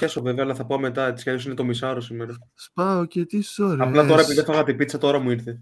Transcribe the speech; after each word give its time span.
πιάσω 0.00 0.22
βέβαια, 0.22 0.44
αλλά 0.44 0.54
θα 0.54 0.64
πω 0.64 0.78
μετά. 0.78 1.12
Τη 1.12 1.22
κι 1.22 1.46
είναι 1.46 1.54
το 1.54 1.64
μισάρο 1.64 2.00
σήμερα. 2.00 2.32
Σπάω 2.54 3.04
και 3.04 3.24
τις 3.24 3.58
ώρες. 3.58 3.86
Απλά 3.86 4.06
τώρα 4.06 4.20
επειδή 4.20 4.38
έφαγα 4.38 4.64
την 4.64 4.76
πίτσα, 4.76 4.98
τώρα 4.98 5.18
μου 5.18 5.30
ήρθε. 5.30 5.60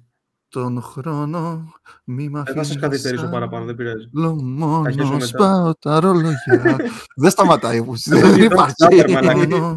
Τον 0.49 0.83
χρόνο 0.83 1.73
μη 2.05 2.29
μ' 2.29 2.43
Δεν 2.43 2.55
θα 2.55 2.63
σας 2.63 2.79
καθυστερήσω 2.79 3.29
παραπάνω, 3.29 3.65
δεν 3.65 3.75
πειράζει. 3.75 4.09
Μόνο 4.13 5.21
σπάω 5.21 5.75
τα 5.75 6.01
ρολογιά. 6.01 6.77
δεν 7.23 7.31
σταματάει 7.31 7.85
που 7.85 7.95
δεν 7.97 8.43
υπάρχει. 8.43 8.75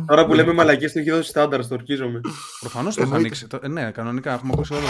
Τώρα 0.07 0.25
που 0.25 0.33
λέμε 0.33 0.53
μαλακίες 0.53 0.91
το 0.91 0.99
έχει 0.99 1.11
δώσει 1.11 1.29
στάνταρ, 1.29 1.63
στο 1.63 1.75
ορκίζομαι. 1.75 2.21
Προφανώς 2.59 2.95
το 2.95 3.05
θα 3.05 3.15
ανοίξει. 3.15 3.47
Ε, 3.61 3.67
ναι, 3.67 3.91
κανονικά 3.91 4.33
έχουμε 4.33 4.51
ακούσει 4.53 4.73
όλο. 4.73 4.83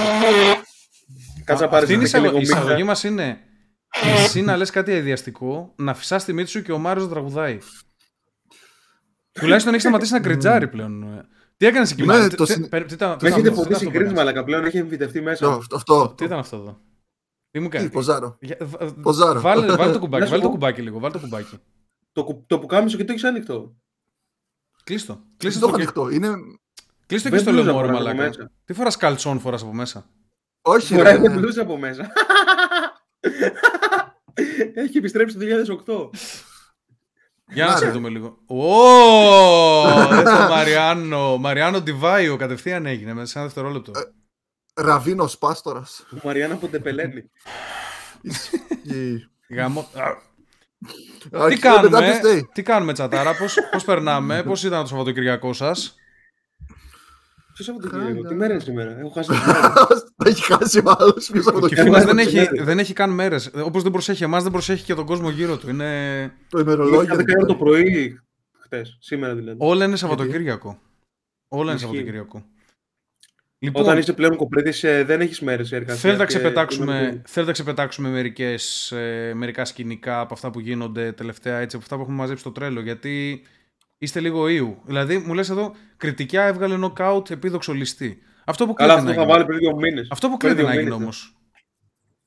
Κάτσα 1.43 1.67
πάρεις 1.67 1.89
η 1.89 1.99
εισαγωγή 2.39 2.83
μας 2.83 3.03
είναι 3.03 3.37
εσύ 4.23 4.41
να 4.41 4.57
λες 4.57 4.69
κάτι 4.69 4.91
αειδιαστικό, 4.91 5.73
να 5.75 5.93
φυσάς 5.93 6.23
τη 6.23 6.33
μύτη 6.33 6.49
σου 6.49 6.61
και 6.61 6.71
ο 6.71 6.77
Μάριος 6.77 7.05
να 7.05 7.11
τραγουδάει. 7.11 7.57
Τουλάχιστον 9.39 9.73
έχει 9.73 9.81
σταματήσει 9.81 10.13
να 10.13 10.19
κριτζάρει 10.19 10.67
πλέον. 10.67 11.25
Τι 11.57 11.65
έκανες 11.65 11.91
εκεί 11.91 12.05
ναι, 12.05 12.17
μέσα. 12.17 12.57
Με 13.21 13.27
έχετε 13.27 13.51
φωτίσει 13.51 13.87
κρίση 13.87 14.13
μαλακα 14.13 14.43
πλέον, 14.43 14.65
έχει 14.65 14.77
εμφυτευτεί 14.77 15.21
μέσα. 15.21 15.59
Αυτό. 15.75 16.13
Τι 16.17 16.23
ήταν 16.25 16.39
αυτό 16.39 16.55
εδώ; 16.55 16.81
Τι 17.51 17.59
μου 17.59 17.67
κάνεις; 17.69 17.89
Ποζάρο. 19.01 19.41
Βάλε 19.41 19.91
το 19.91 19.99
κουμπάκι, 19.99 20.29
βάλε 20.29 20.41
το 20.41 20.49
κουμπάκι 20.49 20.81
λίγο. 20.81 20.99
Βάλε 20.99 21.13
το 21.13 21.19
κουμπάκι. 21.19 21.59
Το 22.47 22.59
πουκάμισο 22.59 22.97
και 22.97 23.03
το 23.03 23.11
έχεις 23.11 23.23
ανοιχτό. 23.23 23.75
Κλείστο. 24.83 25.21
Κλείστο 25.37 25.67
το 25.67 25.73
ανοιχτό. 25.73 26.09
Είναι... 26.09 26.33
Κλείστο 27.05 27.29
και 27.29 27.37
στο 27.37 27.51
λαιμό, 27.51 27.81
ρε 27.81 27.91
μαλάκα. 27.91 28.51
Τι 28.65 28.73
φοράς 28.73 28.97
καλτσόν 28.97 29.39
φοράς 29.39 29.61
από 29.61 29.73
μέσα; 29.73 30.09
Όχι, 30.61 30.95
ρε. 30.95 31.15
Φοράει 31.15 31.29
μπλούζα 31.29 31.61
από 31.61 31.77
μέσα. 31.77 32.11
Έχει 34.73 34.97
επιστρέψει 34.97 35.37
το 35.37 35.45
2008. 35.85 36.09
Για 37.49 37.65
να 37.65 37.77
σε 37.77 37.89
δούμε 37.89 38.09
λίγο. 38.09 38.37
Ω! 38.47 38.63
το 40.23 40.47
Μαριάνο. 40.49 41.37
Μαριάνο 41.37 41.81
Ντιβάιο 41.81 42.35
κατευθείαν 42.35 42.85
έγινε 42.85 43.13
μέσα 43.13 43.25
σε 43.25 43.37
ένα 43.37 43.47
δευτερόλεπτο. 43.47 43.91
Ε, 43.95 44.01
Ραβίνος 44.81 45.37
Πάστορας. 45.37 46.05
Ο 46.13 46.17
Μαριάνο 46.23 46.53
από 46.53 46.67
Τεπελένη. 46.67 47.31
Γαμό. 49.49 49.89
Τι 51.49 51.57
κάνουμε, 51.57 52.19
τι 52.53 52.61
κάνουμε 52.63 52.93
τσατάρας, 52.93 53.37
πώς, 53.37 53.55
πώς 53.71 53.83
περνάμε, 53.83 54.43
πώς 54.43 54.63
ήταν 54.63 54.81
το 54.81 54.87
Σαββατοκυριακό 54.87 55.53
σας; 55.53 55.95
Ποιος 57.57 57.65
Σαββατοκύριακο, 57.65 58.27
τι 58.27 58.35
μέρα 58.35 58.53
είναι 58.53 58.61
σήμερα; 58.61 58.99
Έχω 58.99 59.09
χάσει 59.09 59.29
Τα 60.17 60.29
έχει 60.29 60.43
χάσει 60.43 60.81
μάλλον. 60.81 61.13
Ο 61.53 62.01
δεν, 62.05 62.17
έχει, 62.17 62.47
δεν 62.63 62.79
έχει 62.79 62.93
καν 62.93 63.09
μέρες. 63.09 63.51
Όπως 63.63 63.83
δεν 63.83 63.91
προσέχει 63.91 64.23
εμάς, 64.23 64.43
δεν 64.43 64.51
προσέχει 64.51 64.83
και 64.83 64.93
τον 64.93 65.05
κόσμο 65.05 65.29
γύρω 65.29 65.57
του. 65.57 65.69
Είναι... 65.69 66.33
Το 66.49 66.59
ημερολόγιο. 66.59 67.13
Είναι 67.19 67.45
το 67.45 67.55
πρωί 67.55 68.19
χτε, 68.63 68.85
σήμερα 68.99 69.35
δηλαδή. 69.35 69.57
Όλα 69.61 69.85
είναι 69.85 69.95
Σαββατοκύριακο. 69.95 70.79
Όλα 71.47 71.71
είναι 71.71 71.79
Σαββατοκύριακο. 71.79 72.45
Λοιπόν, 73.59 73.81
Όταν 73.81 73.97
είσαι 73.97 74.13
πλέον 74.13 74.35
κοπρέτη, 74.35 74.87
ε, 74.87 75.03
δεν 75.03 75.21
έχεις 75.21 75.41
μέρες 75.41 75.71
εργασία. 75.71 76.01
Θέλω 76.01 76.17
να 76.17 76.25
ξεπετάξουμε, 76.25 77.21
θέλω 77.25 77.45
να 77.45 77.51
ξεπετάξουμε 77.51 78.09
μερικές, 78.09 78.91
ε, 78.91 79.31
μερικά 79.35 79.65
σκηνικά 79.65 80.19
από 80.19 80.33
αυτά 80.33 80.49
που 80.49 80.59
γίνονται 80.59 81.11
τελευταία, 81.11 81.57
έτσι, 81.57 81.75
από 81.75 81.85
αυτά 81.85 81.95
που 81.95 82.01
έχουμε 82.01 82.17
μαζέψει 82.17 82.41
στο 82.41 82.51
τρέλο. 82.51 82.81
Γιατί 82.81 83.41
είστε 83.97 84.19
λίγο 84.19 84.47
ήου. 84.47 84.81
Δηλαδή, 84.85 85.17
μου 85.17 85.33
λες 85.33 85.49
εδώ, 85.49 85.75
κριτικιά 85.97 86.43
έβγαλε 86.43 86.77
νοκάουτ 86.77 87.29
επίδοξο 87.29 87.73
ληστή. 87.73 88.21
Αυτό 88.45 88.65
που 88.65 88.73
Καλά, 88.73 88.93
αυτό 88.93 89.13
θα 89.13 89.25
βάλει 89.25 89.45
πριν 89.45 89.59
δύο 89.59 89.75
μήνες. 89.75 90.07
Αυτό 90.11 90.29
που 90.29 90.37
κλείνει 90.37 90.63
να 90.63 90.75
γίνει 90.75 90.91
όμως. 90.91 91.37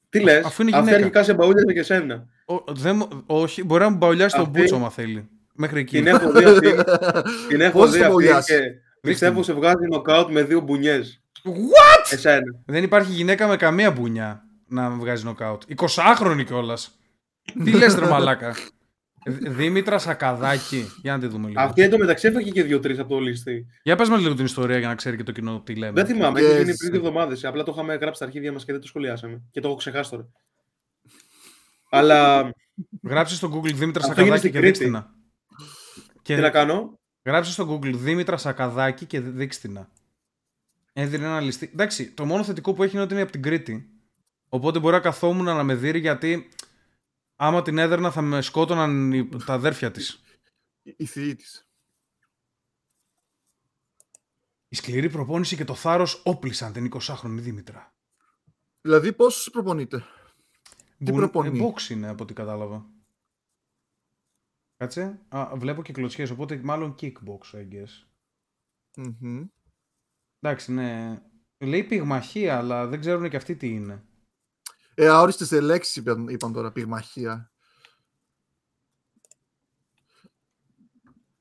Τι 0.08 0.20
λες, 0.20 0.44
αφού 0.44 0.62
είναι 0.62 0.70
γυναίκα. 0.70 0.96
Αυτή 0.96 1.20
αρχικά 1.20 1.22
σε 1.22 1.72
και 1.72 1.82
σένα. 1.82 2.26
Ο, 2.46 2.72
δεν, 2.72 3.08
όχι, 3.26 3.64
μπορεί 3.64 3.82
να 3.82 3.90
μου 3.90 3.96
μπαουλιάσει 3.96 4.36
τον 4.36 4.48
μπούτσο, 4.48 4.76
άμα 4.76 4.90
θέλει. 4.90 5.28
Μέχρι 5.54 5.80
εκεί. 5.80 5.96
Την 5.96 6.06
έχω 6.06 6.32
δει 6.32 6.44
αυτή. 6.44 6.74
την 7.48 7.60
έχω 7.60 7.86
δει 7.86 8.02
αυτή 8.28 8.54
και 9.00 9.08
πιστεύω 9.08 9.42
σε 9.42 9.52
βγάζει 9.52 9.86
νοκάουτ 9.90 10.30
με 10.30 10.42
δύο 10.42 10.60
μπουνιές. 10.60 11.22
What? 11.44 12.12
Εσένα. 12.12 12.62
Δεν 12.66 12.82
υπάρχει 12.82 13.12
γυναίκα 13.12 13.46
με 13.46 13.56
καμία 13.56 13.90
μπουνιά 13.90 14.44
να 14.66 14.90
βγάζει 14.90 15.24
νοκάουτ. 15.24 15.62
20χρονη 15.76 16.44
κιόλας. 16.46 16.98
Τι 17.64 17.70
λες, 17.70 17.94
τρε 17.94 18.06
μαλάκα; 18.06 18.54
Δήμητρα 19.26 19.98
Σακαδάκη. 19.98 20.90
Για 21.02 21.12
να 21.12 21.18
τη 21.18 21.26
δούμε 21.26 21.48
λίγο. 21.48 21.60
Αυτή 21.60 21.82
εντωμεταξύ 21.82 22.26
έφαγε 22.28 22.50
και 22.50 22.62
δύο-τρεις 22.62 22.98
από 22.98 23.08
το 23.08 23.20
λίστη. 23.20 23.66
Για 23.82 23.96
πες 23.96 24.08
μας 24.08 24.20
λίγο 24.20 24.34
την 24.34 24.44
ιστορία 24.44 24.78
για 24.78 24.88
να 24.88 24.94
ξέρει 24.94 25.16
και 25.16 25.22
το 25.22 25.32
κοινό 25.32 25.60
τι 25.60 25.74
λέμε. 25.74 25.92
Δεν 25.92 26.06
θυμάμαι, 26.06 26.40
έχει 26.40 26.56
γίνει 26.56 26.76
πριν 26.76 26.90
δύο 26.90 26.98
εβδομάδες. 26.98 27.44
Απλά 27.44 27.62
το 27.62 27.72
είχαμε 27.74 27.94
γράψει 27.94 28.14
στα 28.14 28.24
αρχίδια 28.24 28.52
μας 28.52 28.64
και 28.64 28.72
δεν 28.72 28.80
το 28.80 28.86
σχολιάσαμε. 28.86 29.42
Και 29.50 29.60
το 29.60 29.68
έχω 29.68 29.76
ξεχάσει 29.76 30.10
τώρα. 30.10 30.28
Αλλά. 31.90 32.50
Γράψει 33.02 33.34
στο 33.34 33.52
Google 33.54 33.72
Δήμητρα 33.74 34.02
Σακαδάκη 34.02 34.50
και 34.50 34.60
δείξτε 34.60 34.88
να. 34.88 35.10
Τι 36.22 36.34
να 36.34 36.50
κάνω; 36.50 36.98
Γράψει 37.24 37.52
στο 37.52 37.78
Google 37.82 37.94
Δήμητρα 37.94 38.36
Σακαδάκη 38.36 39.04
και 39.04 39.20
δείξτε 39.20 39.68
να. 39.68 39.88
Έδινε 40.92 41.24
ένα 41.24 41.40
ληστή. 41.40 41.70
Εντάξει, 41.72 42.10
το 42.10 42.24
μόνο 42.24 42.44
θετικό 42.44 42.72
που 42.72 42.82
έχει 42.82 42.94
είναι 42.94 43.02
ότι 43.02 43.12
είναι 43.12 43.22
από 43.22 43.32
την 43.32 43.42
Κρήτη. 43.42 43.90
Οπότε 44.48 44.78
μπορεί 44.78 44.94
να 44.94 45.00
καθόμουν 45.00 45.44
να 45.44 45.62
με 45.62 45.74
δει 45.74 45.98
γιατί 45.98 46.48
άμα 47.42 47.62
την 47.62 47.78
έδερνα 47.78 48.10
θα 48.10 48.20
με 48.20 48.42
σκότωναν 48.42 49.12
τα 49.46 49.52
αδέρφια 49.52 49.90
της. 49.90 50.22
Η 50.82 51.06
θεία 51.06 51.36
της. 51.36 51.68
Η 54.68 54.76
σκληρή 54.76 55.10
προπόνηση 55.10 55.56
και 55.56 55.64
το 55.64 55.74
θάρρος 55.74 56.22
όπλησαν 56.24 56.72
την 56.72 56.90
20χρονη 56.92 57.38
Δήμητρα. 57.38 57.94
Δηλαδή 58.80 59.12
πώς 59.12 59.48
προπονείτε. 59.52 60.04
Τι 60.98 61.12
προπονεί; 61.12 61.60
Box 61.62 61.90
είναι 61.90 62.08
από 62.08 62.22
ό,τι 62.22 62.34
κατάλαβα. 62.34 62.90
Κάτσε. 64.76 65.26
Α, 65.28 65.56
βλέπω 65.56 65.82
και 65.82 65.92
κλωτσιές, 65.92 66.30
οπότε 66.30 66.60
μάλλον 66.64 66.94
kickbox, 67.00 67.40
I 67.52 67.68
guess. 67.72 68.06
mm 68.96 69.48
Εντάξει, 70.40 70.72
ναι. 70.72 71.22
Λέει 71.58 71.84
πυγμαχία, 71.84 72.58
αλλά 72.58 72.86
δεν 72.86 73.00
ξέρουν 73.00 73.28
και 73.30 73.36
αυτοί 73.36 73.56
τι 73.56 73.68
είναι. 73.68 74.04
Ε, 75.00 75.08
αόριστες 75.08 75.50
λέξεις 75.50 75.96
είπαν, 75.96 76.28
είπαν 76.28 76.52
τώρα, 76.52 76.72
πυγμαχία. 76.72 77.50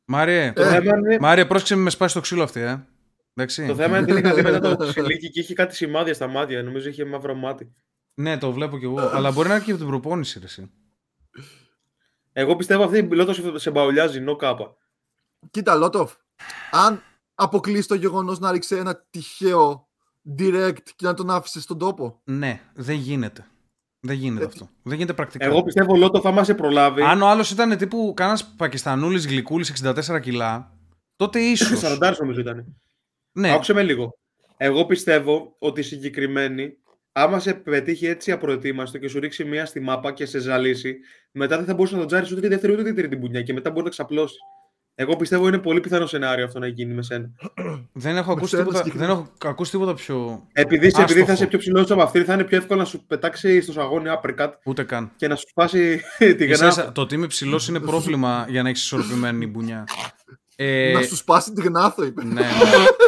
Μάριε, 0.05 0.53
ε, 0.55 0.75
είναι... 0.75 1.17
Μάριε, 1.19 1.45
πρόσεξε 1.45 1.75
με 1.75 1.89
σπάσει 1.89 2.13
το 2.13 2.19
ξύλο 2.19 2.43
αυτή, 2.43 2.59
ε. 2.59 2.87
Εντάξει. 3.33 3.67
Το 3.67 3.75
θέμα 3.75 3.97
είναι 3.97 4.11
ότι 4.11 4.11
είναι 4.11 4.21
καλή 4.21 4.41
μετά 4.41 4.75
το 4.75 4.87
ξυλίκι 4.89 5.29
και 5.29 5.39
έχει 5.39 5.53
κάτι 5.53 5.75
σημάδια 5.75 6.13
στα 6.13 6.27
μάτια. 6.27 6.63
Νομίζω 6.63 6.89
έχει 6.89 7.05
μαύρο 7.05 7.35
μάτι. 7.35 7.73
Ναι, 8.13 8.37
το 8.37 8.51
βλέπω 8.51 8.77
κι 8.77 8.85
εγώ. 8.85 8.99
αλλά 8.99 9.31
μπορεί 9.31 9.47
να 9.47 9.55
είναι 9.55 9.63
και 9.63 9.71
από 9.71 9.79
την 9.79 9.89
προπόνηση, 9.89 10.39
ρε, 10.39 10.45
εσύ. 10.45 10.71
Εγώ 12.31 12.55
πιστεύω 12.55 12.83
αυτή 12.83 12.97
η 12.97 13.07
Λότοφ 13.09 13.37
σε 13.55 13.71
μπαουλιάζει, 13.71 14.19
νο 14.19 14.35
κάπα. 14.35 14.75
Κοίτα, 15.51 15.75
Λότοφ. 15.75 16.13
Αν 16.71 17.03
αποκλείσει 17.35 17.87
το 17.87 17.95
γεγονός 17.95 18.39
να 18.39 18.51
ρίξει 18.51 18.75
ένα 18.75 19.05
τυχαίο 19.09 19.88
direct 20.37 20.89
και 20.95 21.05
να 21.05 21.13
τον 21.13 21.29
άφησες 21.29 21.63
στον 21.63 21.77
τόπο. 21.77 22.21
Ναι, 22.23 22.61
δεν 22.73 22.95
γίνεται. 22.95 23.47
Δεν 24.01 24.15
γίνεται 24.15 24.43
ε, 24.43 24.47
αυτό. 24.47 24.69
Δεν 24.83 24.93
γίνεται 24.93 25.13
πρακτικά. 25.13 25.45
Εγώ 25.45 25.63
πιστεύω 25.63 25.95
Λότο 25.95 26.21
θα 26.21 26.31
μας 26.31 26.55
προλάβει. 26.55 27.01
Αν 27.01 27.21
ο 27.21 27.27
άλλος 27.27 27.51
ήταν 27.51 27.77
τύπου 27.77 28.13
κάνα 28.15 28.39
Πακιστανούλης 28.57 29.27
γλυκούλης 29.27 29.83
64 29.83 30.19
κιλά, 30.21 30.77
τότε 31.15 31.39
ίσως. 31.39 31.81
40 32.01 32.13
νομίζω 32.19 32.39
ήταν. 32.39 32.75
Ναι. 33.31 33.53
Άκουσε 33.53 33.73
με 33.73 33.83
λίγο. 33.83 34.17
Εγώ 34.57 34.85
πιστεύω 34.85 35.55
ότι 35.59 35.81
συγκεκριμένη, 35.81 36.77
άμα 37.11 37.39
σε 37.39 37.53
πετύχει 37.53 38.05
έτσι 38.05 38.31
απροετοίμαστο 38.31 38.97
και 38.97 39.07
σου 39.07 39.19
ρίξει 39.19 39.43
μία 39.43 39.65
στη 39.65 39.79
μάπα 39.79 40.11
και 40.11 40.25
σε 40.25 40.39
ζαλίσει, 40.39 40.97
μετά 41.31 41.57
δεν 41.57 41.65
θα 41.65 41.73
μπορούσε 41.73 41.93
να 41.93 41.99
τον 41.99 42.07
τζάρει 42.07 42.31
ούτε 42.31 42.41
τη 42.41 42.47
δεύτερη 42.47 42.73
ούτε 42.73 42.83
τη 42.83 42.93
τρίτη 42.93 43.15
μπουνιά 43.15 43.41
και 43.41 43.53
μετά 43.53 43.71
μπορεί 43.71 43.83
να 43.83 43.89
ξαπλώσει. 43.89 44.37
Εγώ 45.01 45.15
πιστεύω 45.15 45.47
είναι 45.47 45.57
πολύ 45.57 45.79
πιθανό 45.79 46.05
σενάριο 46.05 46.45
αυτό 46.45 46.59
να 46.59 46.67
γίνει 46.67 46.93
με 46.93 47.01
σένα. 47.01 47.29
Δεν 47.93 48.17
έχω 48.17 48.31
ακούσει, 48.31 48.57
τίποτα, 48.57 48.83
δεν 48.93 49.09
έχω 49.09 49.27
ακούσει 49.43 49.71
τίποτα 49.71 49.93
πιο. 49.93 50.47
Επειδή, 50.51 50.91
επειδή 50.97 51.23
θα 51.23 51.33
είσαι 51.33 51.47
πιο 51.47 51.57
ψηλός 51.57 51.91
από 51.91 52.01
αυτή, 52.01 52.23
θα 52.23 52.33
είναι 52.33 52.43
πιο 52.43 52.57
εύκολο 52.57 52.79
να 52.79 52.85
σου 52.85 53.05
πετάξει 53.07 53.61
στο 53.61 53.71
σαγόνι 53.71 54.09
uppercut. 54.21 54.49
Ούτε 54.63 54.83
καν. 54.83 55.11
Και 55.15 55.27
να 55.27 55.35
σου 55.35 55.45
σπάσει 55.49 56.01
τη 56.37 56.45
γνάθα. 56.45 56.91
Το 56.91 57.01
ότι 57.01 57.15
είμαι 57.15 57.27
ψηλός 57.27 57.67
είναι 57.67 57.79
πρόβλημα 57.79 58.45
για 58.49 58.63
να 58.63 58.69
έχεις 58.69 58.81
ισορροπημένη 58.83 59.47
μπουνιά. 59.47 59.83
Ε... 60.55 60.91
Να 60.93 61.01
σου 61.01 61.15
σπάσει 61.15 61.53
τη 61.53 61.61
γνάθο, 61.61 62.03
είπε. 62.03 62.23
Ναι, 62.23 62.33
ναι 62.33 62.47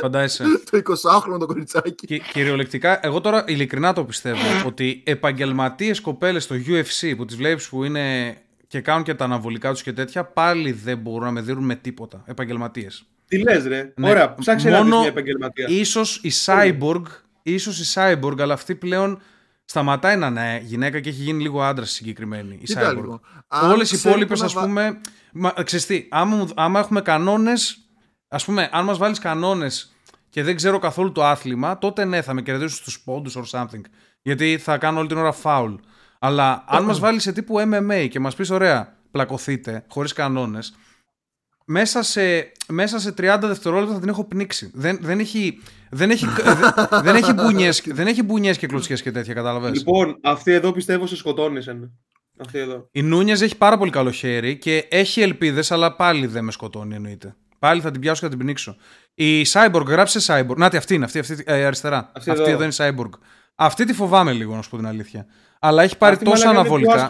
φαντάζεσαι. 0.02 0.44
το 0.72 0.78
20χρονο 0.78 1.40
το 1.40 1.46
κοριτσάκι. 1.46 2.08
Και, 2.08 2.18
κυριολεκτικά, 2.18 3.00
εγώ 3.06 3.22
τώρα 3.22 3.44
ειλικρινά 3.48 3.94
το 3.94 4.04
πιστεύω 4.04 4.40
ότι 4.66 5.04
επαγγελματίες 5.06 6.02
κοπέλες 6.02 6.44
στο 6.44 6.56
UFC 6.56 7.14
που 7.18 7.26
τις 7.26 7.36
βλέπεις 7.36 7.70
που 7.70 7.84
είναι 7.84 8.36
και 8.72 8.82
κάνουν 8.82 9.04
και 9.04 9.14
τα 9.14 9.26
αναβολικά 9.26 9.72
τους 9.72 9.82
και 9.82 9.94
τέτοια, 9.94 10.24
πάλι 10.24 10.72
δεν 10.72 10.98
μπορούν 10.98 11.24
να 11.24 11.32
με 11.32 11.42
δίνουν 11.42 11.64
με 11.64 11.76
τίποτα. 11.76 12.24
Επαγγελματίες. 12.26 13.04
Τι 13.28 13.38
λες, 13.38 13.66
ρε. 13.66 13.94
Ναι. 13.96 14.10
Ωραία, 14.10 14.36
ψάξε 14.36 14.70
να 14.70 14.84
μια 14.84 15.06
επαγγελματία. 15.06 15.68
Ίσως 15.70 16.16
η 16.24 16.32
Cyborg, 16.46 17.02
ίσως 17.44 17.80
η 17.80 17.94
Cyborg, 17.96 18.40
αλλά 18.40 18.54
αυτή 18.54 18.76
πλέον 18.76 19.22
σταματάει 19.66 20.18
να 20.18 20.28
είναι 20.28 20.62
γυναίκα 20.64 21.00
και 21.00 21.10
έχει 21.10 21.22
γίνει 21.22 21.42
λίγο 21.42 21.62
άντρα 21.62 21.86
συγκεκριμένη. 21.86 22.60
Η 22.62 22.76
Cyborg. 22.76 23.20
Όλες 23.72 23.92
οι 23.92 23.98
υπόλοιπες, 24.04 24.42
ας 24.42 24.54
πούμε. 24.54 25.02
Μα, 25.34 25.54
τι, 25.88 26.08
άμα, 26.10 26.48
άμα 26.56 26.80
έχουμε 26.80 27.02
κανόνες, 27.02 27.78
ας 28.28 28.46
πούμε, 28.46 28.70
αν 28.72 28.86
μας 28.86 28.98
βάλεις 28.98 29.20
κανόνες 29.20 29.96
και 30.30 30.44
δεν 30.44 30.56
ξέρω 30.56 30.80
καθόλου 30.80 31.12
το 31.12 31.26
άθλημα, 31.26 31.78
τότε 31.78 32.06
ναι, 32.06 32.22
θα 32.22 32.34
με 32.34 32.42
κερδίσουν 32.42 32.78
στους 32.78 33.00
πόντους 33.00 33.38
or 33.38 33.60
something. 33.60 33.82
Γιατί 34.22 34.58
θα 34.58 34.78
κάνω 34.78 35.00
όλη 35.00 35.08
την 35.08 35.18
ώρα 35.18 35.36
foul. 35.44 35.76
Αλλά 36.24 36.64
αν 36.68 36.84
μας 36.84 37.00
βάλεις 37.00 37.24
σε 37.24 37.32
τύπου 37.32 37.56
MMA 37.60 38.08
και 38.10 38.20
μας 38.20 38.36
πεις, 38.36 38.50
ωραία, 38.50 38.98
πλακωθείτε, 39.12 39.86
χωρίς 39.88 40.14
κανόνες, 40.14 40.74
μέσα 41.66 42.04
σε, 42.04 42.52
μέσα 42.68 43.00
σε 43.00 43.14
30 43.18 43.38
δευτερόλεπτα 43.42 43.94
θα 43.94 44.00
την 44.00 44.10
έχω 44.10 44.24
πνίξει. 44.24 44.72
Δεν, 44.74 44.98
δεν 45.02 45.20
έχει, 45.20 45.60
δεν 45.90 46.10
έχει, 46.10 46.26
δεν, 46.26 46.74
δεν 47.04 47.16
έχει, 47.16 47.34
μπουνιές, 47.34 47.84
δεν 47.86 48.08
έχει 48.08 48.24
μπουνιές 48.24 48.58
και 48.58 48.68
κλωτσιές 48.68 49.02
και 49.02 49.12
τέτοια, 49.12 49.34
κατάλαβες; 49.34 49.72
Λοιπόν, 49.72 50.20
αυτή 50.24 50.52
εδώ 50.52 50.72
πιστεύω 50.72 51.08
σε 51.08 51.16
σκοτώνεις. 51.16 51.68
Αυτή 52.38 52.60
εδώ. 52.60 52.88
Η 52.92 53.02
Νούνιες 53.02 53.42
έχει 53.42 53.58
πάρα 53.58 53.78
πολύ 53.78 53.92
καλό 53.92 54.12
χέρι 54.12 54.58
και 54.58 54.88
έχει 54.90 55.22
ελπίδες, 55.22 55.72
αλλά 55.72 55.96
πάλι 55.96 56.28
δεν 56.28 56.44
με 56.44 56.52
σκοτώνει 56.52 56.96
εννοείται. 56.96 57.36
Πάλι 57.60 57.82
θα 57.82 57.92
την 57.92 58.02
πιάσω 58.02 58.20
και 58.20 58.26
θα 58.26 58.32
την 58.32 58.40
πνίξω. 58.40 58.76
Η 59.14 59.42
Cyborg, 59.42 59.86
γράψε 59.88 60.20
Cyborg. 60.26 60.56
Να, 60.56 60.66
αυτή 60.66 60.96
είναι, 60.96 61.06
αυτή, 61.06 61.20
αυτή 61.20 61.44
ε, 61.46 61.66
αριστερά. 61.66 62.12
Αυτή, 62.16 62.30
αυτή 62.30 62.52
εδώ. 62.52 62.64
είναι 62.64 62.74
Cyborg. 62.76 63.10
Αυτή 63.56 63.86
τη 63.86 63.94
φοβάμαι 63.94 64.32
λίγο, 64.32 64.56
να 64.56 64.62
σου 64.62 64.70
πω 64.70 64.78
την 64.78 64.88
αλήθεια. 64.88 65.26
Αλλά 65.64 65.84
έχει 65.84 65.98
πάρει 65.98 66.18
τόσα 66.18 66.50
αναβολικά. 66.50 67.08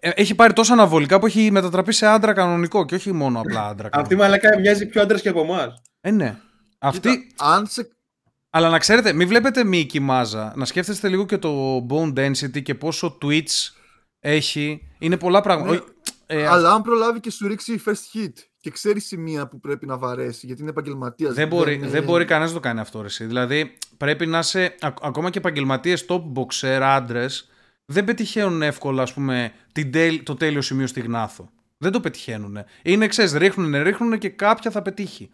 Ε, 0.00 0.10
έχει 0.14 0.34
πάρει 0.34 0.52
τόσα 0.52 0.72
αναβολικά 0.72 1.18
που 1.18 1.26
έχει 1.26 1.50
μετατραπεί 1.50 1.92
σε 1.92 2.06
άντρα 2.06 2.32
κανονικό 2.32 2.84
και 2.84 2.94
όχι 2.94 3.12
μόνο 3.12 3.40
απλά 3.40 3.66
άντρα. 3.66 3.88
Αυτή 3.92 4.16
μαλακά 4.16 4.58
μοιάζει 4.58 4.86
πιο 4.86 5.02
άντρας 5.02 5.20
και 5.20 5.28
από 5.28 5.40
εμάς. 5.40 5.82
Ε, 6.00 6.10
ναι. 6.10 6.36
Αυτή. 6.78 7.26
αν 7.36 7.66
σε... 7.66 7.88
Αλλά 8.50 8.68
να 8.68 8.78
ξέρετε, 8.78 9.12
μην 9.12 9.28
βλέπετε 9.28 9.64
μήκη 9.64 10.00
μάζα. 10.00 10.52
Να 10.56 10.64
σκέφτεστε 10.64 11.08
λίγο 11.08 11.26
και 11.26 11.38
το 11.38 11.86
bone 11.90 12.12
density 12.18 12.62
και 12.62 12.74
πόσο 12.74 13.18
Twitch 13.22 13.70
έχει. 14.20 14.88
Είναι 14.98 15.16
πολλά 15.16 15.40
πράγματα. 15.40 15.72
Ναι. 15.72 15.80
Ε, 16.26 16.46
αλλά 16.46 16.72
αν 16.72 16.82
προλάβει 16.82 17.20
και 17.20 17.30
σου 17.30 17.48
ρίξει 17.48 17.82
first 17.86 18.18
hit 18.18 18.32
και 18.60 18.70
ξέρεις 18.70 19.06
σημεία 19.06 19.48
που 19.48 19.60
πρέπει 19.60 19.86
να 19.86 19.98
βαρέσει, 19.98 20.46
γιατί 20.46 20.60
είναι 20.60 20.70
επαγγελματίας. 20.70 21.34
Δεν, 21.34 21.48
μπορεί, 21.48 21.76
δεν 21.76 22.02
μπορεί 22.02 22.24
κανένας 22.24 22.50
να 22.50 22.56
το 22.56 22.62
κάνει 22.62 22.80
αυτό. 22.80 23.02
Εσύ. 23.04 23.24
Δηλαδή 23.24 23.78
πρέπει 23.96 24.26
να 24.26 24.38
είσαι. 24.38 24.74
ακόμα 24.80 25.30
και 25.30 25.38
επαγγελματίες 25.38 26.06
top 26.08 26.22
boxer 26.34 26.80
άντρες 26.82 27.48
δεν 27.84 28.04
πετυχαίνουν 28.04 28.62
εύκολα 28.62 29.02
ας 29.02 29.12
πούμε, 29.12 29.52
την 29.72 29.92
το 30.22 30.34
τέλειο 30.34 30.60
σημείο 30.60 30.86
στη 30.86 31.00
γνάθο. 31.00 31.50
Δεν 31.78 31.92
το 31.92 32.00
πετυχαίνουν. 32.00 32.58
Είναι 32.82 33.04
εξή, 33.04 33.38
ρίχνουν, 33.38 33.82
ρίχνουν 33.82 34.18
και 34.18 34.28
κάποια 34.28 34.70
θα 34.70 34.82
πετύχει. 34.82 35.30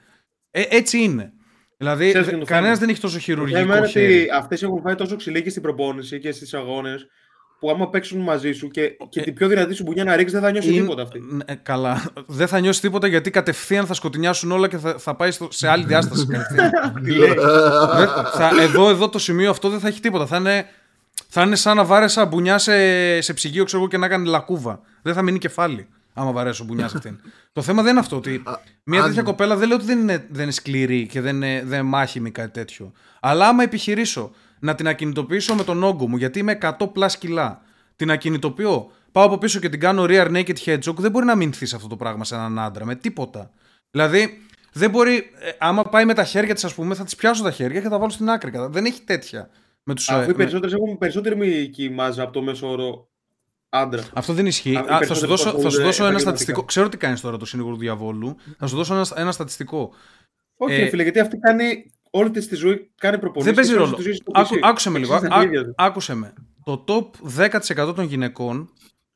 Ε, 0.50 0.62
έτσι 0.68 0.98
είναι. 0.98 1.32
Δηλαδή, 1.76 2.12
κανένας 2.44 2.78
δεν 2.78 2.88
έχει 2.88 3.00
τόσο 3.00 3.18
χειρουργικό 3.18 3.84
χέρι. 3.84 4.28
Αυτές 4.34 4.62
έχουν 4.62 4.80
φάει 4.80 4.94
τόσο 4.94 5.16
ξυλί 5.16 5.42
και 5.42 5.50
στην 5.50 5.62
προπόνηση 5.62 6.18
και 6.18 6.32
στις 6.32 6.54
αγώνες 6.54 7.06
που 7.64 7.70
άμα 7.70 7.88
παίξουν 7.88 8.20
μαζί 8.20 8.52
σου 8.52 8.68
και, 8.68 8.96
και 9.08 9.20
ε, 9.20 9.22
την 9.22 9.34
πιο 9.34 9.48
δυνατή 9.48 9.74
σου 9.74 9.82
μπουνιά 9.82 10.04
να 10.04 10.16
ρίξεις, 10.16 10.32
δεν 10.32 10.42
θα 10.42 10.50
νιώσεις 10.50 10.72
τίποτα 10.72 11.02
αυτή. 11.02 11.22
Ε, 11.44 11.54
καλά. 11.54 12.02
Δεν 12.26 12.46
θα 12.46 12.60
νιώσεις 12.60 12.80
τίποτα 12.80 13.06
γιατί 13.06 13.30
κατευθείαν 13.30 13.86
θα 13.86 13.94
σκοτεινιάσουν 13.94 14.52
όλα 14.52 14.68
και 14.68 14.78
θα, 14.78 14.98
θα 14.98 15.14
πάει 15.14 15.30
στο, 15.30 15.48
σε 15.50 15.68
άλλη 15.68 15.84
διάσταση. 15.84 16.26
θα, 18.36 18.50
εδώ, 18.60 18.88
εδώ 18.88 19.08
το 19.08 19.18
σημείο 19.18 19.50
αυτό 19.50 19.68
δεν 19.68 19.80
θα 19.80 19.88
έχει 19.88 20.00
τίποτα. 20.00 20.26
Θα 20.26 20.36
είναι, 20.36 20.66
θα 21.28 21.42
είναι 21.42 21.56
σαν 21.56 21.76
να 21.76 21.84
βάρεσα 21.84 22.24
μπουνιά 22.24 22.58
σε, 22.58 23.20
σε 23.20 23.32
ψυγείο 23.32 23.64
ξέρω, 23.64 23.88
και 23.88 23.96
να 23.96 24.08
κάνει 24.08 24.28
λακκούβα. 24.28 24.80
Δεν 25.02 25.14
θα 25.14 25.22
μείνει 25.22 25.38
κεφάλι 25.38 25.88
άμα 26.14 26.32
βαρέσω 26.32 26.64
μπουνιά 26.64 26.88
σε 26.88 26.96
αυτήν. 26.96 27.20
το 27.52 27.62
θέμα 27.62 27.82
δεν 27.82 27.90
είναι 27.90 28.00
αυτό. 28.00 28.16
Ότι 28.16 28.42
μια 28.84 29.02
τέτοια 29.02 29.22
κοπέλα 29.22 29.56
δεν 29.56 29.68
λέω 29.68 29.76
ότι 29.76 29.86
δεν 29.86 29.98
είναι, 29.98 30.26
δεν 30.30 30.42
είναι 30.42 30.52
σκληρή 30.52 31.06
και 31.06 31.20
δεν 31.20 31.36
είναι, 31.36 31.62
δεν 31.66 31.84
μάχημη 31.84 32.30
κάτι 32.30 32.50
τέτοιο. 32.50 32.92
Αλλά 33.20 33.48
άμα 33.48 33.62
επιχειρήσω 33.62 34.30
να 34.64 34.74
την 34.74 34.88
ακινητοποιήσω 34.88 35.54
με 35.54 35.64
τον 35.64 35.82
όγκο 35.82 36.08
μου, 36.08 36.16
γιατί 36.16 36.38
είμαι 36.38 36.58
100 36.60 36.92
πλάς 36.92 37.18
κιλά. 37.18 37.60
Την 37.96 38.10
ακινητοποιώ, 38.10 38.90
πάω 39.12 39.24
από 39.24 39.38
πίσω 39.38 39.60
και 39.60 39.68
την 39.68 39.80
κάνω 39.80 40.04
rear 40.08 40.30
naked 40.30 40.56
hedgehog, 40.64 40.94
δεν 40.96 41.10
μπορεί 41.10 41.24
να 41.24 41.34
μηνθεί 41.34 41.74
αυτό 41.74 41.88
το 41.88 41.96
πράγμα 41.96 42.24
σε 42.24 42.34
έναν 42.34 42.58
άντρα 42.58 42.84
με 42.84 42.94
τίποτα. 42.94 43.50
Δηλαδή, 43.90 44.38
δεν 44.72 44.90
μπορεί, 44.90 45.16
ε, 45.16 45.50
άμα 45.58 45.82
πάει 45.82 46.04
με 46.04 46.14
τα 46.14 46.24
χέρια 46.24 46.54
της, 46.54 46.64
ας 46.64 46.74
πούμε, 46.74 46.94
θα 46.94 47.04
της 47.04 47.16
πιάσω 47.16 47.42
τα 47.42 47.50
χέρια 47.50 47.80
και 47.80 47.88
θα 47.88 47.98
βάλω 47.98 48.10
στην 48.10 48.30
άκρη. 48.30 48.52
Δεν 48.68 48.84
έχει 48.84 49.02
τέτοια. 49.02 49.50
Με 49.82 49.94
τους, 49.94 50.10
Αφού 50.10 50.30
οι 50.30 50.34
περισσότερες 50.34 50.74
έχουν 50.74 50.98
περισσότερη 50.98 51.36
μυϊκή 51.36 51.90
μάζα 51.90 52.22
από 52.22 52.32
το 52.32 52.42
μέσο 52.42 52.70
όρο 52.70 53.08
άντρα. 53.68 54.02
Αυτό 54.12 54.32
δεν 54.32 54.46
ισχύει. 54.46 54.76
Α, 54.76 55.00
θα 55.06 55.14
σου 55.14 55.26
δώσω, 55.26 55.50
θα 55.50 55.70
σου 55.70 55.82
δώσω 55.82 56.06
ένα 56.06 56.18
στατιστικό. 56.18 56.64
Ξέρω 56.64 56.88
τι 56.88 56.96
κάνεις 56.96 57.20
τώρα 57.20 57.36
το 57.36 57.44
σύνολο 57.44 57.70
του 57.70 57.78
διαβόλου. 57.78 58.36
Θα 58.58 58.66
σου 58.66 58.76
δώσω 58.76 58.94
ένα, 58.94 59.06
ένα 59.14 59.32
στατιστικό. 59.32 59.92
Όχι, 60.56 60.80
ε, 60.80 60.88
φίλε, 60.88 61.02
γιατί 61.02 61.20
αυτή 61.20 61.36
κάνει 61.38 61.90
όλη 62.16 62.30
τη 62.30 62.46
τη 62.46 62.54
ζωή 62.54 62.90
κάνει 62.96 63.18
προπονήσεις. 63.18 63.54
Δεν 63.54 63.64
παίζει 63.64 63.74
ρόλο. 63.78 63.98
Άκου, 64.32 64.58
άκουσε 64.62 64.90
με 64.90 64.98
λίγο. 64.98 65.14
Ά, 65.14 65.22
άκουσε 65.76 66.14
με. 66.14 66.32
Το 66.64 66.84
top 66.88 67.10
10% 67.86 67.94
των 67.94 68.04
γυναικών 68.04 68.70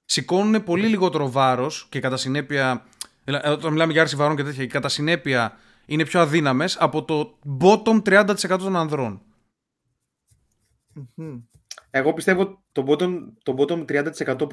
σηκώνουν 0.05 0.65
πολύ 0.65 0.87
λιγότερο 0.87 1.31
βάρος 1.31 1.87
και 1.91 2.01
κατά 2.01 2.17
συνέπεια. 2.17 2.85
Όταν 3.45 3.73
μιλάμε 3.73 3.93
για 3.93 4.03
άρση 4.03 4.17
βαρών 4.17 4.37
και 4.37 4.43
τέτοια, 4.43 4.67
κατά 4.67 4.89
συνέπεια 4.89 5.57
είναι 5.87 6.05
πιο 6.05 6.21
αδύναμες 6.21 6.77
από 6.77 7.05
το 7.05 7.39
bottom 7.61 8.03
30% 8.03 8.35
των 8.59 8.77
ανδρών. 8.77 9.23
Εγώ 11.91 12.13
πιστεύω 12.13 12.63
το 12.73 12.85
bottom, 12.89 13.19
το 13.43 13.55
bottom 13.59 13.85
30% 14.27 14.49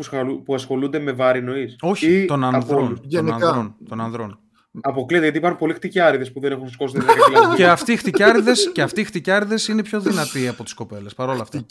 που, 0.46 0.54
ασχολούνται 0.54 1.00
με 1.00 1.12
βάρη 1.12 1.44
νοή. 1.44 1.76
Όχι, 1.82 2.26
των 2.26 2.44
ανδρών. 2.44 3.02
Των 3.10 3.34
ανδρών, 3.34 3.76
των 3.88 4.02
ανδρών. 4.02 4.40
Αποκλείεται 4.82 5.24
γιατί 5.24 5.38
υπάρχουν 5.38 5.60
πολλοί 5.60 5.74
χτυκιάριδες 5.74 6.32
που 6.32 6.40
δεν 6.40 6.52
έχουν 6.52 6.70
σηκώσει 6.70 6.94
την 6.94 7.04
και 7.56 7.68
αυτοί 7.68 7.92
οι 7.92 8.12
και 8.74 8.82
αυτοί 8.82 9.02
οι 9.02 9.04
χτυκιάριδες 9.04 9.68
είναι 9.68 9.84
πιο 9.84 10.00
δυνατοί 10.00 10.48
από 10.48 10.64
τις 10.64 10.74
κοπέλες. 10.74 11.14
Παρόλα 11.14 11.42
αυτά. 11.42 11.66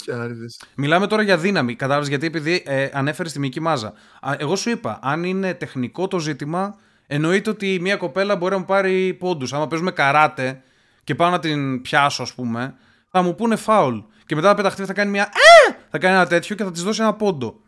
Μιλάμε 0.75 1.07
τώρα 1.07 1.23
για 1.23 1.39
δύναμη. 1.39 1.75
Κατάλαβες 1.75 2.09
γιατί 2.09 2.27
επειδή 2.27 2.63
ε, 2.67 2.89
ανέφερες 2.93 3.33
τη 3.33 3.39
μική 3.39 3.61
μάζα. 3.61 3.93
Εγώ 4.37 4.57
σου 4.57 4.71
είπα, 4.71 4.99
αν 5.03 5.25
είναι 5.25 5.55
τεχνικό 5.55 6.09
το 6.09 6.19
ζήτημα, 6.19 6.79
εννοείται 7.07 7.51
ότι 7.51 7.79
μια 7.81 7.97
κοπέλα 7.97 8.37
μπορεί 8.37 8.53
να 8.53 8.59
μου 8.59 8.65
πάρει 8.65 9.15
πόντους. 9.15 9.53
Άμα 9.53 9.67
παίζουμε 9.67 9.91
καράτε 9.91 10.63
και 11.05 11.15
πάω 11.15 11.31
να 11.31 11.39
την 11.39 11.83
πιάσω, 11.83 12.23
ας 12.23 12.35
πούμε, 12.35 12.75
θα 13.11 13.23
μου 13.23 13.35
πούνε 13.35 13.57
φάουλ. 13.57 13.99
Και 14.27 14.35
μετά 14.35 14.49
θα 14.49 14.55
πεταχτεί, 14.55 14.85
θα 14.85 14.93
κάνει 14.93 15.11
μια. 15.11 15.29
Θα 15.91 15.99
κάνει 15.99 16.15
ένα 16.15 16.27
τέτοιο 16.27 16.57
και 16.57 16.65
θα 16.65 16.71
της 16.71 16.83
δώσει 16.83 17.03
ένα 17.03 17.15
πόντο. 17.15 17.61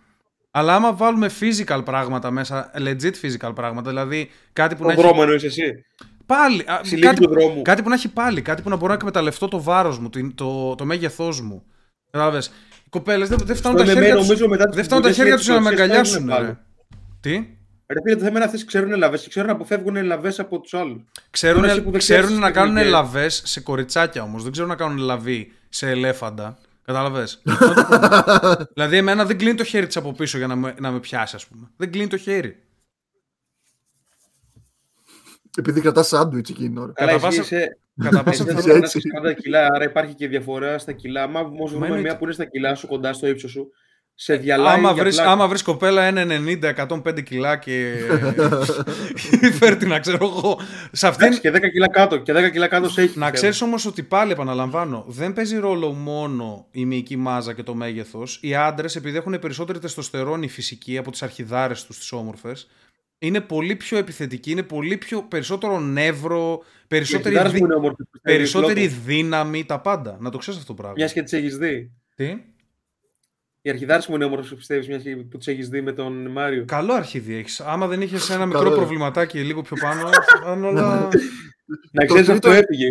Αλλά 0.59 0.75
άμα 0.75 0.93
βάλουμε 0.93 1.31
physical 1.41 1.81
πράγματα 1.85 2.31
μέσα, 2.31 2.71
legit 2.79 3.13
physical 3.23 3.53
πράγματα, 3.55 3.89
δηλαδή 3.91 4.31
κάτι 4.53 4.75
που 4.75 4.85
να 4.85 4.93
έχει. 4.93 5.01
δρόμο 5.01 5.19
εννοείς 5.23 5.45
εσύ; 5.45 5.85
Πάλι. 6.27 6.65
Κάτι, 7.01 7.23
κάτι 7.63 7.83
που 7.83 7.89
να 7.89 7.95
έχει 7.95 8.09
πάλι, 8.09 8.43
κάτι 8.43 8.63
που 8.63 8.69
να 8.69 8.77
μπορώ 8.77 8.89
να 8.89 8.95
εκμεταλλευτώ 8.95 9.49
το 9.49 9.63
βάρος 9.63 9.99
μου, 9.99 10.09
το, 10.09 10.33
το, 10.35 10.75
το 10.75 10.85
μέγεθός 10.85 11.41
μου. 11.41 11.63
Κατάλαβες; 12.11 12.47
Οι 12.85 12.89
κοπέλες 12.91 13.29
δεν, 13.29 13.39
δεν 13.45 13.57
φτάνουν 13.57 13.79
τα 13.79 13.93
χέρια 13.93 14.17
του. 14.17 14.25
Δεν 14.71 14.85
φτάνουν 14.85 15.05
τα 15.05 15.13
χέρια 15.13 15.37
τους 15.37 15.47
να 15.47 15.61
με 15.61 15.69
αγκαλιάσουν. 15.69 16.31
Τι; 17.21 17.47
Ρε 17.87 18.01
φίλε, 18.03 18.15
το 18.15 18.25
θέμα 18.25 18.37
είναι 18.37 18.45
αυτές 18.45 18.65
ξέρουν 18.65 18.97
λαβές 18.97 19.23
και 19.23 19.29
ξέρουν 19.29 19.49
να 19.49 19.55
αποφεύγουν 19.55 20.05
λαβές 20.05 20.39
από 20.39 20.61
τους 20.61 20.75
άλλους. 20.75 21.03
Ξέρουν, 21.31 21.93
ξέρουν 21.97 22.39
να 22.39 22.51
κάνουν 22.51 22.87
λαβές 22.87 23.43
σε 23.45 23.61
κοριτσάκια 23.61 24.23
όμως. 24.23 24.43
Δεν 24.43 24.53
ξέρουν 24.53 24.71
να 24.71 24.77
κάνουν 24.77 24.99
λαβή 24.99 25.53
σε 25.69 25.91
ελέφαντα. 25.91 26.59
Κατάλαβες; 26.87 27.43
δηλαδή, 28.75 28.97
εμένα 28.97 29.25
δεν 29.25 29.39
κλείνει 29.39 29.55
το 29.55 29.65
χέρι 29.65 29.87
της 29.87 29.97
από 29.97 30.13
πίσω 30.13 30.39
για 30.39 30.47
να 30.47 30.57
με, 30.57 30.75
να 30.81 30.91
με 30.91 31.01
πιάσει, 31.01 31.37
ας 31.37 31.47
πούμε. 31.47 31.71
Δεν 31.77 31.91
κλείνει 31.93 32.09
το 32.09 32.17
χέρι. 32.17 32.63
Επειδή 35.59 35.81
κρατάς 35.81 36.07
σάντουιτς 36.07 36.51
εκείνη 36.51 36.69
την 36.69 36.79
ώρα. 36.79 36.93
Κατά 36.93 37.19
πάσα. 37.19 37.43
Κατά 38.03 38.23
πάσα 38.23 38.45
πιθανότητα 38.45 39.33
κιλά, 39.33 39.69
άρα 39.73 39.85
υπάρχει 39.85 40.15
και 40.15 40.29
διαφορά 40.29 40.79
στα 40.79 40.93
κιλά. 40.93 41.23
Άμα 41.23 41.41
όμως 41.41 41.71
βρούμε 41.71 42.01
μια 42.01 42.17
που 42.17 42.25
είναι 42.25 42.33
στα 42.33 42.45
κιλά 42.45 42.75
σου 42.75 42.87
κοντά 42.87 43.13
στο 43.13 43.27
ύψος 43.27 43.51
σου, 43.51 43.71
σε 44.19 44.37
διαλάει. 44.37 44.75
Άμα 44.75 44.95
βρει 44.95 45.19
άμα 45.19 45.49
βρεις 45.49 45.63
κοπέλα 45.63 46.13
1,90-105 46.15 47.23
κιλά 47.25 47.57
και. 47.57 47.95
φέρει 49.59 49.77
την 49.77 49.89
να 49.89 49.99
ξέρω 49.99 50.19
εγώ. 50.21 50.61
Σε 50.93 51.07
αυτήν... 51.07 51.39
Και 51.39 51.51
10 51.51 51.71
κιλά 51.73 51.89
κάτω. 51.89 52.17
Και 52.17 52.33
10 52.33 52.51
κιλά 52.53 52.69
κάτω 52.69 52.89
σε 52.89 53.03
έχει. 53.03 53.19
Να 53.19 53.31
ξέρεις 53.31 53.61
όμως 53.61 53.87
ότι 53.87 54.03
πάλι 54.03 54.33
επαναλαμβάνω, 54.33 55.05
δεν 55.09 55.33
παίζει 55.33 55.57
ρόλο 55.57 55.93
μόνο 55.93 56.67
η 56.71 56.85
μυϊκή 56.85 57.17
μάζα 57.17 57.53
και 57.53 57.63
το 57.63 57.75
μέγεθος. 57.75 58.39
Οι 58.43 58.55
άντρες, 58.55 58.97
επειδή 58.97 59.17
έχουν 59.17 59.39
περισσότερη 59.39 59.79
τεστοστερόνη 59.79 60.49
φυσική 60.49 60.99
από 60.99 61.11
τις 61.11 61.23
αρχιδάρες 61.23 61.85
τους, 61.85 61.99
τις 61.99 62.13
όμορφες, 62.13 62.69
είναι 63.19 63.41
πολύ 63.41 63.77
πιο 63.77 63.99
επιθετικοί, 63.99 64.51
είναι 64.51 64.63
πολύ 64.63 64.97
πιο 64.97 65.23
περισσότερο 65.23 65.81
νεύρο, 65.81 66.63
περισσότερη, 66.89 67.49
δι... 67.49 67.67
περισσότερη 68.23 68.87
δύναμη, 68.87 69.65
τα 69.65 69.81
πάντα. 69.81 70.17
Να 70.21 70.31
το 70.31 70.39
ξέρεις 70.39 70.61
αυτό 70.61 70.75
το 70.75 70.79
πράγμα. 70.83 70.97
Μιας 70.99 71.13
και 71.13 71.23
τις 71.23 71.33
έχεις 71.33 71.57
δει. 71.57 71.91
Τι; 72.15 72.37
Η 73.67 73.71
αρχιδάρη 73.71 74.03
μου 74.09 74.15
είναι 74.15 74.25
όμορφο, 74.25 74.55
πιστεύεις, 74.55 74.89
μιας 74.89 75.03
που 75.03 75.39
του 75.39 75.51
έχεις 75.51 75.69
δει 75.69 75.81
με 75.81 75.93
τον 75.93 76.31
Μάριο. 76.31 76.65
Καλό 76.65 76.93
αρχίδι 76.93 77.35
έχεις. 77.35 77.61
Άμα 77.61 77.87
δεν 77.87 78.01
είχες 78.01 78.31
ένα 78.31 78.47
μικρό 78.47 78.71
προβληματάκι 78.71 79.39
λίγο 79.39 79.63
πιο 79.63 79.77
πάνω, 79.81 80.09
αν 80.51 80.65
όλα. 80.65 81.09
Να 81.93 82.05
ξέρεις 82.05 82.29
αυτό 82.29 82.51
έφυγε. 82.51 82.89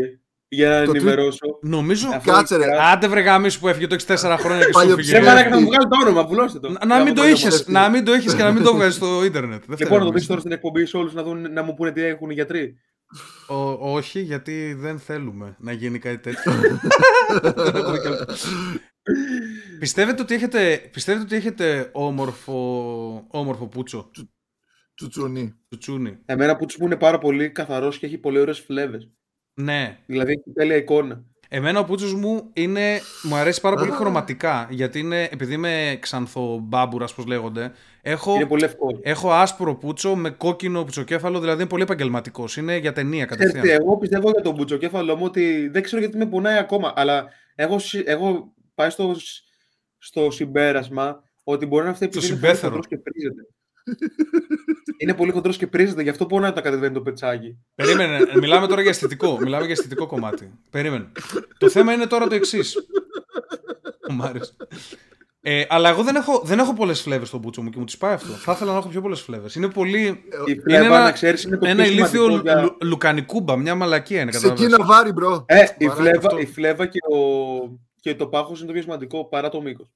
Για 0.48 0.70
να 0.70 0.76
ενημερώσω. 0.76 1.60
Νομίζω. 1.62 2.22
Κάτσε 2.24 2.58
ρε. 2.58 2.66
Άντε 2.92 3.08
βρε 3.08 3.22
γάμι 3.22 3.54
που 3.54 3.68
έφυγε 3.68 3.88
το 3.88 3.96
6-4 4.08 4.36
χρόνια 4.40 4.66
και 4.66 4.72
σου 4.80 4.90
έφυγε. 4.90 5.10
Σε 5.10 5.22
μάνα 5.22 5.50
να 5.50 5.60
μου 5.60 5.66
βγάλει 5.66 5.88
το 5.88 5.98
όνομα, 6.02 6.26
πουλώστε 6.26 6.60
το. 6.60 6.78
Να 6.86 7.04
μην 7.04 7.16
το 7.16 7.28
είχες 7.28 7.68
να 7.68 7.90
μην 7.90 8.06
το 8.06 8.14
είχες 8.14 8.36
και 8.36 8.44
να 8.44 8.52
μην 8.52 8.64
το 8.64 8.74
βγάλει 8.74 8.92
στο 8.92 9.24
ίντερνετ. 9.24 9.64
Λοιπόν, 9.80 10.00
να 10.00 10.06
το 10.06 10.12
πει 10.12 10.22
τώρα 10.22 10.40
στην 10.40 10.52
εκπομπή 10.52 10.86
σε 10.86 10.98
όλους 10.98 11.14
να, 11.14 11.24
δουν, 11.24 11.54
να 11.54 11.64
μου 11.64 11.74
πούνε 11.74 11.92
τι 11.92 12.04
έχουν 12.04 12.30
οι 12.30 12.34
γιατροί. 12.34 12.76
όχι, 13.80 14.20
γιατί 14.20 14.76
δεν 14.80 15.00
θέλουμε 15.00 15.56
να 15.60 15.72
γίνει 15.72 16.00
κάτι 16.00 16.18
τέτοιο. 16.18 16.54
Πιστεύετε 19.80 20.22
ότι 20.22 20.34
έχετε, 20.34 20.90
πιστεύετε 20.92 21.24
ότι 21.24 21.36
έχετε 21.36 21.90
όμορφο, 21.94 23.26
όμορφο 23.28 23.68
πούτσο; 23.68 24.12
Τσουτσούνι. 24.96 25.56
Τσουτσούνι. 25.70 26.18
Εμένα 26.26 26.56
πούτσος 26.56 26.80
μου 26.80 26.86
είναι 26.86 26.96
πάρα 26.96 27.18
πολύ 27.18 27.50
καθαρός 27.50 27.98
και 27.98 28.06
έχει 28.06 28.18
πολύ 28.18 28.40
ωραίες 28.40 28.60
φλέβες. 28.60 29.10
Ναι. 29.54 29.98
Δηλαδή 30.06 30.32
έχει 30.32 30.54
τέλεια 30.54 30.76
εικόνα. 30.76 31.24
Εμένα 31.50 31.80
ο 31.80 31.84
πούτσος 31.84 32.14
μου 32.14 32.50
είναι, 32.54 33.00
μου 33.24 33.36
αρέσει 33.36 33.62
πάρα 33.62 33.76
πολύ 33.76 33.92
χρωματικά. 33.92 34.68
Γιατί 34.70 35.00
είναι, 35.00 35.24
επειδή 35.32 35.54
είμαι 35.54 35.98
ξανθομπάμπουρας, 36.02 37.14
πώς 37.14 37.26
λέγονται. 37.26 37.72
Έχω, 38.02 38.36
είναι 38.36 38.46
πολύ 38.46 38.62
λευκό. 38.62 39.00
Έχω 39.02 39.32
άσπρο 39.32 39.76
πούτσο 39.76 40.16
με 40.16 40.30
κόκκινο 40.30 40.84
πουτσοκέφαλο, 40.84 41.40
δηλαδή 41.40 41.60
είναι 41.60 41.70
πολύ 41.70 41.84
επαγγελματικός. 41.84 42.58
Είναι 42.58 42.78
για 42.78 42.94
ταινία 42.94 43.26
κατευθείαν. 43.26 43.64
Ξέρετε, 43.64 43.84
εγώ 43.84 43.98
πιστεύω 43.98 44.30
για 44.30 44.42
τον 44.42 44.56
πουτσοκέφαλο 44.56 45.16
μου 45.16 45.26
ότι 45.26 45.68
δεν 45.68 45.84
ξέρω 45.84 46.02
γιατί 46.02 46.18
με 46.18 46.26
πονάει 46.26 46.58
ακόμα. 46.58 46.94
Αλλά 46.96 47.26
έχω, 47.56 47.78
έχω 48.06 48.54
πάει 48.76 48.90
στο, 48.90 49.16
στο 49.98 50.32
συμπέρασμα 50.32 51.24
ότι 51.44 51.66
μπορεί 51.66 51.86
να 51.86 51.94
φταίει 51.94 52.10
επειδή 52.12 52.28
είναι 52.28 52.34
πολύ 52.34 52.52
χοντρός 52.62 52.88
και 52.88 52.98
πρίζεται. 52.98 53.48
είναι 54.98 55.14
πολύ 55.14 55.32
χοντρός 55.32 55.58
και 55.58 55.68
πρίζεται, 55.68 56.02
γι' 56.02 56.10
αυτό 56.10 56.26
μπορεί 56.26 56.44
να 56.44 56.54
τα 56.54 56.62
κατεβαίνει 56.62 56.94
το 56.94 57.02
πετσάκι. 57.02 57.58
Περίμενε, 57.76 58.20
μιλάμε 58.40 58.68
τώρα 58.68 58.82
για 58.82 58.90
αισθητικό. 58.90 59.38
Μιλάμε 59.40 59.64
για 59.64 59.74
αισθητικό 59.74 60.06
κομμάτι. 60.06 60.52
Περίμενε. 60.70 61.12
το 61.58 61.70
θέμα 61.70 61.94
είναι 61.94 62.06
τώρα 62.06 62.28
το 62.28 62.36
εξής. 62.36 62.76
Ε, 65.48 65.66
αλλά 65.70 65.90
εγώ 65.90 66.04
δεν 66.04 66.16
έχω, 66.16 66.42
δεν 66.46 66.60
έχω 66.60 66.74
πολλές 66.74 67.02
φλέβες 67.02 67.28
στο 67.28 67.38
μπούτσο 67.38 67.62
μου 67.62 67.70
και 67.70 67.80
μου 67.80 67.86
τις 67.86 67.98
πάει 67.98 68.14
αυτό. 68.14 68.34
Θα 68.34 68.52
ήθελα 68.52 68.72
να 68.72 68.78
έχω 68.78 68.88
πιο 68.88 69.02
πολλές 69.02 69.22
φλέβες. 69.22 69.56
Είναι 69.56 69.70
πολύ. 69.70 70.24
Η 70.46 70.60
φλέβα, 70.60 70.86
είναι 70.86 70.96
ένα, 70.96 71.04
να 71.04 71.12
ξέρεις, 71.12 71.44
είναι 71.44 71.58
το 71.58 71.68
ένα 71.68 71.86
ηλίθιο 71.86 72.28
για... 72.28 72.76
λουκανικούμπα, 72.82 73.58
μια 73.58 73.76
μαλακία 73.76 74.22
είναι. 74.22 74.32
Σε 74.32 74.48
εκείνα 74.48 74.86
βάρη, 74.86 75.12
bro. 75.12 75.46
Ε, 75.48 75.64
η, 75.78 75.90
φλέβα, 75.90 76.40
η 76.40 76.46
φλέβα 76.46 76.86
και, 76.86 77.00
ο... 77.12 77.80
και 78.06 78.16
το 78.16 78.28
πάχος 78.28 78.58
είναι 78.58 78.68
το 78.68 78.74
πιο 78.74 78.82
σημαντικό 78.82 79.26
παρά 79.26 79.50
το 79.50 79.62
μήκος. 79.62 79.88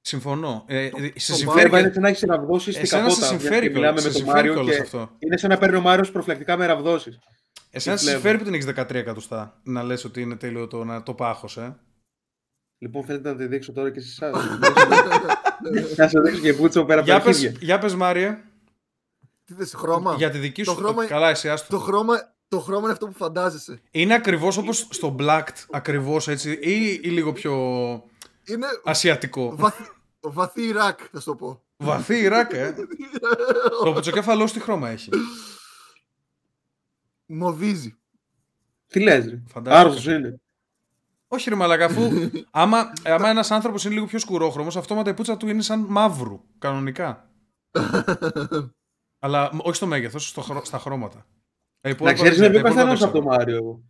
Συμφωνώ. 0.00 0.64
Ε, 0.66 0.88
το, 0.88 0.98
σε 1.14 1.34
συμφέρει. 1.34 1.78
είναι 1.78 1.92
σαν 1.92 2.02
να 2.02 2.08
έχεις 2.08 2.22
ραβδώσεις 2.22 2.72
στην 2.72 2.88
καπότα. 2.88 3.10
Σε 3.10 3.24
συμφέρει 3.24 3.70
μιλάμε 3.70 4.02
με 4.02 4.10
τον 4.10 4.22
Μάριο 4.22 4.64
και 4.64 4.76
αυτό. 4.76 5.10
είναι 5.18 5.36
σαν 5.36 5.50
να 5.50 5.58
παίρνει 5.58 5.76
ο 5.76 5.80
Μάριος 5.80 6.10
προφυλακτικά 6.10 6.56
με 6.56 6.66
ραβδώσεις. 6.66 7.18
Εσένα 7.70 7.96
σε 7.96 8.10
συμφέρει 8.10 8.38
που 8.38 8.44
την 8.44 8.54
έχεις 8.54 8.66
13 8.66 8.94
εκατοστά 8.94 9.60
να 9.62 9.82
λες 9.82 10.04
ότι 10.04 10.20
είναι 10.20 10.36
τέλειο 10.36 10.66
το, 10.66 11.02
το 11.04 11.14
πάχος, 11.14 11.56
ε; 11.56 11.78
Λοιπόν, 12.78 13.04
θέλετε 13.04 13.30
να 13.30 13.36
τη 13.36 13.46
δείξω 13.46 13.72
τώρα 13.72 13.90
και 13.90 14.00
σε 14.00 14.26
εσάς. 14.26 14.44
Να 15.96 16.08
σας 16.08 16.20
δείξω 16.20 16.40
και 16.40 16.54
πούτσο 16.54 16.84
πέρα 16.84 17.00
από 17.00 17.08
τα 17.08 17.30
Για 17.60 17.78
πες, 17.78 17.94
Μάρια. 17.94 18.44
Τι 19.44 19.54
θες, 19.54 19.74
χρώμα; 19.74 20.14
Για 20.14 20.30
τη 20.30 20.38
δική 20.38 20.62
σου. 20.62 20.74
Το 20.74 20.76
χρώμα... 20.76 21.06
Καλά, 21.06 21.28
εσύ 21.28 21.48
άστο. 21.48 21.76
Το 21.76 21.82
χρώμα, 21.82 22.34
το 22.50 22.60
χρώμα 22.60 22.82
είναι 22.82 22.92
αυτό 22.92 23.06
που 23.06 23.12
φαντάζεσαι. 23.12 23.80
Είναι 23.90 24.14
ακριβώς 24.14 24.56
όπως 24.56 24.86
στο 24.90 25.16
Blacked, 25.18 25.66
ακριβώς 25.70 26.28
έτσι, 26.28 26.52
ή, 26.52 27.00
ή 27.02 27.08
λίγο 27.08 27.32
πιο. 27.32 27.52
Είναι 28.44 28.66
ασιατικό. 28.84 29.56
Βαθύ, 29.56 29.82
βαθύ 30.20 30.62
Ιράκ, 30.62 30.98
θα 31.12 31.20
σου 31.20 31.26
το 31.26 31.34
πω. 31.34 31.62
Βαθύ 31.76 32.20
Ιράκ, 32.20 32.52
ε. 32.52 32.74
το 33.84 33.92
πουτσοκέφαλό 33.92 34.44
τι 34.44 34.60
χρώμα 34.60 34.88
έχει; 34.88 35.10
Μοβίζει. 37.26 37.98
Τι 38.86 39.00
λες 39.00 39.26
ρε. 39.26 39.42
Άρρωστος 39.64 40.06
είναι. 40.06 40.40
Όχι 41.28 41.48
ρε 41.48 41.54
μαλακα, 41.54 41.84
αφού 41.84 42.30
άμα, 42.50 42.92
άμα 43.04 43.28
ένας 43.28 43.50
άνθρωπος 43.50 43.84
είναι 43.84 43.94
λίγο 43.94 44.06
πιο 44.06 44.18
σκουρόχρωμος, 44.18 44.76
αυτόματα 44.76 45.10
η 45.10 45.14
πουτσα 45.14 45.36
του 45.36 45.48
είναι 45.48 45.62
σαν 45.62 45.80
μαύρου, 45.88 46.40
κανονικά. 46.58 47.30
Αλλά 49.22 49.50
όχι 49.62 49.76
στο 49.76 49.86
μέγεθος, 49.86 50.28
στο, 50.28 50.60
στα 50.64 50.78
χρώματα. 50.78 51.26
Ε, 51.80 51.94
να 52.00 52.12
ξέρεις, 52.12 52.38
είμαι 52.38 52.50
πιο 52.50 52.62
καθένας 52.62 53.02
από 53.02 53.12
το 53.12 53.22
Μάριο 53.22 53.56
εγώ. 53.56 53.82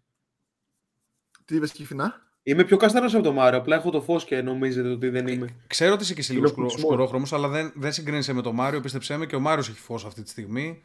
Τι 1.44 1.56
είπες 1.56 1.72
Κιφινά; 1.72 2.30
Είμαι 2.42 2.64
πιο 2.64 2.76
καστανός 2.76 3.14
από 3.14 3.22
το 3.22 3.32
Μάριο. 3.32 3.58
Απλά 3.58 3.76
έχω 3.76 3.90
το 3.90 4.02
φως 4.02 4.24
και 4.24 4.42
νομίζετε 4.42 4.88
ότι 4.88 5.08
δεν 5.08 5.26
είμαι. 5.26 5.46
Ε, 5.46 5.66
ξέρω 5.66 5.92
ότι 5.92 6.02
είσαι 6.02 6.14
και 6.14 6.20
εσύ 6.20 6.32
λίγο 6.32 6.68
σκουρόχρωμος, 6.68 7.32
αλλά 7.32 7.48
δεν, 7.48 7.72
δεν 7.74 7.92
συγκρίνεσαι 7.92 8.32
με 8.32 8.42
το 8.42 8.52
Μάριο. 8.52 8.80
Πίστεψέ 8.80 9.16
με 9.16 9.26
και 9.26 9.36
ο 9.36 9.40
Μάριος 9.40 9.68
έχει 9.68 9.78
φως 9.78 10.04
αυτή 10.04 10.22
τη 10.22 10.28
στιγμή 10.28 10.82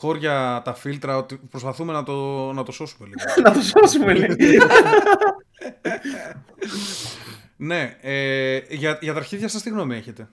χώρια 0.00 0.62
τα 0.64 0.74
φίλτρα, 0.74 1.16
ότι 1.16 1.36
προσπαθούμε 1.36 1.92
να 1.92 2.02
το, 2.02 2.52
να 2.52 2.62
το 2.62 2.72
σώσουμε 2.72 3.08
λίγο. 3.08 3.18
να 3.44 3.52
το 3.52 3.60
σώσουμε 3.60 4.14
λίγο. 4.14 4.34
ναι, 7.56 7.96
ε, 8.00 8.60
για, 8.68 8.98
για 9.00 9.12
τα 9.12 9.18
αρχίδια 9.18 9.48
σας 9.48 9.62
τι 9.62 9.70
γνώμη 9.70 9.96
έχετε; 9.96 10.28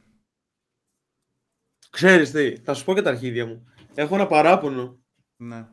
Ξέρεις 1.89 2.31
τι, 2.31 2.57
θα 2.57 2.73
σου 2.73 2.85
πω 2.85 2.93
και 2.93 3.01
τα 3.01 3.09
αρχίδια 3.09 3.45
μου. 3.45 3.67
Έχω 3.93 4.15
ένα 4.15 4.27
παράπονο. 4.27 4.99
Ναι. 5.37 5.67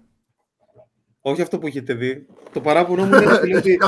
Όχι 1.26 1.42
αυτό 1.42 1.58
που 1.58 1.66
έχετε 1.66 1.94
δει. 1.94 2.26
Το 2.52 2.60
παράπονο 2.60 3.04
μου 3.04 3.14
είναι 3.44 3.56
ότι 3.58 3.78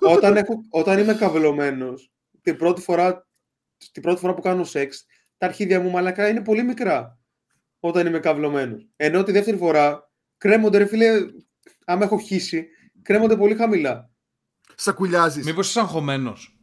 όταν, 0.00 0.36
έχω, 0.36 0.60
όταν 0.70 0.98
είμαι 0.98 1.14
καυλωμένος, 1.14 2.12
την 2.42 2.56
πρώτη, 2.56 2.80
φορά, 2.80 3.28
την 3.92 4.02
πρώτη 4.02 4.20
φορά 4.20 4.34
που 4.34 4.40
κάνω 4.40 4.64
σεξ, 4.64 5.06
τα 5.38 5.46
αρχίδια 5.46 5.80
μου 5.80 5.90
μαλακά 5.90 6.28
είναι 6.28 6.42
πολύ 6.42 6.62
μικρά 6.62 7.18
όταν 7.80 8.06
είμαι 8.06 8.18
καυλωμένο. 8.18 8.76
Ενώ 8.96 9.22
τη 9.22 9.32
δεύτερη 9.32 9.56
φορά 9.56 10.10
κρέμονται, 10.36 10.78
ρε 10.78 10.86
φίλε, 10.86 11.10
άμα 11.84 12.04
έχω 12.04 12.18
χύσει, 12.18 12.68
κρέμονται 13.02 13.36
πολύ 13.36 13.54
χαμηλά. 13.54 14.10
Σακουλιάζεις. 14.74 15.44
Μήπως 15.44 15.68
είσαι 15.68 15.80
αγχωμένος; 15.80 16.59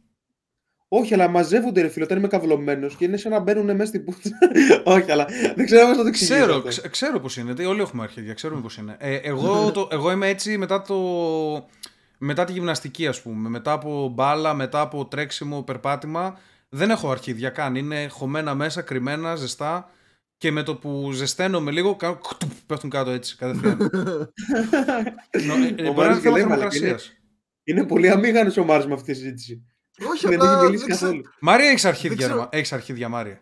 Όχι, 0.88 1.14
αλλά 1.14 1.28
μαζεύονται 1.28 1.80
ρε 1.80 1.88
φίλε 1.88 2.04
όταν 2.04 2.18
είμαι 2.18 2.28
καυλωμένο 2.28 2.86
και 2.86 3.04
είναι 3.04 3.16
σαν 3.16 3.32
να 3.32 3.38
μπαίνουν 3.38 3.64
μέσα 3.64 3.84
στην 3.84 4.04
πούτσα. 4.04 4.30
Όχι, 4.94 5.10
αλλά 5.10 5.26
δεν 5.54 5.64
ξέρω 5.64 5.86
πώς 5.86 5.96
να 5.96 6.02
το 6.02 6.08
εξηγήσω. 6.08 6.34
Ξέρω, 6.34 6.62
ξέ, 6.62 6.88
ξέρω 6.88 7.20
πώς 7.20 7.36
είναι. 7.36 7.66
Όλοι 7.66 7.80
έχουμε 7.80 8.02
αρχίδια, 8.02 8.34
ξέρουμε 8.34 8.60
πώς 8.60 8.76
είναι. 8.76 8.96
Ε, 8.98 9.14
εγώ, 9.16 9.70
το, 9.72 9.88
εγώ 9.90 10.10
είμαι 10.10 10.28
έτσι 10.28 10.58
μετά, 10.58 10.82
το, 10.82 10.96
μετά 12.18 12.44
τη 12.44 12.52
γυμναστική, 12.52 13.06
ας 13.06 13.22
πούμε. 13.22 13.48
Μετά 13.48 13.72
από 13.72 14.08
μπάλα, 14.14 14.54
μετά 14.54 14.80
από 14.80 15.06
τρέξιμο, 15.06 15.62
περπάτημα. 15.62 16.38
Δεν 16.68 16.90
έχω 16.90 17.10
αρχίδια 17.10 17.50
καν. 17.50 17.74
Είναι 17.74 18.08
χωμένα 18.08 18.54
μέσα, 18.54 18.82
κρυμμένα, 18.82 19.34
ζεστά 19.34 19.90
και 20.38 20.50
με 20.50 20.62
το 20.62 20.76
που 20.76 21.10
ζεσταίνομαι 21.12 21.70
λίγο, 21.70 21.96
κάνω, 21.96 22.20
πέφτουν 22.66 22.90
κάτω 22.90 23.10
έτσι, 23.10 23.36
κατευθείαν. 23.36 23.80
ε, 25.76 25.92
μπορεί 25.92 26.08
να 26.08 26.14
είναι 26.14 26.40
θέμα 26.40 26.68
Είναι 27.64 27.86
πολύ 27.86 28.10
αμήγανος 28.10 28.56
ο 28.56 28.64
Μάρς 28.64 28.86
με 28.86 28.94
αυτή 28.94 29.12
τη 29.12 29.18
συζήτηση. 29.18 29.66
Όχι, 30.12 30.28
δεν 30.28 30.40
έχει 30.40 30.64
μιλήσει 30.64 30.86
καθόλου. 30.86 31.22
Μάρια, 31.40 31.68
έχεις 31.68 31.84
αρχίδια, 31.84 32.48
έχεις 32.52 32.72
αρχίδια, 32.72 33.08
Μάρια; 33.08 33.40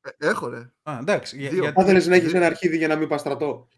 Ε, 0.00 0.28
έχω, 0.28 0.48
ρε. 0.48 0.70
Α, 0.82 0.98
εντάξει. 1.00 1.38
Για, 1.38 1.72
Θα 1.72 1.84
θέλεις 1.84 2.06
να 2.06 2.14
έχεις 2.14 2.34
ένα 2.34 2.46
αρχίδι 2.46 2.76
για 2.76 2.88
να 2.88 2.96
μην 2.96 3.08
πας 3.08 3.20
στρατό. 3.20 3.68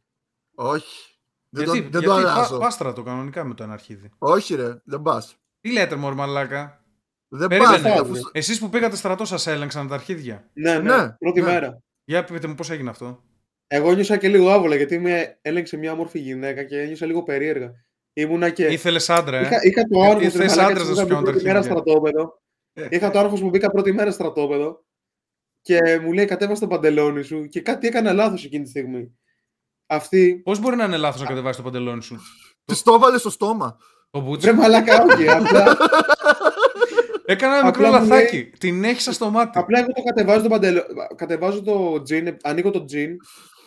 Όχι. 0.54 1.18
Δεν 1.48 1.64
γιατί, 1.64 1.82
το, 1.82 1.88
δεν 1.90 2.00
γιατί 2.00 2.06
το 2.06 2.12
αλλάζω. 2.12 2.58
Πας 2.58 2.74
στρατό 2.74 3.02
κανονικά 3.02 3.44
με 3.44 3.54
το 3.54 3.62
ένα 3.62 3.72
αρχίδι. 3.72 4.10
Όχι, 4.18 4.54
ρε. 4.54 4.80
Δεν 4.84 5.02
πας. 5.02 5.36
Τι 5.60 5.72
λέτε, 5.72 5.96
μωρ 5.96 6.14
μαλάκα; 6.14 6.84
Δεν 7.28 7.48
πας. 7.48 7.82
Εσείς 8.32 8.58
που 8.58 8.68
πήγατε 8.68 8.96
στρατό 8.96 9.24
σας 9.24 9.46
έλεγξαν 9.46 9.88
τα 9.88 9.94
αρχίδια; 9.94 10.50
Ναι, 10.52 10.78
ναι, 10.78 10.96
ναι 10.96 11.12
πρώτη 11.18 11.40
ναι. 11.40 11.46
μέρα. 11.46 11.82
Για 12.04 12.24
πείτε 12.24 12.46
μου 12.46 12.54
πώς 12.54 12.70
έγινε 12.70 12.90
αυτό; 12.90 13.22
Εγώ 13.66 13.92
νιώσα 13.92 14.16
και 14.16 14.28
λίγο 14.28 14.50
άβολα 14.50 14.76
γιατί 14.76 14.98
με 14.98 15.38
έλεγξε 15.42 15.76
μια 15.76 15.92
όμορφη 15.92 16.18
γυναίκα 16.18 16.64
και 16.64 16.84
νιώσα 16.84 17.06
λίγο 17.06 17.22
περίεργα. 17.22 17.72
Ήμουνα 18.12 18.50
και... 18.50 18.66
Ήθελες 18.66 19.10
άντρα, 19.10 19.38
ε; 19.38 19.40
Είχα, 19.42 19.58
είχα 19.62 19.82
το 19.82 20.00
άγχος 20.00 20.22
Ήθελες 20.22 20.58
άντρας 20.58 20.88
να 20.88 20.94
σου 20.94 21.06
πιάνουν 21.06 21.24
πρώτη 21.24 21.44
μέρα 21.44 21.62
στρατόπεδο. 21.62 22.40
είχα 22.90 23.10
το 23.10 23.18
άγχος 23.18 23.40
που 23.40 23.48
μπήκα 23.48 23.70
πρώτη 23.70 23.92
μέρα 23.92 24.10
στρατόπεδο 24.10 24.84
και 25.62 25.98
μου 26.02 26.12
λέει 26.12 26.24
κατέβασε 26.24 26.60
το 26.60 26.66
παντελόνι 26.66 27.22
σου 27.22 27.46
και 27.46 27.60
κάτι 27.60 27.86
έκανα 27.86 28.12
λάθος 28.12 28.44
εκείνη 28.44 28.64
τη 28.64 28.70
στιγμή. 28.70 29.18
Αυτή... 29.86 30.40
Πώς 30.44 30.58
μπορεί 30.58 30.76
να 30.76 30.84
είναι 30.84 30.96
λάθος 30.96 31.20
να 31.20 31.26
κατεβάσεις 31.26 31.56
το 31.56 31.62
παντελόνι 31.62 32.02
σου; 32.02 32.18
Της 32.64 32.82
το 32.82 32.94
έβαλες 32.94 33.20
στο 33.20 33.30
στόμα. 33.30 33.76
Ο 34.10 34.20
Μπούτσο. 34.20 34.48
Βρε 34.48 34.60
μαλάκα, 34.60 35.02
όχι. 35.02 35.28
Απλά, 35.28 35.76
Έκανα 37.24 37.56
ένα 37.56 37.64
μικρό 37.64 37.88
λαθάκι. 37.90 38.36
Λέει... 38.36 38.52
Την 38.58 38.84
έχει 38.84 39.12
στο 39.12 39.30
μάτι. 39.30 39.58
Απλά 39.58 39.78
εγώ 39.78 39.88
το 39.92 40.02
κατεβάζω 40.02 40.42
το 40.42 40.48
παντελο... 40.48 40.82
Κατεβάζω 41.16 41.62
το 41.62 42.02
τζιν, 42.02 42.36
ανοίγω 42.42 42.70
το 42.70 42.84
τζιν, 42.84 43.16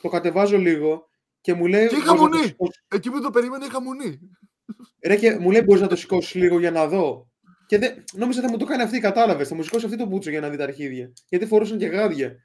το 0.02 0.10
κατεβάζω 0.10 0.58
λίγο 0.58 1.10
και 1.44 1.54
μου 1.54 1.66
λέει. 1.66 1.88
Και 1.88 1.96
είχα 1.96 2.16
μονή. 2.16 2.52
Το... 2.52 2.68
Εκεί 2.88 3.10
που 3.10 3.22
το 3.22 3.30
περίμενε 3.30 3.66
είχα 3.66 3.82
μονή. 3.82 4.20
Ρε 5.06 5.16
και 5.16 5.38
μου 5.40 5.52
λέει 5.52 5.62
μπορείς 5.66 5.82
να 5.82 5.88
το 5.88 5.96
σηκώσεις 5.96 6.34
λίγο 6.34 6.60
για 6.60 6.72
να 6.72 6.88
δω. 6.88 7.32
Και 7.68 7.78
δεν... 7.78 8.04
νόμιζα 8.14 8.42
θα 8.42 8.50
μου 8.50 8.58
το 8.58 8.66
κάνει 8.66 8.82
αυτή, 8.82 9.00
κατάλαβες. 9.00 9.48
Θα 9.48 9.56
μου 9.56 9.64
σηκώσει 9.64 9.86
αυτή 9.86 9.98
το 9.98 10.06
μπούτσο 10.06 10.30
για 10.30 10.40
να 10.40 10.50
δει 10.50 10.58
τα 10.58 10.64
αρχίδια. 10.64 11.14
Γιατί 11.30 11.46
φορούσαν 11.46 11.78
και 11.78 11.86
γάδια. 11.86 12.36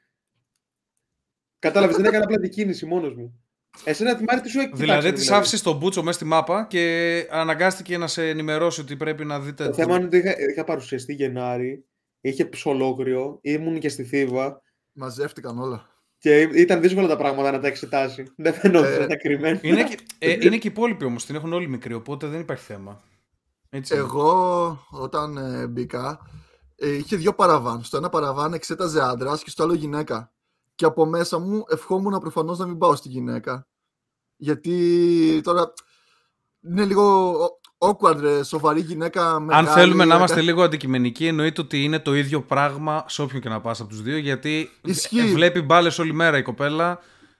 Κατάλαβες, 1.58 1.96
δεν 1.96 2.04
έκανα 2.04 2.24
απλά 2.24 2.38
την 2.38 2.50
κίνηση 2.50 2.86
μόνος 2.86 3.14
μου. 3.14 3.42
Εσένα 3.84 4.16
τη 4.16 4.24
Μάρη 4.24 4.40
τι 4.40 4.48
σου 4.48 4.60
Δηλαδή 4.72 5.12
της 5.12 5.22
δηλαδή. 5.22 5.40
άφησες 5.40 5.62
τον 5.62 5.76
Μπούτσο 5.76 6.02
μέσα 6.02 6.18
στη 6.18 6.24
μάπα 6.24 6.66
και 6.70 7.26
αναγκάστηκε 7.30 7.98
να 7.98 8.06
σε 8.06 8.28
ενημερώσει 8.28 8.80
ότι 8.80 8.96
πρέπει 8.96 9.24
να 9.24 9.40
δείτε. 9.40 9.64
Το 9.64 9.72
θέμα 9.72 9.96
είναι 9.96 10.04
ότι 10.04 10.16
είχα, 10.16 10.34
είχα 10.50 10.64
παρουσιαστεί 10.64 11.14
Γενάρη, 11.14 11.84
είχε 12.20 12.44
ψολόκριο, 12.44 13.38
ήμουν 13.42 13.78
και 13.78 13.88
στη 13.88 14.04
Θήβα. 14.04 14.62
Μαζεύτηκαν 14.92 15.58
όλα. 15.58 15.87
Και 16.18 16.40
ήταν 16.40 16.80
δύσκολα 16.80 17.08
τα 17.08 17.16
πράγματα 17.16 17.50
να 17.50 17.60
τα 17.60 17.66
εξετάσει. 17.66 18.32
Δεν 18.36 18.54
φαινόταν 18.54 19.02
ε, 19.02 19.06
τα 19.06 19.16
κρυμμένα. 19.16 19.58
Είναι, 19.62 19.84
και, 19.84 19.98
ε, 20.18 20.30
είναι 20.30 20.56
και 20.56 20.68
οι 20.68 20.70
υπόλοιποι 20.70 21.04
όμως, 21.04 21.24
την 21.26 21.34
έχουν 21.34 21.52
όλοι 21.52 21.68
μικρή, 21.68 21.94
οπότε 21.94 22.26
δεν 22.26 22.40
υπάρχει 22.40 22.64
θέμα. 22.64 23.02
Έτσι. 23.70 23.94
Εγώ 23.94 24.78
όταν 24.90 25.36
ε, 25.36 25.66
μπήκα, 25.66 26.18
ε, 26.76 26.94
είχε 26.94 27.16
δύο 27.16 27.34
παραβάν. 27.34 27.82
Στο 27.82 27.96
ένα 27.96 28.08
παραβάν 28.08 28.52
εξέταζε 28.52 29.02
άντρας 29.02 29.42
και 29.42 29.50
στο 29.50 29.62
άλλο 29.62 29.74
γυναίκα 29.74 30.32
και 30.74 30.84
από 30.84 31.06
μέσα 31.06 31.38
μου 31.38 31.64
ευχόμουν 31.68 32.18
προφανώς 32.18 32.58
να 32.58 32.66
μην 32.66 32.78
πάω 32.78 32.96
στη 32.96 33.08
γυναίκα. 33.08 33.66
Γιατί 34.36 35.40
τώρα 35.42 35.72
είναι 36.62 36.84
λίγο 36.84 37.34
awkward, 37.78 38.16
ρε, 38.20 38.44
σοβαρή 38.44 38.80
γυναίκα. 38.80 39.40
Μεγάλη, 39.40 39.68
Αν 39.68 39.74
θέλουμε 39.74 40.04
να 40.04 40.16
είμαστε 40.16 40.40
λίγο 40.40 40.62
αντικειμενικοί, 40.62 41.26
εννοείται 41.26 41.60
ότι 41.60 41.84
είναι 41.84 41.98
το 41.98 42.14
ίδιο 42.14 42.42
πράγμα 42.42 43.04
σε 43.08 43.22
όποιον 43.22 43.40
και 43.40 43.48
να 43.48 43.60
πας 43.60 43.80
από 43.80 43.88
τους 43.88 44.02
δύο. 44.02 44.16
Γιατί 44.16 44.70
Ισχύει. 44.82 45.22
βλέπει 45.22 45.60
μπάλες 45.60 45.98
όλη 45.98 46.12
μέρα 46.12 46.38
η 46.38 46.42
κοπέλα. 46.42 46.98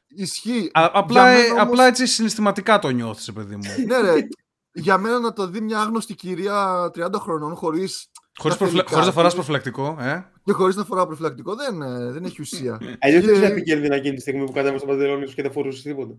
Ισχύει. 0.08 0.70
Α, 0.72 0.90
απλά, 0.92 1.28
ε, 1.28 1.50
όμως... 1.50 1.62
απλά 1.62 1.86
έτσι 1.86 2.06
συναισθηματικά 2.06 2.78
το 2.78 2.88
νιώθεις, 2.88 3.32
παιδί 3.32 3.56
μου. 3.56 3.62
ναι, 3.86 4.00
ρε. 4.00 4.28
για 4.72 4.98
μένα 4.98 5.18
να 5.18 5.32
το 5.32 5.46
δει 5.46 5.60
μια 5.60 5.80
άγνωστη 5.80 6.14
κυρία 6.14 6.90
30 6.94 7.08
χρονών 7.14 7.54
χωρίς. 7.54 8.10
Χωρίς 8.38 8.56
προφυλα... 8.56 8.84
να 8.90 9.12
φοράς 9.12 9.34
προφυλακτικό, 9.34 9.96
ε; 10.00 10.30
Και 10.44 10.52
χωρίς 10.52 10.76
να 10.76 10.84
φορά 10.84 11.06
προφυλακτικό 11.06 11.54
δεν, 11.54 11.82
ε, 11.82 12.12
δεν 12.12 12.24
έχει 12.24 12.40
ουσία. 12.40 12.78
Αλλιώς 13.00 13.24
δεν 13.24 13.34
είσαι 13.34 13.46
επικίνδυνα 13.46 13.94
εκείνη 13.94 14.14
τη 14.14 14.20
στιγμή 14.20 14.44
που 14.44 14.52
κατέβασε 14.52 14.84
το 14.84 14.90
παντελόνι 14.90 15.26
σου 15.26 15.34
και 15.34 15.42
δεν 15.42 15.52
φορούσες 15.52 15.82
τίποτα. 15.82 16.14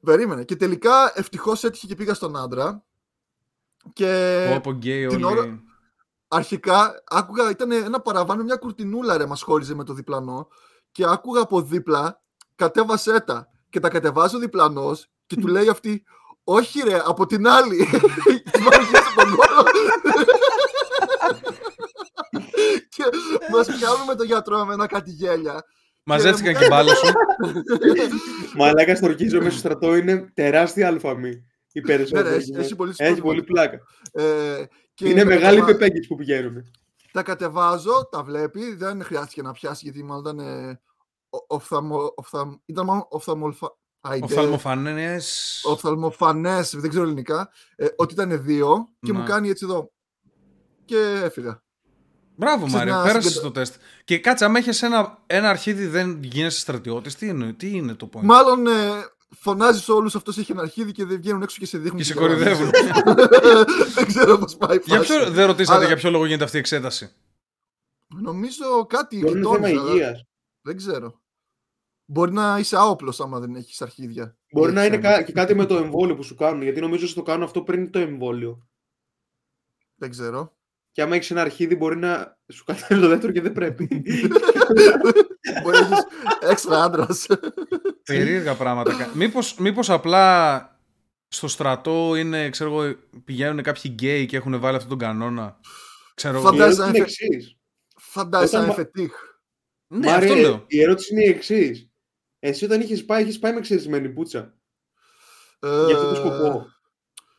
Περίμενε. 0.00 0.44
Και 0.44 0.56
τελικά 0.56 1.12
ευτυχώς 1.14 1.64
έτυχε 1.64 1.86
και 1.86 1.94
πήγα 1.94 2.14
στον 2.14 2.36
άντρα. 2.36 2.85
Και. 3.92 4.52
Όπω 4.56 4.70
γκέι, 4.70 5.06
όλοι. 5.06 5.24
Ώρα... 5.24 5.60
Αρχικά 6.28 7.02
άκουγα, 7.08 7.50
ήταν 7.50 7.72
ένα 7.72 8.00
παραβάνο, 8.00 8.42
μια 8.42 8.56
κουρτινούλα 8.56 9.16
ρε, 9.16 9.26
μας 9.26 9.42
χώριζε 9.42 9.74
με 9.74 9.84
το 9.84 9.92
διπλανό. 9.92 10.48
Και 10.92 11.04
άκουγα 11.08 11.40
από 11.40 11.62
δίπλα, 11.62 12.22
κατέβασέ 12.54 13.20
τα. 13.20 13.48
Και 13.70 13.80
τα 13.80 13.88
κατεβάζει 13.88 14.36
ο 14.36 14.38
διπλανός 14.38 15.10
και 15.26 15.36
του 15.36 15.46
λέει 15.46 15.68
αυτή, 15.68 16.04
όχι 16.44 16.82
ρε, 16.82 17.02
από 17.04 17.26
την 17.26 17.48
άλλη. 17.48 17.88
και 22.88 23.04
μας 23.52 23.66
πιάνουμε 23.66 24.14
τον 24.14 24.26
γιατρό 24.32 24.64
με 24.64 24.72
ένα 24.72 24.86
κάτι 24.86 25.10
γέλια. 25.10 25.64
Μαζεύτηκαν 26.04 26.56
και 26.56 26.66
μπάλε 26.68 26.94
σου. 26.94 27.12
Μαλάκα 28.58 28.96
στο 28.96 29.06
ορκίζο 29.06 29.38
μέσα 29.38 29.50
στο 29.50 29.58
στρατό 29.58 29.96
είναι 29.96 30.30
τεράστια 30.34 30.86
αλφαμή. 30.86 31.45
Οι 31.76 31.80
περισσότεροι. 31.80 32.50
Ναι, 32.50 32.58
έχει, 32.58 32.76
πολύ, 32.76 32.92
έχει 32.96 33.20
πολύ 33.20 33.42
πλάκα. 33.42 33.80
Ε, 34.12 34.64
και 34.94 35.08
είναι 35.08 35.24
μεγάλη 35.24 35.62
πεπέγγι 35.62 36.06
που 36.06 36.14
πηγαίνουν. 36.14 36.72
Τα 37.12 37.22
κατεβάζω, 37.22 38.08
τα 38.10 38.22
βλέπει. 38.22 38.74
Δεν 38.74 39.04
χρειάστηκε 39.04 39.42
να 39.42 39.52
πιάσει 39.52 39.80
γιατί 39.84 40.04
μάλλον 40.04 40.24
ήταν. 40.24 40.38
Ε, 40.38 40.80
οφθαμο, 41.46 42.12
οφθαμ, 42.14 42.54
ήταν 42.66 42.84
μάλλον 42.84 43.06
οφθαμολφα, 43.08 43.76
Οφθαλμοφανές. 44.20 45.60
Οφθαλμοφανές, 45.64 46.76
δεν 46.76 46.90
ξέρω 46.90 47.04
ελληνικά. 47.04 47.50
Ε, 47.76 47.86
ότι 47.96 48.14
ήταν 48.14 48.42
δύο 48.44 48.88
και 49.00 49.12
μου 49.12 49.24
κάνει 49.24 49.48
έτσι 49.48 49.64
εδώ. 49.64 49.92
Και 50.84 51.20
έφυγα. 51.24 51.62
Μπράβο, 52.36 52.66
Μάρια, 52.66 53.02
πέρασε 53.02 53.40
το 53.40 53.50
τεστ. 53.50 53.74
Και 54.04 54.18
κάτσε, 54.18 54.44
άμα 54.44 54.58
έχεις 54.58 54.82
ένα, 54.82 55.22
ένα 55.26 55.48
αρχίδι, 55.48 55.86
δεν 55.86 56.22
γίνεσαι 56.22 56.58
στρατιώτης. 56.58 57.14
Τι 57.14 57.28
είναι, 57.28 57.52
τι 57.52 57.70
είναι 57.76 57.94
το 57.94 58.08
point; 58.12 58.20
Μάλλον 58.22 58.66
ε, 58.66 58.70
φωνάζει 59.28 59.92
όλους 59.92 60.14
αυτός 60.14 60.38
έχει 60.38 60.52
ένα 60.52 60.62
αρχίδι 60.62 60.92
και 60.92 61.04
δεν 61.04 61.16
βγαίνουν 61.16 61.42
έξω 61.42 61.56
και 61.58 61.66
σε 61.66 61.78
δείχνουν. 61.78 61.98
Και 61.98 62.04
σε 62.04 62.14
κορυδεύουν. 62.14 62.70
δεν 63.94 64.06
ξέρω 64.06 64.38
πώς 64.38 64.56
πάει. 64.56 64.78
Για 64.84 65.00
ποιο, 65.00 65.30
δεν 65.30 65.46
ρωτήσατε 65.46 65.78
Αλλά... 65.78 65.86
για 65.86 65.96
ποιο 65.96 66.10
λόγο 66.10 66.26
γίνεται 66.26 66.44
αυτή 66.44 66.56
η 66.56 66.60
εξέταση; 66.60 67.12
Νομίζω 68.06 68.86
κάτι. 68.86 69.18
Μπορεί 69.18 69.40
να 69.40 69.50
θέμα 69.50 69.68
υγείας. 69.68 70.24
Δεν 70.60 70.76
ξέρω. 70.76 71.20
Μπορεί 72.04 72.32
να 72.32 72.58
είσαι 72.58 72.76
άοπλος 72.76 73.20
άμα 73.20 73.40
δεν 73.40 73.54
έχεις 73.54 73.82
αρχίδια. 73.82 74.38
Μπορεί 74.52 74.72
να 74.72 74.84
είναι 74.84 75.22
και 75.24 75.32
κάτι 75.32 75.54
με 75.54 75.66
το 75.66 75.76
εμβόλιο 75.76 76.14
που 76.14 76.22
σου 76.22 76.34
κάνουν. 76.34 76.62
Γιατί 76.62 76.80
νομίζω 76.80 77.04
ότι 77.04 77.14
το 77.14 77.22
κάνουν 77.22 77.42
αυτό 77.42 77.62
πριν 77.62 77.90
το 77.90 77.98
εμβόλιο. 77.98 78.68
Δεν 79.94 80.10
ξέρω. 80.10 80.55
Και 80.96 81.02
άμα 81.02 81.14
έχεις 81.14 81.30
ένα 81.30 81.40
αρχίδι, 81.40 81.76
μπορεί 81.76 81.96
να 81.96 82.38
σου 82.52 82.64
κατέβει 82.64 83.00
το 83.00 83.08
δεύτερο 83.08 83.32
και 83.32 83.40
δεν 83.40 83.52
πρέπει. 83.52 83.88
μπορεί 85.62 85.78
να 85.78 85.86
έχεις 85.86 86.04
έξτρα 86.40 86.82
άντρας. 86.82 87.26
Περίεργα 88.04 88.54
πράγματα. 88.54 89.10
Μήπως, 89.14 89.54
μήπως 89.58 89.90
απλά 89.90 90.78
στο 91.28 91.48
στρατό 91.48 92.14
είναι, 92.14 92.50
ξέρω 92.50 92.70
εγώ, 92.70 92.96
πηγαίνουν 93.24 93.62
κάποιοι 93.62 93.90
γκέι 93.94 94.26
και 94.26 94.36
έχουν 94.36 94.60
βάλει 94.60 94.76
αυτόν 94.76 94.90
τον 94.90 94.98
κανόνα. 94.98 95.60
Ξέρω 96.14 96.40
Φαντάζεσαι 96.40 96.80
να 96.80 96.88
είναι 96.88 97.06
Φαντάζεσαι 97.96 98.58
να 98.58 98.72
φετίχ. 98.72 99.12
Ναι, 99.86 100.12
αυτό 100.12 100.34
λέω. 100.34 100.64
Η 100.66 100.82
ερώτηση 100.82 101.12
είναι 101.12 101.24
η 101.24 101.28
εξής. 101.28 101.90
Εσύ 102.38 102.64
όταν 102.64 102.80
είχες 102.80 103.04
πάει, 103.04 103.22
είχες 103.22 103.38
πάει 103.38 103.52
με 103.52 103.60
ξερισμένη 103.60 104.08
πουτσα. 104.08 104.54
Ε... 105.58 105.84
Για 105.86 105.96
αυτό 105.96 106.08
το 106.08 106.14
σκοπό. 106.14 106.66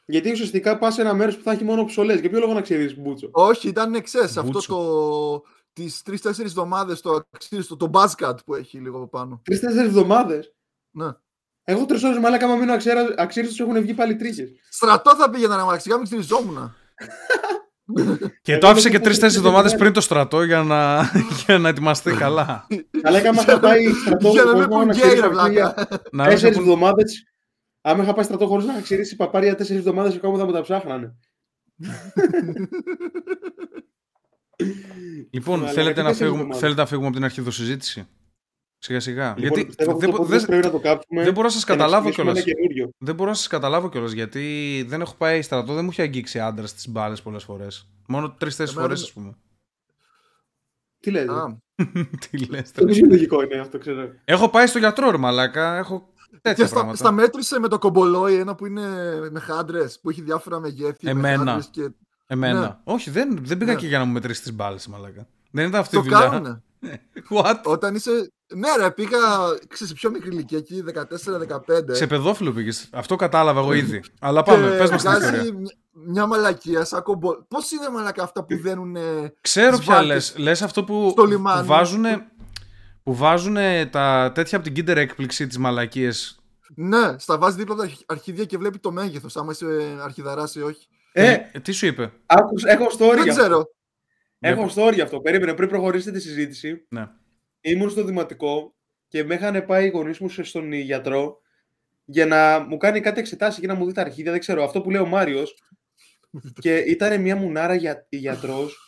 Γιατί 0.10 0.32
ουσιαστικά 0.32 0.78
πας 0.78 0.94
σε 0.94 1.02
ένα 1.02 1.14
μέρος 1.14 1.38
που 1.38 1.44
θα 1.44 1.52
έχει 1.52 1.64
μόνο 1.64 1.86
ψωλές. 1.86 2.20
Για 2.20 2.30
ποιο 2.30 2.40
λόγο 2.40 2.54
να 2.54 2.62
ξέρεις 2.62 2.98
μπούτσο; 2.98 3.30
Όχι, 3.32 3.68
ήταν 3.68 3.94
εξές. 3.94 4.38
Αυτό 4.38 4.60
το. 4.68 5.44
Τις 5.74 6.02
τρει-τέσσερι 6.02 6.48
εβδομάδες 6.48 7.02
το 7.02 7.22
αξίριστο, 7.32 7.78
το 7.78 7.90
buzzcut 7.94 8.36
που 8.46 8.56
έχει 8.56 8.78
λίγο 8.78 8.98
από 8.98 9.08
πάνω. 9.08 9.42
Τρει-τέσσερι 9.44 9.88
εβδομάδες; 9.88 10.54
Ναι. 10.92 11.08
Εγώ 11.64 11.86
τρεις 11.86 12.04
ώρες 12.04 12.18
μάλλον 12.18 12.44
άμα 12.44 12.56
μείνω 12.56 12.74
αξίριστο 13.18 13.64
έχουν 13.64 13.82
βγει 13.82 13.94
πάλι 13.94 14.16
τρίχες. 14.16 14.50
Στρατό 14.70 15.16
θα 15.16 15.30
πήγαινα 15.30 15.58
να 15.58 15.66
μαξικά, 15.66 15.96
μην 15.96 16.06
ξυριζόμουν. 16.06 16.58
Και 18.42 18.58
το 18.58 18.68
άφησε 18.68 18.90
και 18.90 19.00
τρει-τέσσερι 19.00 19.36
εβδομάδες 19.36 19.76
πριν 19.76 19.94
το 19.94 20.02
στρατό 20.02 20.44
για 20.44 20.64
να, 20.64 21.10
για 21.46 21.58
να 21.58 21.70
ετοιμαστεί 21.70 22.12
καλά. 22.12 22.68
Αλλά 23.04 23.18
έκανα 23.18 23.42
είχα 23.42 23.60
πάει 23.60 23.94
στρατό. 23.94 24.30
Για 24.30 24.44
να 24.44 24.58
μην 24.58 24.68
πούν 24.68 24.90
γκέι, 24.90 25.20
ρε 25.20 25.28
βλάκα. 25.28 25.88
Τέσσερις 26.24 26.58
εβδομάδες 26.58 27.24
Άμα 27.90 28.04
είχα 28.04 28.14
πάει 28.14 28.24
στρατό 28.24 28.48
χωρίς 28.48 28.66
να 28.66 28.82
ξηρίσει 28.82 29.16
παπάρια 29.16 29.56
τέσσερις 29.56 29.82
εβδομάδες 29.82 30.12
και 30.12 30.18
ακόμα 30.18 30.38
θα 30.38 30.46
μου 30.46 30.52
τα 30.52 30.62
ψάχνανε. 30.62 31.16
λοιπόν, 35.36 35.68
θέλετε 35.68 36.02
να, 36.02 36.14
φύγουμε, 36.14 36.56
θέλετε 36.56 36.82
να 36.82 36.88
φύγουμε 36.88 37.08
από 37.08 37.16
την 37.16 37.26
αρχή 37.26 37.52
συζήτηση. 37.52 38.08
Σιγά 38.78 39.00
σιγά. 39.00 39.36
Λοιπόν, 39.38 39.60
γιατί 39.60 39.84
δεν, 39.84 39.98
δεν, 40.28 40.46
πρέπει 40.46 40.66
να 40.66 40.72
το 40.72 40.80
κάψουμε 40.80 41.24
δεν 41.24 41.34
μπορώ 41.34 41.48
να 41.48 41.54
σας 41.54 41.64
καταλάβω 41.64 42.10
κιόλας. 42.10 42.44
Δεν 42.98 43.16
μπορώ 43.16 43.30
να 43.30 43.36
σας 43.36 43.48
καταλάβω 43.48 43.90
κιόλας 43.90 44.12
γιατί 44.12 44.86
δεν 44.88 45.02
έχω 45.02 45.16
πάει 45.18 45.42
στρατό, 45.42 45.74
δεν 45.74 45.84
μου 45.84 45.90
έχει 45.90 46.02
αγγίξει 46.02 46.40
άντρας 46.40 46.70
στι 46.70 46.90
μπάλες 46.90 47.22
πολλές 47.22 47.44
φορές. 47.44 47.90
Μόνο 48.08 48.32
τρει-τέσσερι 48.32 48.80
φορές, 48.80 49.02
ας 49.02 49.14
πούμε. 49.14 49.38
Τι 51.00 51.12
λέτε; 51.12 51.32
Τι 52.30 52.46
λες. 52.46 52.72
Το 52.72 52.86
λογικό 53.10 53.42
είναι 53.42 53.60
αυτό, 53.60 53.78
ξέρω. 53.78 54.10
Έχω 54.26 54.50
πάει 54.50 54.68
στο 54.68 54.80
γιατρό, 54.80 55.12
ρε 55.12 55.18
μαλάκα. 55.18 55.78
Έχω 55.78 56.14
και 56.56 56.66
στα, 56.66 56.96
στα 56.96 57.12
μέτρησε 57.12 57.60
με 57.60 57.68
το 57.68 57.78
κομπολόι, 57.78 58.36
ένα 58.36 58.56
που 58.56 58.66
είναι 58.66 58.88
με 59.32 59.40
χάντρες, 59.40 60.00
που 60.00 60.10
έχει 60.10 60.22
διάφορα 60.22 60.60
μεγέθη. 60.60 61.10
Εμένα. 61.10 61.64
Και... 61.72 61.90
Εμένα. 62.28 62.60
Ναι. 62.60 62.78
Όχι, 62.84 63.10
δεν, 63.10 63.40
δεν 63.42 63.58
πήγα 63.58 63.74
ναι. 63.74 63.80
και 63.80 63.88
για 63.88 63.98
να 63.98 64.06
μου 64.06 64.12
μετρήσει 64.12 64.42
τις 64.42 64.54
μπάλες, 64.54 64.88
μαλάκα. 64.88 65.28
Δεν 65.52 65.68
ήταν 65.68 65.80
αυτή 65.80 65.98
η 65.98 66.02
δουλειά. 66.02 66.20
Κάνουνε. 66.20 66.62
What? 67.36 67.62
Όταν 67.64 67.96
είσαι. 67.96 68.32
Ναι, 68.56 68.68
ρε, 68.78 68.92
πήγα 68.92 69.18
σε 69.70 69.94
πιο 69.94 70.12
μικρή 70.12 70.30
ηλικία 70.30 70.58
εκεί, 70.58 70.84
14-15. 70.94 71.58
Σε 71.90 72.08
παιδόφιλο 72.08 72.52
πήγες. 72.52 72.90
Αυτό 72.92 73.16
κατάλαβα 73.16 73.60
εγώ 73.60 73.74
ήδη. 73.74 74.04
Αλλά 74.20 74.44
πάμε, 74.44 74.78
πες 74.78 74.92
μας 74.92 75.02
την 75.02 75.12
ιστορία. 75.12 75.44
Μια 76.06 76.26
μαλακία, 76.26 76.86
σαν 76.86 77.04
κομπο... 77.04 77.36
Πώς 77.48 77.72
είναι 77.72 77.90
μαλακά 77.90 78.24
αυτά 78.24 78.44
που 78.44 78.62
δένουν. 78.62 78.98
Ξέρω 79.42 79.78
πια 79.78 80.04
λες. 80.04 80.34
Λες 80.38 80.62
αυτό 80.62 80.84
που, 80.84 81.14
που 81.16 81.42
βάζουν 81.66 82.06
που 83.08 83.16
βάζουν 83.16 83.58
τα 83.90 84.32
τέτοια 84.36 84.58
από 84.58 84.72
την 84.72 84.86
Kinder 84.86 84.96
έκπληξη 84.96 85.48
τι 85.48 85.60
μαλακίε. 85.60 86.12
Ναι, 86.76 87.20
στα 87.20 87.38
βάζει 87.38 87.58
δίπλα 87.58 87.76
τα 87.76 87.90
αρχιδία 88.06 88.46
και 88.46 88.58
βλέπει 88.58 88.80
το 88.80 88.92
μέγεθος. 88.92 89.36
Άμα 89.36 89.52
είσαι 89.52 89.66
αρχιδαράς 90.02 90.56
ή 90.56 90.62
όχι. 90.62 90.88
Ε, 91.12 91.38
ε, 91.52 91.60
τι 91.60 91.72
σου 91.72 91.86
είπε; 91.86 92.12
Άκους, 92.26 92.64
έχω 92.64 92.86
story. 93.00 93.16
Δεν 93.16 93.28
ξέρω. 93.28 93.64
Έχω 94.40 94.70
story 94.76 95.00
αυτό. 95.00 95.20
Περίμενε 95.20 95.54
πριν 95.54 95.70
προχωρήσετε 95.70 96.18
τη 96.18 96.24
συζήτηση. 96.24 96.86
Ναι. 96.90 97.08
Ήμουν 97.62 97.90
στο 97.90 98.04
δημοτικό 98.04 98.76
και 99.08 99.24
με 99.24 99.34
είχαν 99.34 99.66
πάει 99.66 99.86
οι 99.86 99.90
γονείς 99.90 100.20
μου 100.20 100.30
στον 100.30 100.72
γιατρό 100.72 101.42
για 102.06 102.26
να 102.26 102.60
μου 102.60 102.78
κάνει 102.78 103.00
κάτι 103.00 103.20
εξετάσει 103.20 103.62
και 103.62 103.68
να 103.68 103.76
μου 103.76 103.86
δει 103.86 103.92
τα 103.92 104.02
αρχίδια. 104.02 104.32
Δεν 104.32 104.40
ξέρω. 104.40 104.64
Αυτό 104.64 104.82
που 104.82 104.92
λέει 104.92 105.02
ο 105.02 105.08
Μάριος. 105.08 105.64
και 106.62 106.78
ήταν 106.78 107.22
μια 107.22 107.36
μουνάρα 107.36 107.76
για 107.76 108.06
γιατρός 108.10 108.87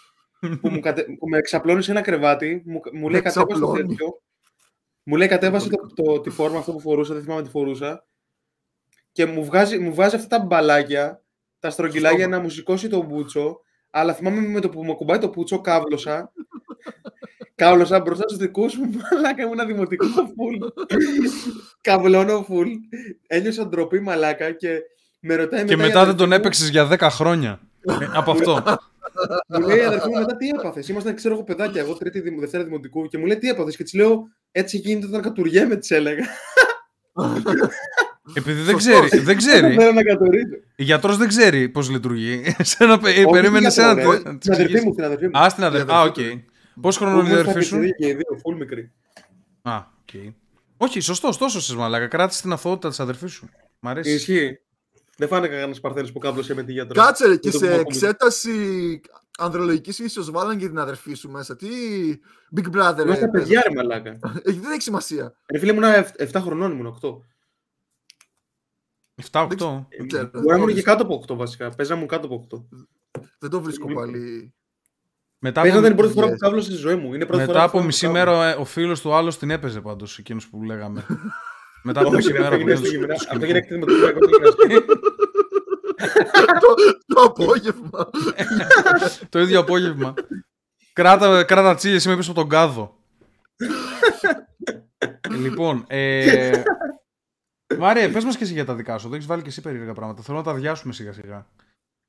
που, 0.61 0.69
μου 0.69 0.79
κατε... 0.79 1.03
που 1.19 1.29
με 1.29 1.37
εξαπλώνει 1.37 1.83
σε 1.83 1.91
ένα 1.91 2.01
κρεβάτι, 2.01 2.63
μου, 2.65 2.81
μου 2.93 3.09
λέει 3.09 3.21
κατέβασε 3.21 3.59
το 3.59 3.71
τέτοιο. 3.71 4.21
Μου 5.03 5.15
λέει 5.15 5.27
κατέβασε 5.27 5.69
το, 5.69 6.03
το, 6.03 6.19
τη 6.19 6.29
φόρμα 6.29 6.57
αυτό 6.57 6.71
που 6.71 6.79
φορούσα, 6.79 7.13
δεν 7.13 7.23
θυμάμαι 7.23 7.41
τι 7.41 7.49
φορούσα. 7.49 8.05
Και 9.11 9.25
μου, 9.25 9.45
βγάζει, 9.45 9.79
μου 9.79 9.93
βάζει 9.93 10.15
αυτά 10.15 10.37
τα 10.37 10.45
μπαλάκια, 10.45 11.23
τα 11.59 11.69
στρογγυλάκια 11.69 12.27
να 12.27 12.39
μου 12.39 12.49
σηκώσει 12.49 12.87
το 12.87 13.03
μπούτσο. 13.03 13.59
Αλλά 13.89 14.13
θυμάμαι 14.13 14.41
με 14.41 14.59
το 14.59 14.69
που 14.69 14.83
μου 14.83 14.95
κουμπάει 14.95 15.17
το 15.17 15.29
πούτσο, 15.29 15.61
κάβλωσα. 15.61 16.31
κάβλωσα 17.55 17.99
μπροστά 17.99 18.23
στους 18.27 18.37
δικούς 18.37 18.77
μου, 18.77 18.91
μαλάκα 19.11 19.43
ήμουν 19.43 19.67
δημοτικός 19.67 20.09
φουλ. 20.35 20.57
Καβλώνω 21.81 22.43
φουλ. 22.43 22.69
Ένιωσα 23.27 23.67
ντροπή 23.67 23.99
μαλάκα 23.99 24.51
και 24.51 24.81
με 25.19 25.35
ρωτάει 25.35 25.65
Και 25.65 25.77
μετά 25.77 26.05
δεν 26.05 26.15
τον 26.15 26.31
έπαιξες 26.31 26.69
για 26.69 26.89
10 26.91 26.97
χρόνια. 26.99 27.59
Ε, 27.81 27.93
από 28.19 28.31
αυτό. 28.31 28.63
Μου 29.47 29.67
λέει 29.67 29.81
αδερφή 29.81 30.09
μου 30.09 30.19
μετά 30.19 30.37
τι 30.37 30.47
έπαθες; 30.47 30.87
Ήμασταν, 30.87 31.15
ξέρω 31.15 31.33
εγώ, 31.33 31.43
παιδάκια, 31.43 31.81
εγώ 31.81 31.93
τρίτη 31.93 32.19
Δευτέρα 32.39 32.63
Δημοτικού 32.63 33.07
και 33.07 33.17
μου 33.17 33.25
λέει 33.25 33.37
τι 33.37 33.49
έπαθες; 33.49 33.75
Και 33.75 33.83
της 33.83 33.93
λέω 33.93 34.27
έτσι 34.51 34.77
γίνεται 34.77 35.05
όταν 35.05 35.21
κατουριέμαι, 35.21 35.75
της 35.75 35.91
έλεγα. 35.91 36.25
Επειδή 38.33 38.61
δεν 38.61 38.77
ξέρει. 38.77 39.17
δεν 39.19 39.37
ξέρει. 39.37 39.77
Η 40.75 40.83
γιατρός 40.83 41.17
δεν 41.17 41.27
ξέρει 41.27 41.69
πώς 41.69 41.89
λειτουργεί. 41.89 42.41
Περίμενε 43.31 43.69
σε 43.75 43.81
ένα. 43.81 44.01
Στην 44.39 44.53
αδερφή 44.53 44.85
μου, 44.85 44.93
στην 44.93 45.03
αδερφή 45.03 45.27
μου. 45.27 45.39
Α, 45.39 45.49
στην 45.49 45.63
αδερφή. 45.63 45.91
Α, 45.91 46.01
οκ. 46.01 46.15
Πόσο 46.81 46.99
χρόνο 46.99 47.19
είναι 47.19 47.29
η 47.29 47.31
αδερφή 47.31 47.61
σου; 47.61 47.79
Και 47.97 48.07
οι 48.07 48.13
δύο, 48.13 48.41
full 48.43 48.57
μικρή. 48.57 48.91
Α, 49.61 49.75
οκ. 49.75 50.33
Όχι, 50.77 50.99
σωστό, 50.99 51.37
τόσο 51.37 51.61
σε 51.61 51.75
μαλάκα. 51.75 52.07
Κράτησε 52.07 52.41
την 52.41 52.51
αθωότητα 52.51 52.89
της 52.89 52.99
αδερφής 52.99 53.31
σου. 53.31 53.49
Μ' 53.79 53.87
αρέσει. 53.87 54.13
Ισχύει. 54.13 54.59
Δεν 55.19 55.27
φάνηκε 55.27 55.53
κανένας 55.53 55.79
Παρθένος 55.79 56.11
που 56.11 56.19
κάβλωσε 56.19 56.53
με 56.53 56.63
τη 56.63 56.71
γιατρό. 56.71 57.01
Κάτσε 57.01 57.37
και 57.37 57.51
σε 57.51 57.73
εξέταση 57.73 59.01
ανδρολογικής 59.37 59.99
ίσω 59.99 60.23
βάλαν 60.31 60.57
και 60.57 60.67
την 60.67 60.79
αδερφή 60.79 61.13
σου 61.13 61.29
μέσα. 61.29 61.55
Τι 61.55 61.67
Big 62.55 62.75
Brother. 62.75 63.05
Μέσα 63.05 63.23
ε, 63.23 63.27
παιδιά, 63.27 63.63
ρε 63.67 63.75
μαλάκα. 63.75 64.17
δεν 64.43 64.71
έχει 64.71 64.81
σημασία. 64.81 65.35
Ρε 65.51 65.59
φίλε 65.59 65.73
μου, 65.73 65.79
7 66.17 66.29
χρονών 66.33 66.71
ήμουν, 66.71 66.99
8. 67.01 67.09
7-8. 69.31 69.47
Μπορεί 70.31 70.47
να 70.47 70.55
ήμουν 70.55 70.73
και 70.73 70.81
κάτω 70.81 71.03
από 71.03 71.23
8 71.27 71.35
βασικά. 71.35 71.69
Παίζαμε 71.69 72.05
κάτω 72.05 72.25
από 72.25 72.47
8. 72.51 73.19
Δεν 73.39 73.49
το 73.49 73.61
βρίσκω 73.61 73.93
πάλι. 73.93 74.53
Μετά 75.39 75.61
από... 75.61 75.77
είναι 75.77 75.87
η 75.87 75.95
πρώτη 75.95 76.13
φορά 76.13 76.27
που 76.29 76.37
κάβλω 76.37 76.61
στη 76.61 76.73
ζωή 76.73 76.95
μου. 76.95 77.13
Είναι 77.13 77.25
πρώτη 77.25 77.41
Μετά 77.41 77.53
φορά 77.53 77.63
από 77.63 77.83
μισή 77.83 78.07
μέρα 78.07 78.49
ε, 78.49 78.53
ο 78.53 78.65
φίλος 78.65 79.01
του 79.01 79.13
άλλος 79.13 79.37
την 79.37 79.49
έπαιζε 79.49 79.81
πάντως 79.81 80.17
εκείνος 80.17 80.47
που 80.49 80.63
λέγαμε. 80.63 81.05
Μετά 81.83 81.99
από 82.01 82.11
μισή 82.11 82.31
μέρα 82.33 82.57
που 82.57 82.65
Αυτό 83.31 83.45
γίνεται 83.45 83.57
εκτίμημα 83.57 83.85
του 83.85 83.93
Το 87.07 87.21
απόγευμα. 87.21 88.09
Το 89.29 89.39
ίδιο 89.39 89.59
απόγευμα. 89.59 90.13
Κράτα, 90.93 91.43
κράτα 91.43 91.75
τσίλι, 91.75 92.01
είμαι 92.05 92.15
πίσω 92.15 92.31
από 92.31 92.39
τον 92.39 92.49
κάδο. 92.49 92.97
λοιπόν, 95.29 95.85
ε, 95.87 96.61
Μάρια, 97.77 98.11
πες 98.11 98.23
μας 98.23 98.37
και 98.37 98.43
εσύ 98.43 98.53
για 98.53 98.65
τα 98.65 98.75
δικά 98.75 98.97
σου. 98.97 99.07
Δεν 99.07 99.13
έχεις 99.13 99.27
βάλει 99.27 99.41
και 99.41 99.49
εσύ 99.49 99.61
περίεργα 99.61 99.93
πράγματα. 99.93 100.21
Θέλω 100.21 100.37
να 100.37 100.43
τα 100.43 100.51
αδειάσουμε 100.51 100.93
σιγά 100.93 101.13
σιγά. 101.13 101.47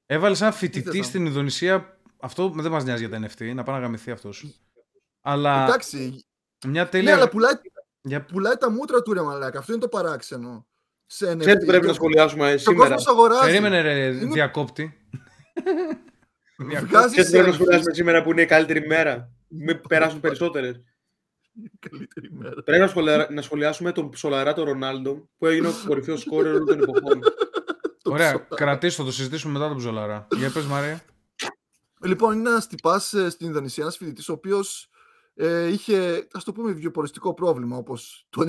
Έβαλες 0.07 0.41
ένα 0.41 0.53
φοιτητή 0.53 1.03
στην 1.03 1.27
Ινδονησία. 1.27 1.99
Αυτό 2.21 2.49
δεν 2.49 2.71
μας 2.71 2.85
νοιάζει 2.85 3.07
για 3.07 3.19
τα 3.19 3.27
NFT, 3.27 3.55
να 3.55 3.63
πάει 3.63 3.77
να 3.77 3.83
γαμηθεί 3.83 4.11
αυτός. 4.11 4.61
Αλλά. 5.21 5.65
Εντάξει. 5.65 6.25
Μια 6.67 6.89
τέλεια. 6.89 7.15
Ναι, 7.15 7.21
αλλά 7.21 7.29
πουλάει, 7.31 7.53
για... 8.03 8.25
πουλάει 8.25 8.57
τα 8.57 8.71
μούτρα 8.71 9.03
του 9.03 9.13
ρε 9.13 9.23
μαλάκα. 9.23 9.59
Αυτό 9.59 9.73
είναι 9.73 9.81
το 9.81 9.89
παράξενο. 9.89 10.67
Σε 11.07 11.33
NFT. 11.33 11.39
Ξέρετε 11.39 11.65
πρέπει 11.65 11.87
να 11.87 11.93
σχολιάσουμε 11.93 12.57
σήμερα; 12.57 12.97
Περίμενε 13.41 13.81
ρε 13.81 14.07
είναι... 14.07 14.33
διακόπτη. 14.33 14.97
Βγάζεις 16.87 17.31
πρέπει 17.31 17.47
να 17.47 17.53
σχολιάσουμε 17.53 17.95
σήμερα 17.95 18.23
που 18.23 18.31
είναι 18.31 18.43
η 18.43 18.47
καλύτερη 18.47 18.87
μέρα; 18.87 19.31
Μην 19.49 19.81
περάσουν 19.89 20.21
περισσότερες. 20.21 20.81
Καλύτερη 21.79 22.29
μέρα. 22.33 22.63
Πρέπει 22.63 23.35
να 23.35 23.43
σχολιάσουμε 23.43 23.93
τον 23.93 24.11
ψολαράτο 24.11 24.65
Ρονάλντο 24.65 25.29
που 25.39 25.47
έγινε 25.47 25.69
ο 25.69 25.73
κορυφαίος 25.87 26.21
σκόρερ 26.21 26.53
όλων 26.53 26.67
των 26.67 26.81
εποχών. 26.83 27.21
Ωραία, 28.05 28.47
κρατήστε 28.55 29.03
το, 29.03 29.09
το 29.09 29.15
συζητήσουμε 29.15 29.53
μετά 29.53 29.69
τον 29.69 29.77
ψολαρά. 29.77 30.27
Για 30.37 30.51
πες 30.51 30.65
Μαρία. 30.65 31.03
Λοιπόν, 32.03 32.39
είναι 32.39 32.49
ένας 32.49 32.67
τυπάς 32.67 33.13
ε, 33.13 33.31
στην 33.31 33.47
Ινδονησία, 33.47 33.83
ένας 33.83 33.97
φοιτητής, 33.97 34.29
ο 34.29 34.33
οποίος 34.33 34.90
ε, 35.43 35.67
είχε, 35.67 36.29
ας 36.33 36.45
το 36.45 36.53
πούμε, 36.53 36.73
βιοποριστικό 36.73 37.35
πρόβλημα, 37.35 37.77
όπως 37.77 38.27
το 38.31 38.43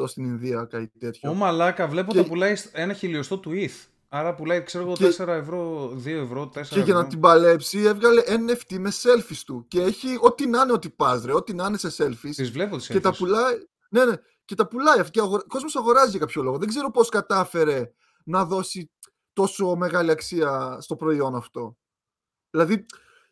90% 0.00 0.08
στην 0.08 0.24
Ινδία, 0.24 0.66
κάτι 0.70 0.90
τέτοιο. 0.98 1.30
Ω 1.30 1.34
μαλάκα, 1.34 1.88
βλέπω 1.88 2.12
και... 2.12 2.18
το 2.18 2.24
πουλάει 2.24 2.54
ένα 2.72 2.92
χιλιοστό 2.92 3.38
του 3.38 3.50
ETH. 3.54 3.88
Άρα 4.08 4.34
πουλάει, 4.34 4.62
ξέρω 4.62 4.84
εγώ, 4.84 4.92
και... 4.92 5.08
4 5.18 5.26
ευρώ, 5.26 5.90
2 6.04 6.06
ευρώ, 6.06 6.52
4 6.54 6.62
Και 6.66 6.80
για 6.80 6.94
να 6.94 7.06
την 7.06 7.20
παλέψει, 7.20 7.78
έβγαλε 7.78 8.22
NFT 8.26 8.78
με 8.78 8.92
selfies 9.02 9.42
του. 9.46 9.64
Και 9.68 9.80
έχει 9.80 10.16
ό,τι 10.20 10.46
να 10.46 10.62
είναι 10.62 10.72
ότι 10.72 10.90
πας, 10.90 11.24
ρε, 11.24 11.34
ό,τι 11.34 11.54
να 11.54 11.66
είναι 11.66 11.78
σε 11.78 11.88
selfies. 11.98 12.30
Τις 12.34 12.50
βλέπω 12.50 12.76
τις 12.76 12.86
Και 12.86 13.00
τα 13.00 13.14
πουλάει, 13.14 13.54
ναι, 13.90 14.04
ναι, 14.04 14.14
και 14.44 14.54
τα 14.54 14.68
πουλάει. 14.68 15.10
Και 15.10 15.20
ο 15.20 15.42
κόσμος 15.48 15.76
αγοράζει 15.76 16.10
για 16.10 16.18
κάποιο 16.18 16.42
λόγο. 16.42 16.58
Δεν 16.58 16.68
ξέρω 16.68 16.90
πώς 16.90 17.08
κατάφερε 17.08 17.92
να 18.24 18.44
δώσει 18.44 18.90
τόσο 19.32 19.76
μεγάλη 19.76 20.10
αξία 20.10 20.78
στο 20.80 20.96
προϊόν 20.96 21.34
αυτό. 21.34 21.76
Δηλαδή, 22.50 22.86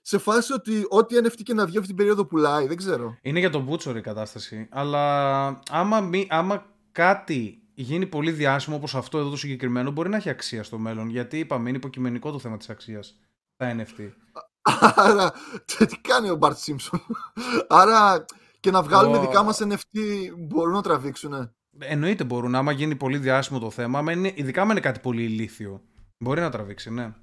σε 0.09 0.19
φάση 0.19 0.53
ότι 0.53 0.87
ό,τι 0.89 1.17
NFT 1.23 1.43
και 1.43 1.55
να 1.55 1.67
βγει 1.67 1.77
αυτή 1.77 1.89
την 1.89 1.97
περίοδο 1.97 2.25
πουλάει, 2.25 2.67
δεν 2.67 2.77
ξέρω. 2.77 3.19
Είναι 3.23 3.39
για 3.39 3.51
τον 3.51 3.63
Μπούτσορ 3.63 3.97
η 3.97 4.01
κατάσταση. 4.01 4.69
Αλλά 4.71 5.47
άμα, 5.71 6.01
μη, 6.01 6.27
άμα 6.31 6.67
κάτι 6.93 7.63
γίνει 7.75 8.07
πολύ 8.07 8.31
διάσημο 8.31 8.77
όπως 8.77 8.95
αυτό 8.95 9.19
εδώ 9.19 9.31
το 9.31 9.37
συγκεκριμένο, 9.37 9.91
μπορεί 9.91 10.09
να 10.09 10.17
έχει 10.17 10.29
αξία 10.29 10.63
στο 10.63 10.79
μέλλον. 10.79 11.09
Γιατί 11.09 11.39
είπαμε, 11.39 11.69
είναι 11.69 11.79
υποκειμενικό 11.79 12.31
το 12.31 12.39
θέμα 12.39 12.57
της 12.57 12.71
αξίας. 12.71 13.21
Τα 13.57 13.77
NFT. 13.77 14.11
Άρα, 15.07 15.33
τι 15.65 16.01
κάνει 16.01 16.31
ο 16.31 16.37
Μπαρτ 16.37 16.57
Σίμψον. 16.57 17.01
Άρα, 17.69 18.25
και 18.61 18.71
να 18.71 18.83
βγάλουμε 18.83 19.19
δικά 19.19 19.43
μας 19.43 19.63
NFT 19.63 19.99
μπορούν 20.37 20.73
να 20.73 20.83
τραβήξουν. 20.83 21.53
Εννοείται 21.79 22.25
μπορούν. 22.25 22.55
Άμα 22.55 22.73
γίνει 22.73 22.97
πολύ 22.97 23.19
διάσημο 23.19 23.59
το 23.59 23.71
θέμα, 23.71 24.13
είναι, 24.13 24.33
ειδικά 24.35 24.65
με 24.65 24.71
είναι 24.71 24.81
κάτι 24.81 25.01
πολύ 25.01 25.23
ηλίθιο. 25.23 25.83
Μπορεί 26.19 26.41
να 26.41 26.51
τραβήξει, 26.51 26.91
ναι. 26.91 27.15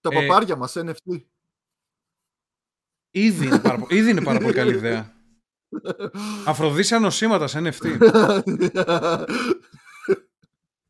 Τα 0.00 0.08
ε, 0.12 0.20
παπάρια 0.20 0.56
μας, 0.56 0.76
NFT. 0.76 1.20
Ήδη 3.10 3.46
είναι 3.46 3.58
πάρα, 3.58 3.86
ήδη 3.88 4.10
είναι 4.10 4.22
πάρα 4.22 4.38
πολύ 4.38 4.52
καλή 4.52 4.74
ιδέα. 4.74 5.12
Αφροδίσια 6.46 6.98
νοσήματα 6.98 7.46
σε 7.46 7.58
NFT. 7.64 7.98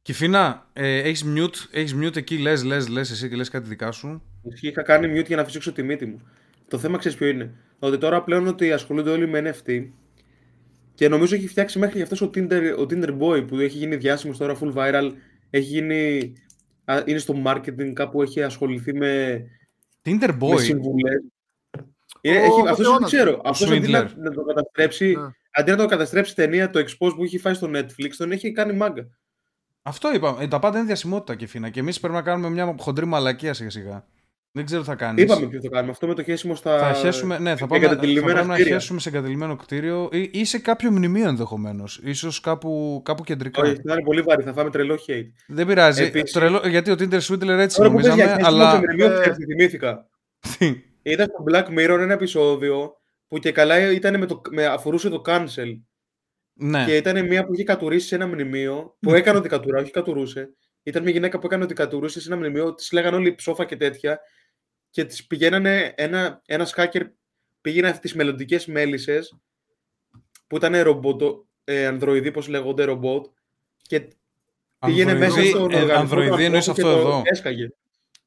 Κυφίνα, 0.03 0.71
ε, 0.73 0.99
έχεις, 0.99 1.25
mute, 1.27 1.69
έχεις 1.71 1.95
mute 1.95 2.17
εκεί, 2.17 2.39
λες, 2.39 2.65
λες, 2.65 2.89
λες 2.89 3.11
εσύ 3.11 3.29
και 3.29 3.37
λες 3.37 3.49
κάτι 3.49 3.69
δικά 3.69 3.93
σου. 3.93 4.23
Είχα 4.61 4.83
κάνει 4.83 5.21
mute 5.21 5.27
για 5.27 5.37
να 5.37 5.45
φυσήξω 5.45 5.73
τη 5.73 5.83
μύτη 5.83 6.07
μου. 6.07 6.21
Το 6.69 6.79
θέμα 6.79 6.99
ξέρεις 6.99 7.19
ποιο 7.19 7.27
είναι; 7.27 7.55
Ότι 7.79 7.99
τώρα 7.99 8.23
πλέον 8.23 8.47
ότι 8.47 8.73
ασχολούνται 8.73 9.11
όλοι 9.11 9.29
με 9.29 9.43
NFT 9.51 9.89
και 10.95 11.09
νομίζω 11.09 11.35
έχει 11.35 11.49
φτιάξει 11.49 11.79
μέχρι 11.79 12.03
αυτός 12.03 12.21
ο 12.21 12.31
Tinder, 12.35 12.75
ο 12.79 12.83
Tinder 12.83 13.19
Boy 13.19 13.47
που 13.47 13.59
έχει 13.59 13.79
γίνει 13.79 13.97
διάσημος 13.97 14.39
τώρα 14.39 14.59
full 14.61 14.73
viral. 14.75 15.13
Έχει 15.51 15.67
γίνει, 15.67 16.33
είναι 17.05 17.19
στο 17.19 17.43
marketing 17.47 17.93
κάπου 17.93 18.23
έχει 18.23 18.43
ασχοληθεί 18.43 18.95
με, 18.95 19.43
Tinder 20.05 20.39
Boy; 20.39 20.51
με 20.51 20.61
συμβουλές. 20.61 21.23
Είναι, 22.21 22.37
έχει, 22.37 22.69
αυτός 22.69 22.99
δεν 22.99 23.03
ξέρω. 23.03 23.41
Αυτός 23.45 23.71
αντί 23.71 23.89
να, 23.89 24.11
να, 24.17 24.31
το 24.31 24.43
καταστρέψει, 24.43 25.17
ναι. 25.19 25.29
αντί 25.51 25.71
να 25.71 25.77
το 25.77 25.87
καταστρέψει 25.87 26.35
ταινία, 26.35 26.71
το 26.71 26.79
expose 26.79 27.15
που 27.17 27.25
έχει 27.25 27.39
φάει 27.39 27.55
στο 27.55 27.71
Netflix, 27.75 28.11
τον 28.17 28.33
έχει 28.33 28.53
κάνει 28.53 28.73
μάγκα. 28.73 29.09
Αυτό 29.83 30.15
είπαμε. 30.15 30.45
Ε, 30.45 30.49
τα 30.49 30.59
πάντα 30.59 30.79
είναι 30.79 30.87
διασημότητα 30.87 31.35
και 31.35 31.47
φίνα. 31.47 31.69
Και 31.69 31.81
εμείς 31.81 32.01
πρέπει 32.01 32.15
να 32.15 32.23
κάνουμε 32.23 32.51
μια 32.51 32.75
χοντρή 32.79 33.05
μαλακία 33.05 33.55
σιγά 33.55 33.71
σιγά. 33.71 34.05
Δεν 34.53 34.65
ξέρω 34.65 34.81
τι 34.81 34.87
θα 34.87 34.95
κάνεις. 34.95 35.23
Είπαμε 35.23 35.47
ποιο 35.47 35.61
θα 35.61 35.69
κάνουμε. 35.69 35.91
Αυτό 35.91 36.07
με 36.07 36.15
το 36.15 36.23
χέσιμο 36.23 36.55
στα. 36.55 36.79
Θα 36.79 36.93
χέσουμε, 36.93 37.39
ναι, 37.39 37.57
θα 37.57 37.67
πάμε, 37.67 37.89
θα 37.89 37.97
πάμε 37.97 38.43
να 38.43 38.57
χέσουμε 38.57 39.01
σε 39.01 39.09
εγκατελειμμένο 39.09 39.57
κτίριο 39.57 40.09
ή, 40.13 40.31
ή 40.33 40.45
σε 40.45 40.59
κάποιο 40.59 40.91
μνημείο 40.91 41.29
ενδεχομένως. 41.29 42.01
σω 42.15 42.29
κάπου, 42.43 43.01
κάπου 43.05 43.23
κεντρικά. 43.23 43.63
Όχι, 43.63 43.75
θα 43.75 43.93
είναι 43.93 44.03
πολύ 44.03 44.21
βαρύ. 44.23 44.43
Θα 44.43 44.53
φάμε 44.53 44.71
τρελό 44.71 44.99
hate. 45.07 45.27
Δεν 45.47 45.67
πειράζει. 45.67 46.11
Τρελό, 46.33 46.63
γιατί 46.67 46.91
ο 46.91 46.95
Tinder 46.99 47.21
Swindler 47.21 47.49
έτσι 47.49 47.81
νομίζαμε. 47.83 48.37
Αλλά. 48.43 48.81
θυμήθηκα. 49.47 50.07
Είδα 51.03 51.25
στο 51.25 51.45
Black 51.51 51.67
Mirror 51.67 51.99
ένα 52.01 52.13
επεισόδιο 52.13 53.01
που 53.29 53.39
και 53.39 53.53
καλά 53.53 53.93
ήταν 53.93 54.19
με 54.19 54.27
το, 54.27 54.41
με, 54.51 54.67
αφορούσε 54.67 55.09
το 55.09 55.23
cancel. 55.27 55.81
Ναι. 56.53 56.85
Και 56.85 56.97
ήταν 56.97 57.27
μια 57.27 57.45
που 57.45 57.55
είχε 57.55 57.65
κατουρίσει 57.65 58.07
σε 58.07 58.15
ένα 58.15 58.27
μνημείο, 58.27 58.97
που 59.01 59.15
έκανε 59.15 59.39
ότι 59.39 59.49
κατουρά, 59.49 59.81
όχι 59.81 59.91
κατουρούσε. 59.91 60.55
Ήταν 60.83 61.03
μια 61.03 61.13
γυναίκα 61.13 61.39
που 61.39 61.47
έκανε 61.47 61.65
ότι 61.65 61.75
κατουρούσε 61.75 62.21
σε 62.21 62.29
ένα 62.29 62.37
μνημείο, 62.37 62.75
της 62.75 62.93
λέγανε 62.93 63.17
όλοι 63.17 63.35
ψόφα 63.35 63.65
και 63.65 63.77
τέτοια. 63.77 64.21
Και 64.91 65.05
της 65.05 65.27
πηγαίνανε, 65.27 65.93
ένα 65.97 66.43
ένας 66.47 66.75
hacker 66.77 67.03
πήγαινε 67.61 67.93
τις 67.93 68.15
μελλοντικές 68.15 68.67
μέλισσες, 68.67 69.39
που 70.47 70.57
ήταν 70.57 70.83
ρομπότο, 70.83 71.47
ε, 71.65 71.87
ανδροειδή, 71.87 72.31
πώς 72.31 72.49
λέγονται, 72.49 72.85
ρομπότ. 72.85 73.27
Και 73.83 74.09
πήγαινε 74.79 75.15
μέσα 75.15 75.43
στον 75.43 75.71
ε, 75.71 75.93
Ανδροειδή 75.93 76.45
εννοείς 76.45 76.69
αυτό 76.69 76.89
εδώ. 76.89 77.23
Έσκαγε. 77.25 77.69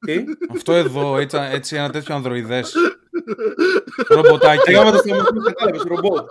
Τι; 0.04 0.24
Αυτό 0.50 0.72
εδώ, 0.72 1.16
έτσι, 1.16 1.38
έτσι 1.40 1.76
ένα 1.76 1.90
τέτοιο 1.90 2.14
ανδροειδές. 2.14 2.74
Ρομποτάκι. 4.08 4.72
Γάμα 4.72 4.90
το 4.90 4.96
στόμα 4.96 5.24
σου, 5.24 5.42
κατάλαβες, 5.44 5.82
ρομπότ. 5.82 6.30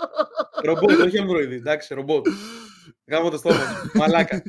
Ρομπότ, 0.64 1.00
όχι 1.00 1.20
ανδροειδή, 1.20 1.56
εντάξει, 1.56 1.94
ρομπότ. 1.94 2.28
Γάμα 3.12 3.30
το 3.30 3.38
στόμα 3.38 3.56
σου, 3.56 3.92
μαλάκα. 3.94 4.42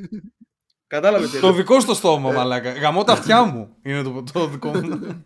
Κατάλαβες. 0.87 1.41
Το 1.41 1.53
δικό 1.53 1.81
στο 1.81 1.95
στόμα, 1.95 2.33
μαλάκα. 2.33 2.73
Γαμώ 2.73 3.05
τα 3.05 3.13
αυτιά 3.13 3.45
μου, 3.45 3.77
είναι 3.83 4.03
το, 4.03 4.25
το 4.33 4.47
δικό 4.47 4.69
μου. 4.69 5.25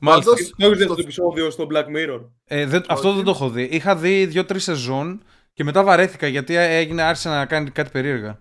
Μάλιστα. 0.00 0.30
Το 0.30 0.36
έχεις 0.38 0.76
δει 0.76 0.82
αυτό 0.82 0.94
το 0.94 1.00
επεισόδιο 1.00 1.50
στο 1.50 1.66
Black 1.72 1.84
Mirror; 1.84 2.20
Ε, 2.44 2.66
δεν, 2.66 2.84
αυτό 2.88 3.12
δεν 3.12 3.24
το 3.24 3.30
έχω 3.30 3.50
δει. 3.50 3.62
Είχα 3.62 3.96
δει 3.96 4.26
δύο-τρει 4.26 4.58
σεζόν 4.58 5.22
και 5.52 5.64
μετά 5.64 5.82
βαρέθηκα 5.82 6.26
γιατί 6.26 6.56
έγινε, 6.56 7.02
άρχισε 7.02 7.28
να 7.28 7.46
κάνει 7.46 7.70
κάτι 7.70 7.90
περίεργα. 7.90 8.40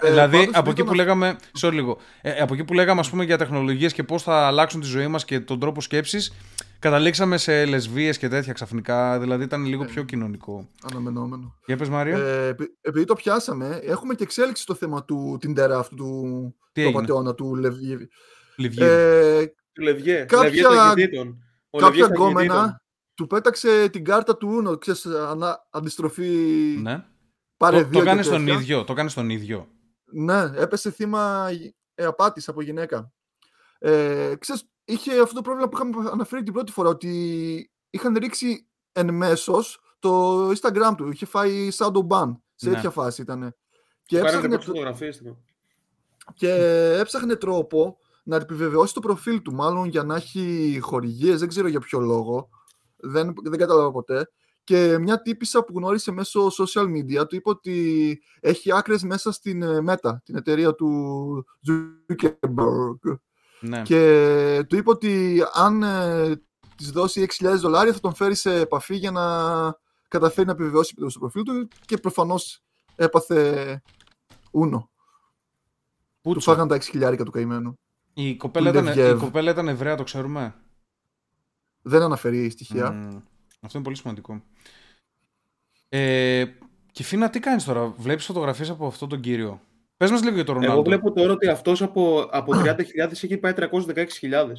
Ε, 0.00 0.08
δηλαδή, 0.08 0.50
από 0.52 0.70
εκεί, 0.70 0.84
που 0.84 0.94
λέγαμε, 0.94 1.36
sorry, 1.60 1.72
λίγο, 1.72 1.98
ε, 2.22 2.40
από 2.40 2.54
εκεί 2.54 2.64
που 2.64 2.72
λέγαμε 2.72 3.00
ας 3.00 3.10
πούμε, 3.10 3.24
για 3.24 3.38
τεχνολογίες 3.38 3.92
και 3.92 4.02
πώς 4.02 4.22
θα 4.22 4.46
αλλάξουν 4.46 4.80
τη 4.80 4.86
ζωή 4.86 5.06
μας 5.06 5.24
και 5.24 5.40
τον 5.40 5.60
τρόπο 5.60 5.80
σκέψης, 5.80 6.32
καταλήξαμε 6.78 7.36
σε 7.36 7.64
λεσβείε 7.64 8.12
και 8.12 8.28
τέτοια 8.28 8.52
ξαφνικά. 8.52 9.18
Δηλαδή, 9.18 9.44
ήταν 9.44 9.64
λίγο 9.64 9.82
ε, 9.82 9.86
πιο 9.86 10.02
κοινωνικό. 10.02 10.68
Αναμενόμενο. 10.90 11.58
Για 11.66 11.76
πες, 11.76 11.88
Μάριο. 11.88 12.18
Ε, 12.18 12.56
επειδή 12.80 13.04
το 13.04 13.14
πιάσαμε, 13.14 13.80
έχουμε 13.84 14.14
και 14.14 14.22
εξέλιξη 14.22 14.62
στο 14.62 14.74
θέμα 14.74 15.04
του 15.04 15.38
Tinder 15.42 15.70
αυτού 15.70 15.96
του, 15.96 16.54
Τι 16.72 16.84
του 16.84 16.92
πατεώνα, 16.92 17.34
του 17.34 17.54
Λευγιέ. 17.54 17.96
Ε, 18.78 19.46
του 19.72 19.82
Λευγιέ. 19.82 20.24
Κάποια, 20.24 20.94
κάποια 21.78 22.06
γκόμενα 22.06 22.82
του 23.14 23.26
πέταξε 23.26 23.88
την 23.88 24.04
κάρτα 24.04 24.36
του 24.36 24.48
Ούνο, 24.50 24.78
ξέρεις, 24.78 25.06
ανα, 25.06 25.66
αντιστροφή 25.70 26.28
ναι. 26.82 27.04
Το, 27.56 27.88
το 27.92 28.02
κάνεις 28.02 28.26
στον 28.26 28.46
ίδιο. 28.46 28.84
Το 28.84 28.92
κάνεις 28.92 29.12
στον 29.12 29.30
ίδιο. 29.30 29.68
Ναι, 30.12 30.50
έπεσε 30.54 30.90
θύμα 30.90 31.50
ε, 31.94 32.04
απάτης 32.04 32.48
από 32.48 32.62
γυναίκα. 32.62 33.12
Ε, 33.78 34.34
ξέρεις, 34.38 34.68
είχε 34.84 35.20
αυτό 35.20 35.34
το 35.34 35.40
πρόβλημα 35.40 35.68
που 35.68 35.76
είχαμε 35.76 36.10
αναφέρει 36.10 36.42
την 36.42 36.52
πρώτη 36.52 36.72
φορά, 36.72 36.88
ότι 36.88 37.70
είχαν 37.90 38.16
ρίξει 38.16 38.66
εν 38.92 39.14
μέσος 39.14 39.80
το 39.98 40.48
Instagram 40.48 40.94
του. 40.96 41.10
Είχε 41.10 41.26
φάει 41.26 41.68
shadow 41.78 42.06
ban. 42.08 42.36
Σε 42.54 42.68
ναι. 42.68 42.74
τέτοια 42.74 42.90
φάση 42.90 43.22
ήταν. 43.22 43.56
Και 44.04 44.18
έψαχνε, 44.18 44.58
και 46.34 46.52
έψαχνε 46.98 47.36
τρόπο 47.36 47.98
να 48.22 48.36
επιβεβαιώσει 48.36 48.94
το 48.94 49.00
προφίλ 49.00 49.42
του, 49.42 49.52
μάλλον 49.54 49.88
για 49.88 50.02
να 50.02 50.16
έχει 50.16 50.78
χορηγίες, 50.82 51.38
δεν 51.38 51.48
ξέρω 51.48 51.68
για 51.68 51.80
ποιο 51.80 52.00
λόγο. 52.00 52.48
Δεν, 52.96 53.34
δεν 53.42 53.58
κατάλαβα 53.58 53.90
ποτέ. 53.90 54.30
Και 54.64 54.98
μια 54.98 55.22
τύπησα 55.22 55.64
που 55.64 55.78
γνώρισε 55.78 56.12
μέσω 56.12 56.46
social 56.46 56.84
media 56.84 57.28
του 57.28 57.36
είπε 57.36 57.48
ότι 57.48 58.22
έχει 58.40 58.72
άκρες 58.72 59.02
μέσα 59.02 59.32
στην 59.32 59.62
ε, 59.62 59.78
Meta, 59.88 60.12
την 60.24 60.36
εταιρεία 60.36 60.74
του 60.74 61.46
Zuckerberg. 61.68 63.18
Ναι. 63.60 63.82
Και 63.82 64.64
του 64.68 64.76
είπε 64.76 64.90
ότι 64.90 65.42
αν 65.52 65.82
ε, 65.82 66.42
της 66.76 66.90
δώσει 66.90 67.26
6.000 67.38 67.54
δολάρια 67.56 67.92
θα 67.92 68.00
τον 68.00 68.14
φέρει 68.14 68.34
σε 68.34 68.60
επαφή 68.60 68.96
για 68.96 69.10
να 69.10 69.22
καταφέρει 70.08 70.46
να 70.46 70.52
επιβεβαιώσει 70.52 70.94
το 70.94 71.18
προφίλ 71.18 71.42
του 71.42 71.68
και 71.86 71.96
προφανώς 71.96 72.62
έπαθε 72.96 73.82
ούνο. 74.50 74.90
Του 76.22 76.40
φάγαν 76.40 76.68
τα 76.68 76.78
6.000 76.80 77.16
του 77.24 77.30
καημένου. 77.30 77.78
Η 78.14 78.36
κοπέλα, 78.36 78.70
ήταν, 78.70 79.16
η 79.16 79.18
κοπέλα 79.18 79.50
ήταν 79.50 79.68
Εβραία, 79.68 79.96
το 79.96 80.02
ξέρουμε. 80.02 80.54
Δεν 81.82 82.02
αναφέρει 82.02 82.50
στοιχεία. 82.50 83.22
Αυτό 83.62 83.78
είναι 83.78 83.82
πολύ 83.82 83.96
σημαντικό. 83.96 84.42
Ε, 85.88 86.44
και 86.92 87.02
Φίνα, 87.02 87.30
τι 87.30 87.40
κάνεις 87.40 87.64
τώρα, 87.64 87.86
βλέπεις 87.86 88.24
φωτογραφίες 88.24 88.70
από 88.70 88.86
αυτόν 88.86 89.08
τον 89.08 89.20
κύριο; 89.20 89.60
Πες 89.96 90.10
μας 90.10 90.22
λίγο 90.22 90.34
για 90.34 90.44
τον 90.44 90.54
Ρονάλντο. 90.54 90.74
Εγώ 90.74 90.82
βλέπω 90.82 91.12
τώρα 91.12 91.32
ότι 91.32 91.48
αυτός 91.48 91.82
από, 91.82 92.28
από 92.30 92.52
30.000 92.64 92.76
έχει 93.10 93.36
πάει 93.36 93.52
316.000. 93.56 94.52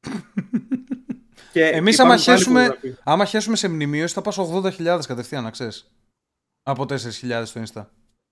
και 1.52 1.64
Εμείς 1.64 1.98
άμα 1.98 2.16
χέσουμε, 2.16 2.78
άμα 3.02 3.24
χέσουμε 3.24 3.56
σε 3.56 3.68
μνημείωση 3.68 4.14
θα 4.14 4.22
πας 4.22 4.36
80.000 4.38 5.00
κατευθείαν, 5.06 5.42
να 5.42 5.50
ξέρεις. 5.50 5.90
Από 6.62 6.84
4.000 6.88 7.42
στο 7.44 7.62
Insta. 7.62 7.86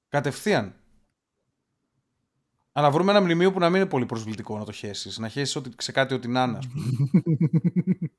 Κατευθείαν. 0.08 0.74
Αλλά 2.72 2.90
βρούμε 2.90 3.10
ένα 3.10 3.20
μνημείο 3.20 3.52
που 3.52 3.58
να 3.58 3.70
μην 3.70 3.80
είναι 3.80 3.90
πολύ 3.90 4.06
προσβλητικό 4.06 4.58
να 4.58 4.64
το 4.64 4.72
χέσεις. 4.72 5.18
Να 5.18 5.28
χέσεις 5.28 5.62
σε 5.78 5.92
κάτι 5.92 6.14
ό,τι 6.14 6.28
να 6.28 6.42
είναι, 6.42 6.58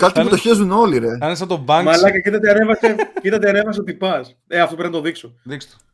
Κάτι 0.00 0.22
που 0.22 0.28
το 0.28 0.36
χέζουν 0.36 0.70
όλοι, 0.70 0.98
ρε. 0.98 1.18
Αν 1.20 1.36
σαν 1.36 1.48
τον 1.48 1.64
Banks. 1.68 1.82
Μαλάκα, 1.84 2.20
κοίτατε 2.20 2.50
ανέβασε, 2.50 2.96
κοίτατε 3.20 3.48
ανέβασε 3.48 3.80
ότι 3.80 3.94
πα. 3.94 4.26
Ε, 4.46 4.60
αυτό 4.60 4.76
πρέπει 4.76 4.90
να 4.90 4.96
το 4.96 5.02
δείξω. 5.02 5.34
Δείξτε 5.42 5.74
το. 5.78 5.84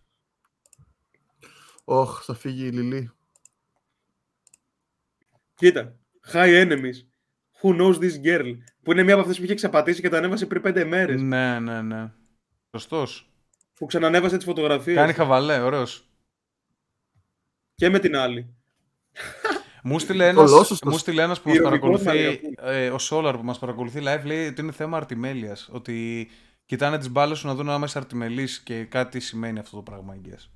Ωχ, 1.84 2.24
θα 2.24 2.34
φύγει 2.34 2.66
η 2.66 2.70
Λιλή. 2.70 3.10
Κοίτα. 5.54 5.96
High 6.32 6.66
enemies. 6.66 6.94
Who 7.62 7.80
knows 7.80 7.98
this 7.98 8.24
girl; 8.24 8.56
Που 8.82 8.92
είναι 8.92 9.02
μία 9.02 9.12
από 9.12 9.22
αυτές 9.22 9.38
που 9.38 9.44
είχε 9.44 9.54
ξαπατήσει 9.54 10.00
και 10.00 10.08
το 10.08 10.16
ανέβασε 10.16 10.46
πριν 10.46 10.62
πέντε 10.62 10.84
μέρες. 10.84 11.20
Ναι, 11.22 11.58
ναι, 11.58 11.82
ναι. 11.82 12.12
Σωστός. 12.70 13.30
Που 13.74 13.86
ξανανέβασε 13.86 14.36
τις 14.36 14.44
φωτογραφίες. 14.44 14.96
Κάνει 14.96 15.12
χαβαλέ, 15.12 15.60
ωραίος. 15.60 16.08
Και 17.74 17.88
με 17.88 17.98
την 17.98 18.16
άλλη. 18.16 18.54
Μου 19.88 19.98
στείλε 19.98 20.28
ένας, 20.28 20.80
μου 20.84 20.98
στείλε 20.98 21.22
ένας 21.22 21.40
που 21.40 21.48
μας 21.48 21.60
παρακολουθεί, 21.60 22.40
ε, 22.56 22.90
ο 22.90 22.96
Solar 23.10 23.34
που 23.36 23.44
μας 23.44 23.58
παρακολουθεί 23.58 24.00
live, 24.02 24.24
λέει 24.24 24.46
ότι 24.46 24.60
είναι 24.60 24.72
θέμα 24.72 24.96
αρτιμέλειας. 24.96 25.68
Ότι 25.72 26.28
κοιτάνε 26.64 26.98
τις 26.98 27.10
μπάλες 27.10 27.38
σου 27.38 27.46
να 27.46 27.54
δουν 27.54 27.70
αν 27.70 27.82
είσαι 27.82 27.98
αρτιμελής 27.98 28.60
και 28.60 28.84
κάτι 28.84 29.20
σημαίνει 29.20 29.58
αυτό 29.58 29.76
το 29.76 29.82
πράγμα 29.82 30.14
εγγύας. 30.14 30.50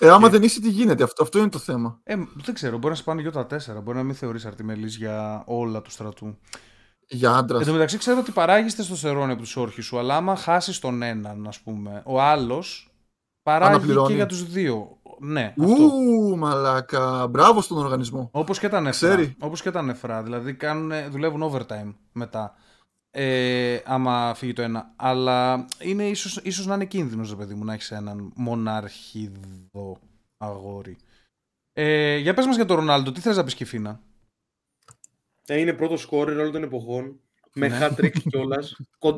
Ε, 0.00 0.10
άμα 0.10 0.28
δεν 0.28 0.42
είσαι, 0.42 0.60
τι 0.60 0.68
γίνεται. 0.70 1.02
Αυτό, 1.02 1.22
αυτό 1.22 1.38
είναι 1.38 1.48
το 1.48 1.58
θέμα. 1.58 2.00
Ε, 2.02 2.14
δεν 2.34 2.54
ξέρω. 2.54 2.76
Μπορεί 2.78 2.88
να 2.88 2.94
σε 2.94 3.02
πάνε 3.02 3.20
για 3.20 3.32
τα 3.32 3.46
τέσσερα. 3.46 3.80
Μπορεί 3.80 3.96
να 3.96 4.02
μην 4.02 4.14
θεωρείς 4.14 4.44
αρτιμελής 4.44 4.96
για 4.96 5.42
όλα 5.46 5.82
του 5.82 5.90
στρατού. 5.90 6.38
Για 7.08 7.36
άντρας. 7.36 7.60
Εν 7.60 7.66
τω 7.66 7.72
μεταξύ, 7.72 7.98
ξέρω 7.98 8.18
ότι 8.18 8.30
παράγει 8.30 8.74
τεστοστερόνη 8.74 9.32
από 9.32 9.40
τους 9.40 9.56
όρχε 9.56 9.82
σου, 9.82 9.98
αλλά 9.98 10.16
άμα 10.16 10.36
χάσεις 10.36 10.78
τον 10.78 11.02
έναν, 11.02 11.46
ας 11.46 11.60
πούμε, 11.60 12.02
ο 12.06 12.20
άλλος 12.20 12.94
παράγει 13.42 13.94
και 14.06 14.14
για 14.14 14.26
τους 14.26 14.50
δύο. 14.50 14.98
Ναι, 15.20 15.54
Ου, 15.56 16.36
μαλάκα. 16.36 17.26
Μπράβο 17.26 17.60
στον 17.60 17.78
οργανισμό. 17.78 18.28
Όπως 18.32 18.58
και 18.58 18.68
τα 18.68 18.80
νεφρά. 18.80 19.34
Όπως 19.38 19.62
και 19.62 19.70
τα 19.70 19.82
νεφρά. 19.82 20.22
Δηλαδή 20.22 20.54
κάνουν, 20.54 21.10
δουλεύουν 21.10 21.52
overtime 21.52 21.94
μετά. 22.12 22.54
Ε, 23.10 23.78
άμα 23.84 24.34
φύγει 24.34 24.52
το 24.52 24.62
ένα. 24.62 24.92
Αλλά 24.96 25.66
είναι 25.78 26.08
ίσως, 26.08 26.36
ίσως 26.36 26.66
να 26.66 26.74
είναι 26.74 26.84
κίνδυνος, 26.84 27.36
παιδί 27.36 27.54
μου, 27.54 27.64
να 27.64 27.72
έχεις 27.72 27.90
έναν 27.90 28.32
μονάρχιδο 28.34 29.98
αγόρι. 30.36 30.96
Ε, 31.72 32.16
για 32.16 32.34
πες 32.34 32.46
μας 32.46 32.56
για 32.56 32.64
τον 32.64 32.76
Ρονάλντο, 32.76 33.12
τι 33.12 33.20
θες 33.20 33.36
να 33.36 33.44
πεις 33.44 33.54
Κιφίνα; 33.54 34.00
Ε, 35.46 35.58
είναι 35.58 35.72
πρώτος 35.72 36.00
σκόρερ 36.00 36.38
όλων 36.38 36.52
των 36.52 36.62
εποχών 36.62 37.20
με 37.56 37.68
ναι. 37.68 37.78
hat 37.80 38.00
trick 38.00 38.10
κιόλα 38.28 38.56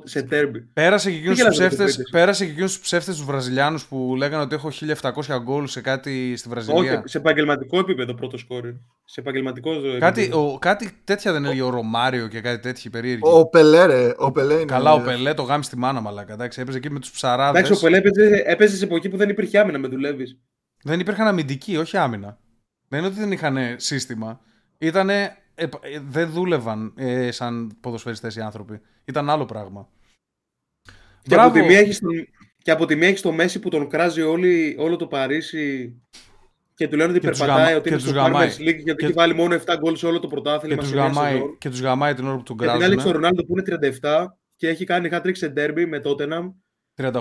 σε 0.05 0.23
τέρμπι. 0.23 0.61
Πέρασε 0.61 1.11
και 1.11 1.17
εκείνου 1.17 1.35
τους 1.35 1.49
ψεύτε 1.49 1.85
πέρασε 2.11 2.45
και 2.45 2.51
εκείνους 2.51 2.73
τους 2.73 2.81
ψεύτες 2.81 3.17
τους 3.17 3.25
Βραζιλιάνους 3.25 3.87
που 3.87 4.15
λέγανε 4.17 4.43
ότι 4.43 4.55
έχω 4.55 4.71
1700 5.01 5.41
γκολ 5.43 5.67
σε 5.67 5.81
κάτι 5.81 6.37
στη 6.37 6.49
Βραζιλία. 6.49 6.99
Όχι, 6.99 7.03
σε 7.05 7.19
επαγγελματικό 7.19 7.79
επίπεδο 7.79 8.15
πρώτο 8.15 8.37
σκόρ. 8.37 8.65
Σε 9.05 9.21
επαγγελματικό 9.21 9.73
επίπεδο. 9.73 9.99
Κάτι, 9.99 10.31
ο, 10.33 10.59
κάτι 10.59 10.91
τέτοια 11.05 11.33
δεν 11.33 11.45
έλεγε 11.45 11.63
ο 11.63 11.71
Ρωμάριο 11.71 12.29
και 12.29 12.41
κάτι 12.41 12.63
τέτοιο 12.63 12.91
περίεργη. 12.91 13.21
Ο 13.25 13.49
Πελέ, 13.49 13.87
ρε. 13.87 14.15
Ο 14.17 14.33
Πελέ 14.33 14.55
είναι 14.55 14.65
Καλά, 14.65 14.93
ο 14.93 15.01
Πελέ 15.01 15.35
το 15.35 15.43
γάμι 15.43 15.65
στη 15.65 15.77
μάνα 15.77 16.01
μαλάκα. 16.01 16.33
Εντάξει, 16.33 16.61
έπαιζε 16.61 16.79
εκεί 16.79 16.91
με 16.91 17.01
τους 17.01 17.11
ψαράδες. 17.11 17.61
Εντάξει, 17.61 17.85
ο 17.85 17.89
Πελέ 17.89 17.97
έπαιζε, 17.97 18.43
έπαιζε 18.47 18.77
σε 18.77 18.85
εποχή 18.85 19.09
που 19.09 19.17
δεν 19.17 19.29
υπήρχε 19.29 19.59
άμυνα, 19.59 19.79
με 19.79 19.89
δουλεύεις. 19.89 20.39
Δεν 20.83 21.01
υπήρχαν 21.01 21.27
αμυντικοί, 21.27 21.77
όχι 21.77 21.97
άμυνα. 21.97 22.39
Δεν 22.89 22.99
είναι 22.99 23.09
ότι 23.09 23.19
δεν 23.19 23.33
είχαν 23.33 23.59
σύστημα. 23.77 24.41
Ήτανε 24.79 25.37
ε, 25.59 25.65
ε, 25.81 26.01
δεν 26.09 26.31
δούλευαν 26.31 26.93
ε, 26.97 27.31
σαν 27.31 27.77
ποδοσφαιριστές 27.81 28.37
οι 28.37 28.41
άνθρωποι. 28.41 28.81
Ήταν 29.05 29.31
άλλο 29.31 29.45
πράγμα. 29.45 29.89
Και 31.23 31.35
από, 31.35 31.53
τη 31.53 31.63
μία 31.63 31.79
έχεις 31.79 31.99
τον, 31.99 32.11
και 32.63 32.71
από 32.71 32.87
τη 32.87 32.95
μία 32.97 33.09
έχεις 33.09 33.21
το 33.21 33.33
Μέση 33.33 33.59
που 33.59 33.69
τον 33.69 33.89
κράζει 33.89 34.23
όλη, 34.23 34.77
όλο 34.79 34.97
το 34.97 35.07
Παρίσι 35.07 35.97
και 36.75 36.89
του 36.89 36.97
λένε 36.97 37.11
ότι 37.11 37.21
περπατάει, 37.21 37.75
ότι 37.75 37.89
είναι 37.89 37.99
στο 37.99 38.13
Farmers 38.15 38.57
League 38.57 38.59
γιατί 38.59 38.95
και... 38.95 39.05
έχει 39.05 39.13
βάλει 39.13 39.35
μόνο 39.35 39.57
7 39.67 39.77
γκολ 39.79 39.97
σε 39.97 40.07
όλο 40.07 40.19
το 40.19 40.27
πρωτάθλημα. 40.27 40.75
Και 40.75 40.83
τους, 40.83 40.93
γαμάει, 40.93 41.41
και 41.59 41.71
τους 41.71 41.81
γαμάει 41.81 42.15
την 42.15 42.27
ώρα 42.27 42.37
που 42.37 42.43
τον 42.43 42.57
κράζουν. 42.57 42.81
Και 42.81 42.89
την 42.89 42.99
άλλη 43.01 43.09
ο 43.09 43.13
Ρονάλντο 43.13 43.45
που 43.45 43.55
είναι 43.59 43.99
37 44.03 44.27
και 44.57 44.69
έχει 44.69 44.85
κάνει 44.85 45.09
hat 45.13 45.31
σε 45.33 45.53
derby 45.57 45.85
με 45.89 46.01
Tottenham. 46.05 46.53
38. 46.97 47.21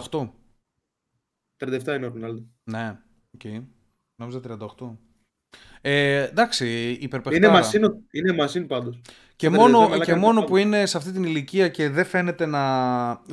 37 1.58 1.95
είναι 1.95 2.06
ο 2.06 2.10
Ρονάλντο. 2.13 2.45
Ναι, 2.63 3.00
ok. 3.34 3.41
Okay. 3.43 3.63
Νόμιζα 4.15 4.39
38. 4.80 4.98
Ε, 5.82 6.24
εντάξει, 6.24 6.98
υπερπαιχτάρα. 7.02 7.46
Είναι 7.46 7.58
machine, 7.58 7.82
είναι 8.12 8.34
machine 8.34 8.67
πάντως. 8.68 9.02
Και 9.36 9.50
μόνο, 9.50 9.89
και 10.00 10.15
μόνο 10.15 10.44
που 10.44 10.58
είναι 10.58 10.86
σε 10.86 10.98
αυτή 10.98 11.12
την 11.12 11.24
ηλικία 11.24 11.68
και 11.68 11.89
δεν 11.89 12.06
φαίνεται 12.06 12.46
να... 12.46 12.62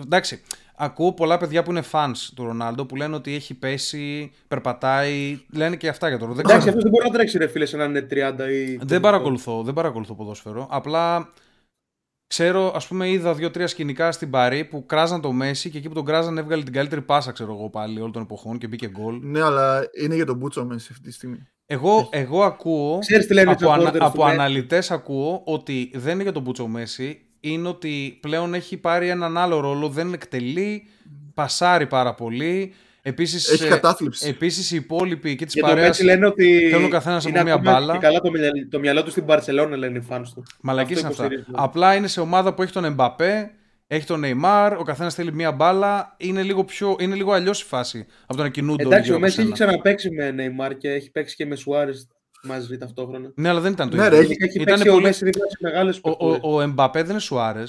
Εντάξει, 0.05 0.43
ακούω 0.77 1.13
πολλά 1.13 1.39
παιδιά 1.39 1.63
που 1.63 1.71
είναι 1.71 1.83
fans 1.93 2.17
του 2.35 2.45
Ρονάλντο 2.45 2.87
που 2.87 2.97
λένε 2.97 3.15
ότι 3.15 3.35
έχει 3.35 3.55
πέσει, 3.55 4.33
περπατάει, 4.49 5.41
λένε 5.53 5.77
και 5.77 5.89
αυτά 5.89 6.09
για 6.09 6.19
τον 6.19 6.29
Ρονάλντο. 6.29 6.51
Εντάξει, 6.51 6.69
αυτός 6.69 6.83
δεν 6.83 6.93
μπορεί 6.93 7.07
να 7.07 7.13
τρέξει 7.13 7.39
ρε 7.39 7.47
φίλε 7.47 7.67
σε 7.67 7.77
έναν 7.77 8.09
30 8.11 8.51
ή... 8.51 8.77
Δεν 8.83 9.01
παρακολουθώ, 9.01 9.63
δεν 9.63 9.75
παρακολουθώ 9.75 10.15
ποδόσφαιρο. 10.15 10.67
Απλά 10.71 11.33
Ξέρω, 12.33 12.73
ας 12.75 12.87
πούμε, 12.87 13.09
είδα 13.09 13.35
δύο-τρία 13.35 13.67
σκηνικά 13.67 14.13
στην 14.13 14.31
Παρή 14.31 14.65
που 14.65 14.87
κράζαν 14.87 15.21
το 15.21 15.33
Μέση 15.33 15.71
και 15.71 15.79
εκεί 15.79 15.89
που 15.89 15.95
τον 15.95 16.05
κράζαν 16.05 16.39
έβγαλε 16.39 16.63
την 16.63 16.73
καλύτερη 16.73 17.03
πάσα, 17.03 17.33
ξέρω 17.33 17.53
εγώ 17.53 17.71
πάλι, 17.71 17.99
όλων 17.99 18.13
των 18.13 18.23
εποχών 18.23 18.59
και 18.59 18.67
μπήκε 18.67 18.89
γκολ. 18.89 19.21
Ναι, 19.23 19.43
αλλά 19.43 19.89
είναι 20.03 20.15
για 20.15 20.27
τον 20.27 20.37
Μπούτσο 20.37 20.65
Μέση 20.65 20.89
αυτή 20.91 21.05
τη 21.05 21.13
στιγμή. 21.13 21.49
Εγώ, 21.66 22.09
εγώ 22.12 22.42
ακούω. 22.42 22.98
από, 23.46 23.70
ανα, 23.70 23.92
από 23.98 24.25
αναλυτές 24.25 24.90
ακούω 24.90 25.42
ότι 25.44 25.90
δεν 25.94 26.14
είναι 26.14 26.22
για 26.22 26.33
τον 26.33 26.42
Μπούτσο 26.42 26.66
Μέση, 26.66 27.20
είναι 27.40 27.68
ότι 27.68 28.18
πλέον 28.20 28.55
έχει 28.55 28.77
πάρει 28.77 29.09
έναν 29.09 29.38
άλλο 29.38 29.61
ρόλο, 29.61 29.88
δεν 29.88 30.12
εκτελεί, 30.12 30.87
πασάρει 31.35 31.87
πάρα 31.87 32.14
πολύ. 32.14 32.75
Επίσης, 33.03 33.48
Έχει 33.48 33.68
κατάθλιψη. 33.68 34.29
Επίσης 34.29 34.70
οι 34.70 34.77
υπόλοιποι 34.77 35.37
και 35.37 35.44
της 35.44 35.61
παρέας 35.61 36.03
λένε 36.03 36.27
ότι 36.27 36.68
θέλουν 36.70 36.85
ο 36.85 36.88
καθένα 36.88 37.16
από 37.16 37.42
μια 37.42 37.59
μπάλα. 37.59 37.92
Και 37.92 37.98
καλά 37.98 38.20
το, 38.20 38.31
το 38.70 38.79
μυαλό 38.79 39.03
του 39.03 39.11
στην 39.11 39.25
Παρσελόνα 39.25 39.77
λένε 39.77 39.98
οι 39.98 40.07
fans 40.11 40.22
του. 40.35 40.42
Μαλακής 40.61 40.98
είναι 40.98 41.09
αυτά. 41.09 41.29
Απλά 41.53 41.94
είναι 41.94 42.07
σε 42.07 42.20
ομάδα 42.20 42.55
που 42.55 42.62
έχει 42.62 42.72
τον 42.72 42.85
Εμπαπέ, 42.85 43.51
έχει 43.94 44.07
τον 44.07 44.22
Neymar, 44.24 44.76
ο 44.78 44.83
καθένας 44.83 45.14
θέλει 45.14 45.33
μια 45.33 45.52
μπάλα. 45.52 46.14
Είναι 46.16 46.42
λίγο, 46.42 46.64
πιο, 46.64 46.96
είναι 46.98 47.14
λίγο 47.14 47.33
αλλιώς 47.33 47.61
η 47.61 47.64
φάση 47.64 48.07
από 48.26 48.37
το 48.37 48.42
να 48.42 48.48
κινούνται 48.48 48.83
Εντάξει, 48.83 49.12
ο 49.12 49.18
Μέση 49.18 49.40
έχει 49.40 49.52
ξαναπέξει 49.52 50.11
με 50.11 50.35
Neymar 50.38 50.72
και 50.78 50.90
έχει 50.90 51.11
παίξει 51.11 51.37
και 51.37 51.46
με 51.46 51.57
Σουάρε 51.57 51.92
μαζί 52.42 52.78
ταυτόχρονα. 52.78 53.33
Ναι, 53.35 53.48
αλλά 53.48 53.61
δεν 53.61 53.72
ήταν 53.72 53.90
το 53.90 53.96
ναι, 53.96 54.07
ίδιο. 54.07 54.18
Έχει, 54.18 54.37
έχει 54.38 54.61
ήταν 54.61 54.64
παίξει 54.64 54.90
πολύ... 54.90 54.96
ο 54.96 55.00
Μέση 55.07 55.24
δίπλα 55.24 55.44
σε 55.48 55.57
μεγάλες 55.61 56.00
Ο, 56.02 56.11
ο, 56.11 56.55
ο 56.55 56.61
Εμπαπέ 56.61 57.00
δεν 57.00 57.11
είναι 57.11 57.20
Σουάρε. 57.20 57.64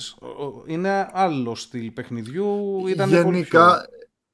Είναι 0.65 1.09
άλλο 1.11 1.55
στυλ 1.55 1.91
παιχνιδιού. 1.91 2.83
Ήταν 2.87 3.09
Γενικά, 3.09 3.85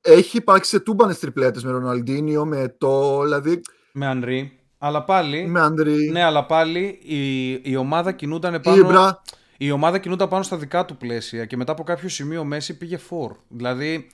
έχει 0.01 0.37
υπάρξει 0.37 0.69
σε 0.69 0.79
τούμπανες 0.79 1.19
τριπλέτες 1.19 1.63
με 1.63 1.71
Ροναλντίνιο, 1.71 2.45
με 2.45 2.75
το. 2.77 3.21
Δηλαδή... 3.23 3.61
Με 3.91 4.05
Ανρί. 4.05 4.59
Αλλά 4.77 5.03
πάλι. 5.03 5.45
Με 5.47 5.59
Ανρί. 5.59 6.09
Ναι, 6.11 6.23
αλλά 6.23 6.45
πάλι 6.45 6.99
η, 7.01 7.51
η 7.51 7.75
ομάδα 7.75 8.11
κινούνταν 8.11 8.61
πάνω. 8.61 8.77
Ήμπρα. 8.77 9.21
Η 9.61 9.71
ομάδα 9.71 9.99
κινούνταν 9.99 10.27
πάνω 10.27 10.43
στα 10.43 10.57
δικά 10.57 10.85
του 10.85 10.97
πλαίσια 10.97 11.45
και 11.45 11.57
μετά 11.57 11.71
από 11.71 11.83
κάποιο 11.83 12.09
σημείο 12.09 12.43
Μέση 12.43 12.77
πήγε 12.77 12.97
φορ. 12.97 13.35
Δηλαδή. 13.47 14.07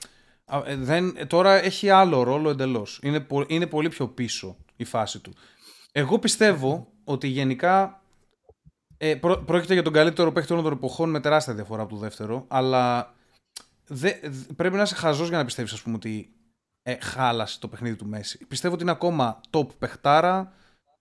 Ε, 0.66 0.76
δεν, 0.76 1.28
τώρα 1.28 1.64
έχει 1.64 1.90
άλλο 1.90 2.24
ρόλο 2.24 2.50
εντελώς. 2.50 3.00
Είναι, 3.04 3.28
είναι 3.48 3.68
πολύ 3.68 3.90
πιο 3.90 4.08
πίσω 4.08 4.58
η 4.76 4.84
φάση 4.84 5.20
του. 5.20 5.34
Εγώ 5.92 6.20
πιστεύω 6.20 6.88
ότι 7.04 7.28
γενικά 7.28 8.02
ε, 8.98 9.16
πρόκειται 9.46 9.74
για 9.74 9.84
τον 9.84 9.94
καλύτερο 9.94 10.32
παίκτη 10.32 10.52
όλων 10.52 10.64
των 10.64 10.74
εποχών 10.74 11.10
με 11.10 11.20
τεράστια 11.20 11.54
διαφορά 11.54 11.82
από 11.82 11.94
το 11.94 12.00
δεύτερο, 12.00 12.46
αλλά 12.48 13.16
Δε, 13.88 14.12
πρέπει 14.56 14.76
να 14.76 14.82
είσαι 14.82 14.96
χαζός 14.96 15.28
για 15.28 15.38
να 15.38 15.46
πιστεύεις, 15.46 15.74
ας 15.74 15.82
πούμε, 15.82 15.96
ότι 15.96 16.34
ε, 16.84 16.98
χάλασε 17.02 17.60
το 17.60 17.68
παιχνίδι 17.68 17.96
του 17.96 18.06
Μέση. 18.06 18.46
Πιστεύω 18.48 18.74
ότι 18.74 18.84
είναι 18.84 18.92
ακόμα 18.92 19.42
top 19.50 19.68
παιχτάρα. 19.80 20.54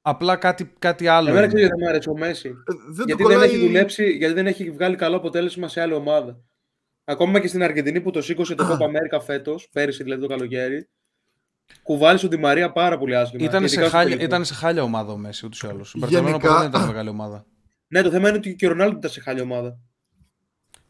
Απλά 0.06 0.36
κάτι, 0.36 0.72
κάτι 0.78 1.06
άλλο. 1.06 1.28
Εμένα 1.28 1.46
δεν 1.46 1.68
μου 1.80 1.88
αρέσει 1.88 2.08
ο 2.08 2.16
Μέση. 2.16 2.48
Ε, 2.48 2.52
δεν 2.92 3.06
γιατί, 3.06 3.24
δεν 3.24 3.42
έχει 3.42 3.58
δουλέψει, 3.58 4.10
γιατί 4.10 4.34
δεν 4.34 4.46
έχει 4.46 4.70
βγάλει 4.70 4.96
καλό 4.96 5.16
αποτέλεσμα 5.16 5.68
σε 5.68 5.80
άλλη 5.80 5.92
ομάδα. 5.92 6.38
Ακόμα 7.04 7.40
και 7.40 7.46
στην 7.46 7.62
Αργεντινή 7.62 8.00
που 8.00 8.10
το 8.10 8.22
σήκωσε 8.22 8.54
το 8.54 8.64
Copa 8.70 8.84
America 8.84 9.22
φέτος, 9.24 9.68
πέρυσι 9.72 10.02
δηλαδή 10.02 10.22
το 10.22 10.28
καλοκαίρι, 10.28 10.88
κουβάλισε 11.82 12.26
ο 12.26 12.38
Μαρία 12.38 12.72
πάρα 12.72 12.98
πολύ 12.98 13.16
άσχημα. 13.16 13.44
Ήταν, 13.44 13.68
σε 13.68 13.88
χάλια, 13.88 14.16
ήταν 14.20 14.44
σε 14.44 14.54
χάλια 14.54 14.82
ομάδα 14.82 15.12
ο 15.12 15.16
Μέση 15.16 15.46
ούτως 15.46 15.62
ή 15.62 15.66
άλλως. 15.66 15.94
Η 15.94 16.06
Γενικά... 16.06 16.58
δεν 16.58 16.68
ήταν 16.68 16.86
μεγάλη 16.86 17.08
ομάδα. 17.08 17.46
Ναι, 17.88 18.02
το 18.02 18.10
θέμα 18.10 18.28
είναι 18.28 18.36
ότι 18.36 18.54
και 18.54 18.66
ο 18.66 18.68
Ρονάλντο 18.68 18.96
ήταν 18.96 19.10
σε 19.10 19.20
χάλια 19.20 19.42
ομάδα. 19.42 19.78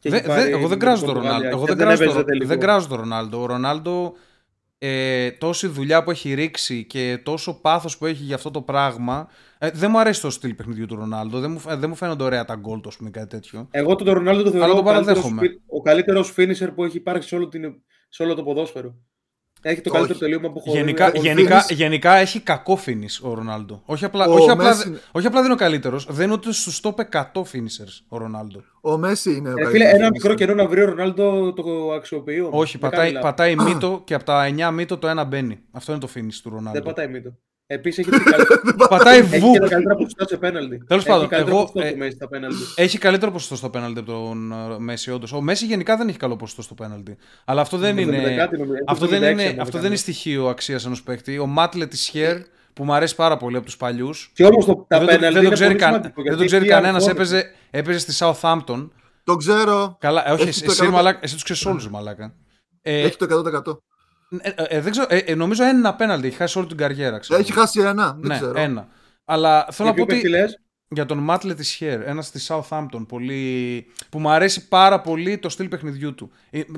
Δε, 0.00 0.20
δε, 0.20 0.48
εγώ 0.48 0.68
δεν 0.68 0.78
κράζω 0.78 1.04
τον 1.04 1.14
Ρονάλντο. 1.14 1.48
Εγώ 1.48 1.64
δεν, 1.64 1.76
δεν 2.46 2.60
κράζω 2.60 2.88
τον 2.88 2.98
Ρονάλντο. 2.98 3.42
Ο 3.42 3.46
Ρονάλντο 3.46 4.14
ε, 4.86 5.30
τόση 5.30 5.66
δουλειά 5.66 6.02
που 6.02 6.10
έχει 6.10 6.34
ρίξει 6.34 6.84
και 6.84 7.20
τόσο 7.22 7.60
πάθος 7.60 7.98
που 7.98 8.06
έχει 8.06 8.22
για 8.22 8.34
αυτό 8.34 8.50
το 8.50 8.62
πράγμα. 8.62 9.28
Ε, 9.58 9.70
δεν 9.70 9.90
μου 9.90 9.98
αρέσει 9.98 10.20
το 10.20 10.30
στυλ 10.30 10.54
παιχνιδιού 10.54 10.86
του 10.86 10.94
Ρονάλντο. 10.94 11.40
Δεν 11.40 11.50
μου, 11.50 11.62
ε, 11.68 11.76
δεν 11.76 11.88
μου 11.88 11.94
φαίνονται 11.94 12.24
ωραία 12.24 12.44
τα 12.44 12.54
γκολ 12.54 12.80
του, 12.80 12.88
ας 12.88 12.96
πούμε, 12.96 13.10
κάτι 13.10 13.26
τέτοιο. 13.26 13.68
Εγώ 13.70 13.94
τον 13.94 14.12
Ρονάλντο 14.12 14.42
το 14.42 14.50
θεωρώ 14.50 14.82
ο 15.66 15.82
καλύτερος 15.82 16.34
finisher 16.36 16.70
που 16.74 16.84
έχει 16.84 16.96
υπάρξει 16.96 17.28
σε 17.28 17.34
όλο, 17.34 17.48
την, 17.48 17.82
σε 18.08 18.22
όλο 18.22 18.34
το 18.34 18.42
ποδόσφαιρο. 18.42 18.94
Έχει 19.66 19.80
το 19.80 19.90
καλύτερο 19.90 20.18
τελείωμα 20.18 20.50
που 20.50 20.60
χωρί. 20.60 20.78
Γενικά, 20.78 21.10
γενικά, 21.14 21.64
γενικά 21.68 22.14
έχει 22.14 22.40
κακό 22.40 22.78
finish 22.86 23.30
ο 23.30 23.34
Ρονάλντο. 23.34 23.82
Όχι 23.84 24.04
απλά, 24.04 24.26
όχι, 24.26 24.50
απλά, 24.50 24.70
όχι 25.12 25.26
απλά 25.26 25.38
δεν 25.38 25.44
είναι 25.44 25.52
ο 25.52 25.56
καλύτερος, 25.56 26.06
δεν 26.10 26.24
είναι 26.24 26.32
ούτε 26.32 26.52
στους 26.52 26.80
top 26.82 26.94
100 27.10 27.22
finishers 27.34 28.04
ο 28.08 28.18
Ρονάλντο. 28.18 28.62
Ο 28.80 28.96
Μέση 28.96 29.34
είναι 29.34 29.48
ο 29.48 29.58
ε, 29.58 29.66
φίλε, 29.66 29.88
ένα 29.88 30.10
μικρό 30.10 30.34
καιρό 30.34 30.54
να 30.54 30.66
βρει 30.66 30.80
ο 30.80 30.84
Ρονάλντο 30.84 31.52
το 31.52 31.92
αξιοποιεί. 31.92 32.48
Όχι, 32.50 32.78
πατάει, 32.78 33.12
πατάει 33.18 33.56
μύτο 33.66 34.02
και 34.04 34.14
από 34.14 34.24
τα 34.24 34.54
9 34.70 34.72
μύτο 34.72 34.98
το 34.98 35.08
ένα 35.08 35.24
μπαίνει. 35.24 35.60
Αυτό 35.70 35.92
είναι 35.92 36.00
το 36.00 36.08
finish 36.14 36.40
του 36.42 36.50
Ρονάλντο. 36.50 36.72
Δεν 36.72 36.82
πατάει 36.82 37.08
μύτο. 37.08 37.38
Επίσης 37.66 38.06
έχει, 38.06 38.22
Πατάει 38.88 39.22
βου. 39.22 39.50
Έχει 39.50 39.68
καλύτερα 39.68 39.94
ποσοστό 39.94 40.26
σε 40.26 40.36
πέναλτι. 40.36 40.84
Τέλος 40.86 41.04
πάντων, 41.04 41.28
εγώ, 41.30 41.70
ε, 41.74 41.92
έχει 42.74 42.98
καλύτερο 42.98 43.30
ποσοστό 43.30 43.56
στο 43.56 43.70
πέναλτι 43.70 43.98
από 43.98 44.12
τον 44.12 44.52
ε, 44.52 44.78
Μέση, 44.78 45.10
όντως. 45.10 45.32
Ο 45.32 45.40
Μέση 45.40 45.66
γενικά 45.66 45.96
δεν 45.96 46.08
έχει 46.08 46.18
καλό 46.18 46.36
ποσοστό 46.36 46.62
στο 46.62 46.74
πέναλτι. 46.74 47.16
Αλλά 47.44 47.60
αυτό 47.60 47.76
δεν 47.76 47.98
είναι. 47.98 48.48
Αυτό 48.86 49.06
δεν 49.06 49.22
είναι, 49.22 49.56
αυτό 49.58 49.78
δεν 49.78 49.86
είναι 49.86 49.96
στοιχείο 49.96 50.46
αξίας 50.48 50.86
ενός 50.86 51.02
παίκτη. 51.02 51.38
Ο 51.38 51.46
Μάτλε 51.46 51.86
τη 51.86 51.96
Χέρ 51.96 52.36
που 52.72 52.84
μου 52.84 52.94
αρέσει 52.94 53.14
πάρα 53.14 53.36
πολύ 53.36 53.56
από 53.56 53.66
τους 53.66 53.76
παλιού. 53.76 54.10
Και 54.32 54.44
όμως 54.44 54.66
τα 54.88 54.98
πέναλτι. 55.04 55.40
Δεν 55.40 56.36
το 56.36 56.44
ξέρει 56.44 56.66
κανένας. 56.66 57.08
Έπαιζε 57.70 57.98
στη 57.98 58.12
Southampton. 58.18 58.88
Το 59.24 59.36
ξέρω. 59.36 59.96
Καλά, 60.00 60.32
όχι, 60.32 60.48
εσύ 60.48 60.62
τους 60.64 61.42
ξέρεις 61.42 61.66
όλους, 61.66 61.88
μαλάκα. 61.88 62.34
Έχει 62.82 63.16
το 63.16 63.24
100%. 63.24 63.78
Ε, 64.42 64.76
ε, 64.76 64.80
δεν 64.80 64.90
ξέρω, 64.90 65.06
ε, 65.10 65.18
ε, 65.18 65.34
νομίζω 65.34 65.64
ένα 65.64 65.88
απέναντι. 65.88 66.26
Έχει 66.26 66.36
χάσει 66.36 66.58
όλη 66.58 66.66
την 66.66 66.76
καριέρα. 66.76 67.18
Ξέρω. 67.18 67.40
Έχει 67.40 67.52
χάσει 67.52 67.80
ένα. 67.80 68.16
Δεν 68.20 68.28
ναι, 68.28 68.34
ξέρω. 68.34 68.58
ένα. 68.58 68.88
Αλλά 69.24 69.66
θέλω 69.70 69.88
να 69.88 69.94
πω 69.94 70.02
ότι. 70.02 70.22
Για 70.88 71.06
τον 71.06 71.18
Μάτλε 71.18 71.54
τη 71.54 71.64
Χέρ, 71.64 72.08
ένα 72.08 72.22
στη 72.22 72.40
Southampton, 72.48 73.06
πολύ... 73.08 73.86
που 74.08 74.18
μου 74.18 74.28
αρέσει 74.28 74.68
πάρα 74.68 75.00
πολύ 75.00 75.38
το 75.38 75.48
στυλ 75.48 75.68
παιχνιδιού 75.68 76.14
του. 76.14 76.30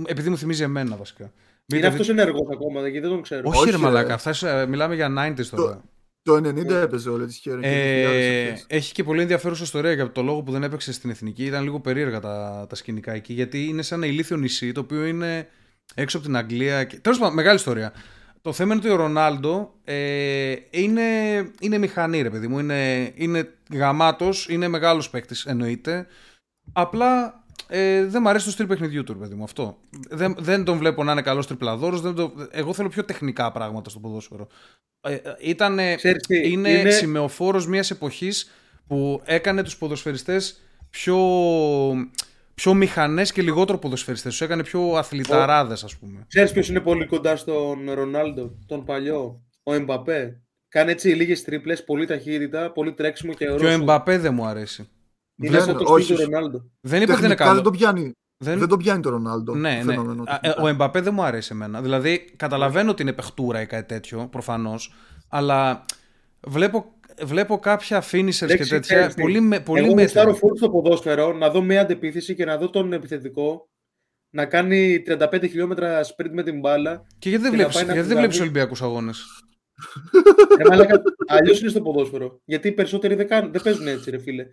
Επειδή 0.07 0.31
μου 0.31 0.39
θυμίζει 0.39 0.63
εμένα 0.63 0.97
βασικά. 0.97 1.33
Είναι 1.75 1.87
αυτός 1.87 2.09
ενεργός 2.09 2.49
ακόμα, 2.53 2.81
γιατί 2.81 2.99
δεν 2.99 3.11
τον 3.11 3.23
ξέρω. 3.23 3.43
Όχι, 3.45 3.59
Όχι 3.59 3.71
ρε 3.71 3.77
Μαλάκα, 3.77 4.15
αυτά 4.15 4.67
μιλάμε 4.67 4.95
για 4.95 5.35
90s 5.37 5.47
τώρα. 5.47 5.83
Το 6.23 6.35
90 6.35 6.71
έπαιζε 6.71 7.11
όλη 7.11 7.27
τη 7.27 7.35
Χέρ. 7.35 7.59
Ε, 7.63 8.65
έχει 8.67 8.93
και 8.93 9.05
πολύ 9.05 9.21
ενδιαφέρουσα 9.21 9.63
ιστορία 9.63 9.93
για 9.93 10.13
το 10.13 10.23
λόγο 10.23 10.43
που 10.43 10.53
δεν 10.53 10.63
έπαιξε 10.63 10.93
στην 10.93 11.11
εθνική. 11.11 11.45
Ήταν 11.45 11.63
λίγο 11.63 11.81
περίεργα 11.81 12.21
τα, 12.21 12.67
τα 12.69 12.75
σκηνικά 12.75 13.13
εκεί. 13.13 13.33
Γιατί 13.33 13.65
είναι 13.65 13.83
σαν 13.83 14.03
ένα 14.03 14.13
ηλίθιο 14.13 14.37
νησί 14.37 14.73
το 14.73 14.81
οποίο 14.81 15.05
είναι 15.05 15.49
έξω 15.95 16.17
από 16.17 16.27
την 16.27 16.37
Αγγλία. 16.37 16.85
Και... 16.85 16.99
Τέλος 16.99 17.19
πάντων, 17.19 17.35
μεγάλη 17.35 17.57
ιστορία. 17.57 17.93
Το 18.41 18.53
θέμα 18.53 18.75
είναι 18.75 18.83
ότι 18.85 18.93
ο 18.93 18.97
Ρονάλντο 18.97 19.75
ε, 19.85 20.55
είναι, 20.71 21.03
είναι 21.61 21.79
μηχανή, 21.79 22.23
ρε 22.23 22.31
παιδί 22.31 22.49
μου. 22.49 22.59
Είναι, 22.59 23.13
είναι 23.15 23.53
γαμάτος, 23.73 24.49
είναι 24.49 24.69
μεγάλος 24.69 25.11
παίκτης, 25.11 25.45
εννοείται. 25.45 26.07
Απλά 26.73 27.45
ε, 27.69 28.05
δεν 28.05 28.23
μου 28.23 28.29
αρέσει 28.29 28.45
το 28.45 28.51
στυλ 28.51 28.67
παιχνιδιού 28.67 29.05
του, 29.05 29.13
ρε 29.13 29.19
παιδί 29.19 29.35
μου. 29.35 29.45
Αυτό. 29.45 29.79
Δεν, 30.11 30.37
δεν 30.39 30.65
τον 30.65 30.79
βλέπω 30.79 31.05
να 31.05 31.13
είναι 31.13 31.23
καλός 31.23 31.47
τριπλαδόρος. 31.47 32.01
Το... 32.01 32.33
Εγώ 32.51 32.73
θέλω 32.73 32.89
πιο 32.89 33.05
τεχνικά 33.05 33.53
πράγματα 33.53 33.91
στο 33.91 33.99
ποδόσφαιρο. 33.99 34.47
Ε, 35.01 35.19
ήτανε, 35.41 35.97
είναι, 36.29 36.71
είναι 36.71 36.91
σημεοφόρος 36.91 37.67
μιας 37.67 37.91
εποχής 37.91 38.51
που 38.87 39.23
έκανε 39.25 39.63
τους 39.63 39.77
ποδοσφαιριστές 39.77 40.61
πιο 40.91 41.19
πιο 42.57 42.75
μηχανές 42.75 43.33
και 43.33 43.43
λιγότερο 43.43 43.79
ποδοσφαιριστές. 43.79 44.31
Τους 44.31 44.41
έκανε 44.41 44.63
πιο 44.63 44.93
αθληταράδες, 44.93 45.85
ας 45.85 45.97
πούμε. 45.97 46.25
Ξέρεις 46.29 46.53
ποιος 46.53 46.69
είναι 46.69 46.81
πολύ 46.81 47.07
κοντά 47.07 47.37
στον 47.37 47.91
Ρονάλντο, 47.91 48.59
τον 48.67 48.85
παλιό, 48.85 49.43
ο 49.63 49.75
Εμπαπέ. 49.75 50.41
Κάνει 50.69 50.91
έτσι 50.91 51.09
λίγες 51.09 51.45
τρίπλες, 51.45 51.85
πολύ 51.85 52.07
ταχύτητα, 52.07 52.73
πολύ 52.73 52.93
τρέξιμο 52.93 53.33
και 53.33 53.45
ωραίο. 53.45 53.59
Και 53.59 53.65
ο 53.65 53.69
Εμπαπέ 53.69 54.19
δεν 54.19 54.35
μου 54.35 54.47
αρέσει. 54.47 54.89
Είναι 55.37 55.61
σαν 55.61 55.77
το 55.77 55.99
στυλ 55.99 56.17
του 56.17 56.23
Ρονάλντο. 56.23 56.71
Δεν 56.81 57.03
είπα 57.03 57.15
ότι 57.15 57.25
είναι 57.25 57.35
καλό. 57.35 57.55
Δεν 57.55 57.63
το 57.63 57.71
πιάνει. 57.71 58.13
Δεν... 58.45 58.59
δεν 58.59 58.69
το 58.69 58.77
πιάνει 58.77 59.03
το 59.03 59.11
Ρονάλντο. 59.11 59.55
Ναι, 59.55 59.83
ναι. 59.85 59.95
Ε, 60.41 60.55
ο 60.61 60.69
Εμπαπέ 60.69 61.01
δεν 61.01 61.15
μου 61.15 61.23
αρέσει 61.23 61.49
εμένα. 61.53 61.83
Δηλαδή, 61.83 62.33
καταλαβαίνω 62.37 62.91
ότι 62.91 63.03
είναι 63.03 63.13
παιχτούρα 63.13 63.61
ή 63.61 63.67
κάτι 63.67 63.87
τέτοιο, 63.87 64.29
προφανώς. 64.31 64.95
Αλλά 65.29 65.85
βλέπω 66.47 66.95
βλέπω 67.23 67.59
κάποια 67.59 68.03
finishes 68.13 68.57
και 68.57 68.65
τέτοια 68.65 69.13
πολύ, 69.17 69.41
με, 69.41 69.61
πολύ 69.61 69.85
Εγώ 69.85 69.95
μέτρα. 69.95 70.21
Εγώ 70.21 70.57
στο 70.57 70.71
ποδόσφαιρο 70.71 71.33
να 71.33 71.51
δω 71.51 71.63
μια 71.63 71.81
αντεπίθεση 71.81 72.35
και 72.35 72.45
να 72.45 72.57
δω 72.57 72.71
τον 72.71 72.93
επιθετικό 72.93 73.69
να 74.31 74.47
κάνει 74.47 75.03
35 75.07 75.39
χιλιόμετρα 75.41 76.05
sprint 76.05 76.31
με 76.31 76.43
την 76.43 76.61
μπάλα. 76.61 77.07
Και 77.19 77.29
γιατί 77.29 77.45
δεν 77.45 77.53
βλέπεις, 77.53 77.83
γιατί 77.83 78.01
δεν 78.01 78.17
βλέπεις 78.17 78.41
Ολυμπιακούς 78.41 78.83
αγώνες; 78.83 79.25
Αλλιώς 81.27 81.61
είναι 81.61 81.71
στο 81.71 81.81
ποδόσφαιρο. 81.81 82.41
Γιατί 82.45 82.69
οι 82.69 82.73
περισσότεροι 82.73 83.15
δεν, 83.15 83.29
κάνουν, 83.29 83.53
δεν 83.53 83.63
παίζουν 83.63 83.87
έτσι, 83.87 84.11
ρε 84.11 84.19
φίλε. 84.19 84.47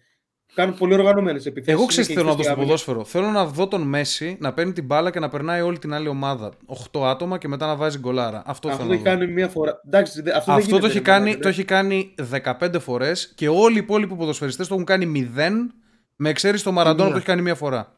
Κάνουν 0.54 0.78
πολύ 0.78 0.94
οργανωμένες 0.94 1.46
επιθέσεις. 1.46 1.80
Εγώ 1.80 1.86
ξέρω 1.86 2.08
τι 2.08 2.14
θέλω 2.14 2.28
να 2.28 2.36
δω 2.36 2.44
στο 2.44 2.56
ποδόσφαιρο. 2.56 3.04
Θέλω 3.06 3.28
να 3.28 3.46
δω 3.46 3.68
τον 3.68 3.82
Μέση 3.82 4.38
να 4.40 4.54
παίρνει 4.54 4.74
την 4.74 4.86
μπάλα 4.86 5.12
και 5.12 5.20
να 5.20 5.30
περνάει 5.30 5.62
όλη 5.62 5.80
την 5.80 5.94
άλλη 5.94 6.08
ομάδα. 6.08 6.52
8 6.92 7.04
άτομα 7.04 7.38
και 7.38 7.48
μετά 7.48 7.66
να 7.66 7.76
βάζει 7.76 8.00
γκολάρα. 8.00 8.44
Αυτό, 8.46 8.70
αυτό 8.70 8.86
το 8.86 8.94
έχει 8.94 9.02
κάνει 9.02 9.28
μία 9.28 9.48
φορά. 9.48 9.82
Εντάξει, 9.86 10.24
αυτό 10.36 10.52
αυτό 10.52 10.66
γίνεται, 10.66 10.80
το, 10.80 10.86
έχει 10.86 11.02
κάνει, 11.02 11.38
το 11.38 11.48
έχει 11.48 11.64
κάνει 11.64 12.16
15 12.60 12.76
φορές 12.80 13.32
και 13.36 13.48
όλοι 13.50 13.76
οι 13.76 13.78
υπόλοιποι 13.78 14.16
ποδοσφαιριστές 14.16 14.68
το 14.68 14.74
έχουν 14.74 14.86
κάνει 14.86 15.32
0 15.36 15.50
με 16.16 16.30
εξαίρεση 16.30 16.64
το 16.64 16.72
Μαραντόνα 16.72 17.06
που 17.06 17.12
το 17.12 17.18
έχει 17.18 17.28
κάνει 17.28 17.42
μία 17.42 17.56
φορά. 17.56 17.96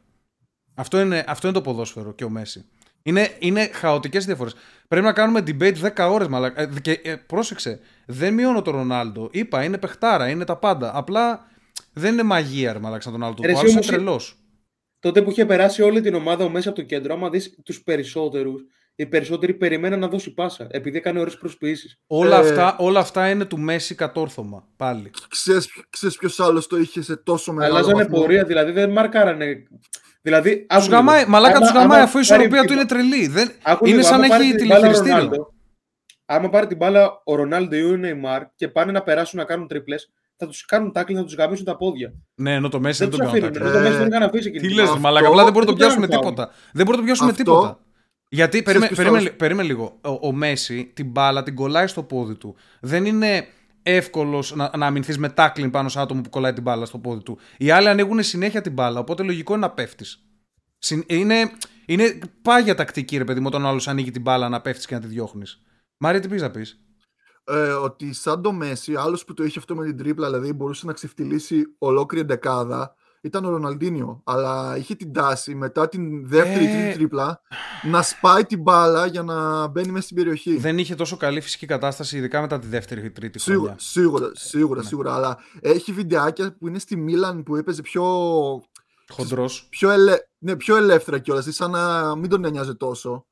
Αυτό 0.76 1.00
είναι, 1.00 1.24
αυτό 1.28 1.48
είναι 1.48 1.56
το 1.56 1.62
ποδόσφαιρο 1.62 2.14
και 2.14 2.24
ο 2.24 2.30
Μέση. 2.30 2.66
Είναι, 3.04 3.30
είναι 3.40 3.70
χαοτικές 3.74 4.26
διαφορές. 4.26 4.56
Πρέπει 4.88 5.06
να 5.06 5.14
κάνουμε 5.14 5.44
debate 5.48 5.76
10 5.96 6.10
ώρες, 6.12 6.28
μαλακά. 6.28 6.62
Ε, 6.62 6.70
και 6.82 7.00
ε, 7.04 7.16
πρόσεξε, 7.16 7.80
δεν 8.06 8.34
μειώνω 8.34 8.62
τον 8.62 8.76
Ρονάλντο. 8.76 9.30
Είπα, 9.32 9.64
είναι 9.64 9.78
παιχτάρα, 9.78 10.30
είναι 10.30 10.46
τα 10.46 10.56
πάντα. 10.56 10.92
Απλά 10.98 11.48
δεν 11.96 12.14
είναι 12.14 12.24
μαγεία, 12.24 12.74
ρε 12.74 12.80
μαλάξα 12.80 13.12
τον 13.12 13.24
άλλο 13.24 13.34
του. 13.34 13.44
Ο 13.46 13.68
είναι 13.68 13.82
τρελός. 13.82 14.40
Τότε 15.00 15.22
που 15.22 15.30
είχε 15.30 15.46
περάσει 15.46 15.82
όλη 15.82 16.02
την 16.02 16.14
ομάδα 16.14 16.50
μέσα 16.50 16.70
από 16.70 16.78
το 16.78 16.84
κέντρο, 16.86 17.14
άμα 17.14 17.30
δεις 17.30 17.60
τους 17.64 17.84
περισσότερους, 17.84 18.64
οι 18.96 19.06
περισσότεροι 19.06 19.54
περιμέναν 19.54 20.00
να 20.00 20.08
δώσει 20.08 20.34
πάσα, 20.34 20.68
επειδή 20.72 20.98
έκανε 20.98 21.20
ωραίες 21.20 21.38
προσποιήσεις. 21.38 22.00
Όλα, 22.08 22.38
ε... 22.38 22.40
αυτά, 22.40 22.76
όλα 22.80 23.00
αυτά 23.00 23.30
είναι 23.30 23.46
του 23.46 23.60
Μέση 23.60 23.96
κατόρθωμα. 23.96 24.68
Πάλι. 24.76 25.12
Ξέρεις 25.90 26.18
ποιος 26.18 26.40
άλλος 26.40 26.68
το 26.68 26.78
είχε 26.78 27.02
σε 27.02 27.16
τόσο 27.16 27.54
μεγάλο. 27.54 27.76
Αλλάζανε 27.76 28.06
πορεία, 28.06 28.44
δηλαδή 28.44 28.72
δεν 28.72 28.92
μαρκάρανε. 28.92 29.64
Δηλαδή, 30.22 30.66
τους 30.66 30.88
γαμάει, 30.88 31.26
μαλάκα 31.26 31.60
τους 31.60 31.72
γαμάει 31.72 32.02
αφού 32.02 32.18
η 32.18 32.22
ισορροπία 32.22 32.64
του 32.64 32.74
είναι 32.74 32.86
τρελή. 32.86 33.28
Δεν... 33.28 33.52
είναι 33.84 34.02
σαν 34.02 34.20
να 34.20 34.36
έχει 34.36 34.56
τηλεχειριστήριο. 34.56 35.54
Άμα 36.26 36.50
πάρει 36.50 36.68
την 36.68 36.78
μπάλα 36.78 37.22
ο 37.24 37.36
Ρονάλντο 37.36 37.76
ή 37.76 37.84
ο 37.84 37.98
Νεϊμάρ 37.98 38.44
και 38.56 38.68
πάνε 38.68 38.92
να 38.92 39.02
περάσουν 39.02 39.40
να 39.40 39.46
κάνουν 39.46 39.68
τριπλές, 39.68 40.12
θα 40.38 40.48
τους 40.48 40.66
κάνουν 40.66 40.92
τάκλι, 40.92 41.16
θα 41.16 41.24
τους 41.24 41.36
γαμίσουν 41.36 41.66
τα 41.66 41.78
πόδια. 41.78 42.14
Ναι, 42.36 42.54
ενώ 42.54 42.70
το 42.70 42.80
Μέση 42.80 43.08
δεν, 43.08 43.10
δεν 43.10 43.20
το 43.20 43.32
κάνουν. 43.32 43.54
Το 43.74 43.80
Μέση 43.80 43.98
δεν 43.98 44.10
κάνει 44.10 44.24
αφήσει 44.24 44.52
Τι 44.52 44.74
λες, 44.74 44.96
μαλάκα, 44.96 45.28
απλά 45.28 45.44
δεν 45.44 45.54
μπορεί 45.54 45.66
να 45.66 45.72
το 45.72 45.78
πιάσουμε 45.78 46.08
τίποτα. 46.08 46.50
Δεν 46.74 46.86
μπορεί 46.86 46.98
να 46.98 47.04
το 47.04 47.04
πιάσουμε 47.04 47.34
τίποτα. 47.34 47.80
Γιατί, 48.30 48.64
περίμενε, 48.64 49.30
περίμενε 49.30 49.68
λίγο. 49.68 50.00
Ο, 50.02 50.28
ο 50.28 50.32
Μέση 50.32 50.92
την 50.94 51.06
μπάλα 51.10 51.44
την 51.44 51.56
κολλάει 51.56 51.88
στο 51.88 52.04
πόδι 52.04 52.36
του. 52.36 52.56
Δεν 52.80 53.06
είναι 53.06 53.48
εύκολος 53.84 54.56
να, 54.56 54.72
να 54.78 54.86
αμυνθείς 54.86 55.18
με 55.18 55.30
τάκλιν 55.30 55.72
πάνω 55.72 55.90
σε 55.90 56.00
άτομο 56.00 56.22
που 56.22 56.30
κολλάει 56.30 56.54
την 56.54 56.64
μπάλα 56.64 56.86
στο 56.86 56.98
πόδι 56.98 57.24
του. 57.24 57.38
Οι 57.58 57.70
άλλοι 57.70 57.90
ανοίγουν 57.90 58.24
συνέχεια 58.24 58.62
την 58.62 58.74
μπάλα, 58.74 59.00
οπότε 59.00 59.24
λογικό 59.24 59.54
είναι 59.54 59.62
να 59.62 59.72
πέφτεις. 59.72 60.20
Είναι, 61.08 61.52
είναι 61.86 62.20
πάγια 62.42 62.76
τακτική, 62.76 63.18
ρε 63.18 63.24
παιδί 63.24 63.40
μου, 63.40 63.46
όταν 63.48 63.66
ο 63.66 63.68
άλλος 63.68 63.88
ανοίγει 63.88 64.12
την 64.12 64.22
μπάλα 64.22 64.50
να 64.50 64.62
πέφτεις 64.62 64.86
και 64.86 64.96
να 64.96 65.02
τη 65.02 65.08
διώχνεις. 65.08 65.62
Μάρια, 65.98 66.20
τι 66.20 66.28
πεις 66.28 66.42
να 66.42 66.52
πεις; 66.52 66.85
Ε, 67.46 67.72
ότι 67.72 68.14
σαν 68.14 68.42
το 68.42 68.52
Μέση, 68.52 68.96
άλλος 68.96 69.26
που 69.26 69.34
το 69.34 69.44
είχε 69.44 69.60
αυτό 69.60 69.76
με 69.76 69.86
την 69.86 69.98
τρίπλα, 69.98 70.28
δηλαδή 70.28 70.54
μπορούσε 70.54 70.86
να 70.86 70.94
ξεφτυλίσει 70.94 71.64
ολόκληρη 71.78 72.26
δεκάδα, 72.26 72.96
ήταν 73.26 73.46
ο 73.46 73.50
Ροναλντίνιο. 73.50 74.22
Αλλά 74.24 74.78
είχε 74.78 74.96
την 74.96 75.14
τάση 75.14 75.56
μετά 75.56 75.90
την 75.90 76.28
δεύτερη 76.28 76.66
ε... 76.66 76.70
τρίτη 76.70 76.94
τρίπλα 76.94 77.42
να 77.84 78.02
σπάει 78.02 78.46
την 78.46 78.62
μπάλα 78.62 79.06
για 79.06 79.24
να 79.24 79.68
μπαίνει 79.68 79.92
μέσα 79.92 80.04
στην 80.04 80.16
περιοχή. 80.16 80.58
Δεν 80.58 80.78
είχε 80.78 80.96
τόσο 80.96 81.18
καλή 81.18 81.42
φυσική 81.42 81.66
κατάσταση, 81.66 82.18
ειδικά 82.18 82.42
μετά 82.42 82.60
τη 82.60 82.68
δεύτερη 82.68 83.06
ή 83.06 83.12
τρίτη 83.12 83.40
σίγουρα, 83.40 83.76
Σίγουρα, 83.78 84.32
σίγουρα, 84.34 84.82
ναι. 84.82 84.88
σίγουρα. 84.88 85.16
Αλλά 85.16 85.38
έχει 85.62 85.92
βιντεάκια 85.92 86.56
που 86.60 86.68
είναι 86.68 86.80
στη 86.80 86.96
Μίλαν 86.96 87.44
που 87.44 87.56
έπαιζε 87.56 87.82
πιο. 87.82 88.04
Χοντρός. 89.10 89.68
Πιο, 89.70 89.90
ελε... 89.90 90.18
ναι, 90.38 90.56
πιο 90.56 90.76
ελεύθερα 90.76 91.20
κιόλας. 91.20 91.48
σαν 91.50 91.72
να 91.72 92.16
μην 92.16 92.30
τον 92.30 92.52
νοιάζει 92.52 92.76
τόσο. 92.76 93.26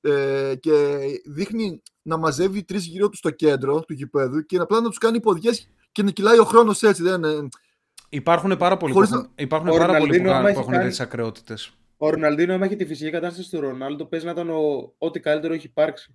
Ε, 0.00 0.54
και 0.60 0.98
δείχνει 1.24 1.82
να 2.06 2.16
μαζεύει 2.16 2.64
τρεις 2.64 2.86
γύρω 2.86 3.08
του 3.08 3.16
στο 3.16 3.30
κέντρο 3.30 3.80
του 3.80 3.92
γηπέδου 3.92 4.46
και 4.46 4.58
απλά 4.58 4.80
να 4.80 4.88
τους 4.88 4.98
κάνει 4.98 5.20
ποδιές 5.20 5.68
και 5.92 6.02
να 6.02 6.10
κυλάει 6.10 6.38
ο 6.38 6.44
χρόνος 6.44 6.82
έτσι. 6.82 7.02
Δεν, 7.02 7.48
Υπάρχουν 8.08 8.56
πάρα 8.56 8.76
πολλοί 8.76 8.92
Χωρίς... 8.92 9.10
που, 9.10 9.30
υπάρχουν 9.34 9.70
πάρα 9.78 9.98
πολλοί 9.98 10.20
που, 10.20 10.24
που 10.24 10.46
έχουν 10.46 10.72
τέτοιες 10.72 11.00
ακρεότητες. 11.00 11.72
Ο 11.96 12.10
Ροναλντίνο, 12.10 12.54
άμα 12.54 12.64
έχει 12.64 12.76
τη 12.76 12.86
φυσική 12.86 13.10
κατάσταση 13.10 13.50
του 13.50 13.60
Ρονάλντο, 13.60 14.04
παίζει 14.04 14.26
να 14.26 14.30
ήταν 14.30 14.50
ο... 14.50 14.92
ό,τι 14.98 15.20
καλύτερο 15.20 15.54
έχει 15.54 15.66
υπάρξει. 15.66 16.12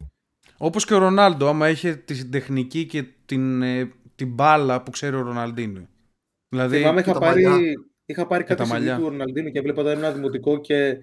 Όπως 0.58 0.86
και 0.86 0.94
ο 0.94 0.98
Ρονάλντο, 0.98 1.48
άμα 1.48 1.70
είχε 1.70 1.96
την 1.96 2.32
τεχνική 2.32 2.86
και 2.86 3.06
την, 3.26 3.62
ε, 3.62 3.92
την 4.16 4.34
μπάλα 4.34 4.84
που 4.84 4.92
ξέρει 4.92 5.16
ο 5.16 5.22
Ροναλντίνο. 5.22 5.88
Δηλαδή, 6.50 6.78
Θυμάμαι, 6.78 7.00
είχα 7.00 7.20
πάρει, 7.20 7.46
είχα 8.06 8.28
πάρει 8.28 8.44
κάτι 8.44 8.64
του 8.96 9.10
Ροναλντίνο 9.10 9.50
και 9.50 9.62
βλέπα 9.62 9.92
ένα 9.92 10.12
δημοτικό 10.12 10.58
και 10.58 10.98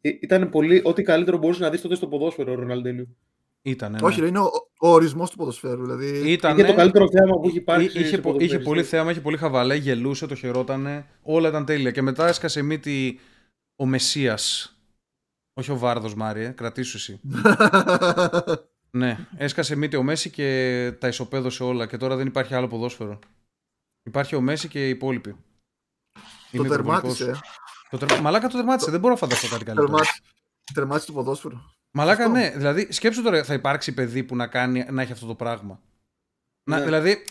ήταν 0.00 0.50
πολύ. 0.50 0.80
Ό,τι 0.84 1.02
καλύτερο 1.02 1.38
μπορούσε 1.38 1.62
να 1.62 1.70
δεις 1.70 1.80
τότε 1.80 1.94
στο 1.94 2.06
ποδόσφαιρο 2.06 2.52
ο 2.52 2.54
Ροναλντίνο. 2.54 3.06
Ήτανε, 3.66 3.98
ναι. 4.00 4.06
Όχι, 4.06 4.26
είναι 4.26 4.38
ο, 4.38 4.50
ο 4.78 4.88
ορισμός 4.88 5.30
του 5.30 5.36
ποδοσφαίρου. 5.36 5.82
Δηλαδή... 5.82 6.32
Ήτανε... 6.32 6.60
Είχε 6.60 6.70
το 6.70 6.76
καλύτερο 6.76 7.08
θέαμα 7.10 7.40
που 7.40 7.48
έχει 7.48 7.60
πάρει. 7.60 7.84
Είχε, 7.84 8.20
είχε 8.38 8.58
πολύ 8.58 8.82
θέαμα, 8.82 9.10
είχε 9.10 9.20
πολύ 9.20 9.36
χαβαλέ, 9.36 9.74
γελούσε, 9.74 10.26
το 10.26 10.34
χαιρότανε. 10.34 11.06
Όλα 11.22 11.48
ήταν 11.48 11.64
τέλεια. 11.64 11.90
Και 11.90 12.02
μετά 12.02 12.28
έσκασε 12.28 12.62
μύτη 12.62 13.20
ο 13.76 13.86
Μεσία. 13.86 14.38
Όχι 15.54 15.70
ο 15.70 15.78
Βάρδος 15.78 16.14
Μάριε, 16.14 16.48
κρατήσου 16.48 16.96
εσύ. 16.96 17.20
ναι, 19.00 19.26
έσκασε 19.36 19.76
μύτη 19.76 19.96
ο 19.96 20.02
Μέση 20.02 20.30
και 20.30 20.92
τα 20.98 21.08
ισοπαίδωσε 21.08 21.62
όλα. 21.64 21.86
Και 21.86 21.96
τώρα 21.96 22.16
δεν 22.16 22.26
υπάρχει 22.26 22.54
άλλο 22.54 22.68
ποδόσφαιρο. 22.68 23.18
Υπάρχει 24.02 24.34
ο 24.34 24.40
Μέση 24.40 24.68
και 24.68 24.86
οι 24.86 24.90
υπόλοιποι. 24.90 25.36
Το 26.52 26.62
τερμάτισε. 26.62 27.40
Το 27.90 27.98
τερ... 27.98 28.20
Μαλάκα 28.20 28.48
το 28.48 28.56
τερμάτισε, 28.56 28.90
δεν 28.90 29.00
μπορώ 29.00 29.12
να 29.12 29.18
φανταστώ 29.18 29.48
κάτι 29.48 29.64
καλύτερο. 29.64 29.98
Τερμάτισε 30.74 31.06
το 31.06 31.12
ποδόσφαιρο. 31.12 31.73
Μαλάκα, 31.96 32.28
ναι. 32.28 32.52
Δηλαδή, 32.56 32.86
σκέψου 32.90 33.22
τώρα, 33.22 33.44
θα 33.44 33.54
υπάρξει 33.54 33.94
παιδί 33.94 34.22
που 34.22 34.36
να, 34.36 34.46
κάνει, 34.46 34.84
να 34.90 35.02
έχει 35.02 35.12
αυτό 35.12 35.26
το 35.26 35.34
πράγμα. 35.34 35.80
Να, 36.64 36.78
ναι. 36.78 36.84
Δηλαδή, 36.84 37.24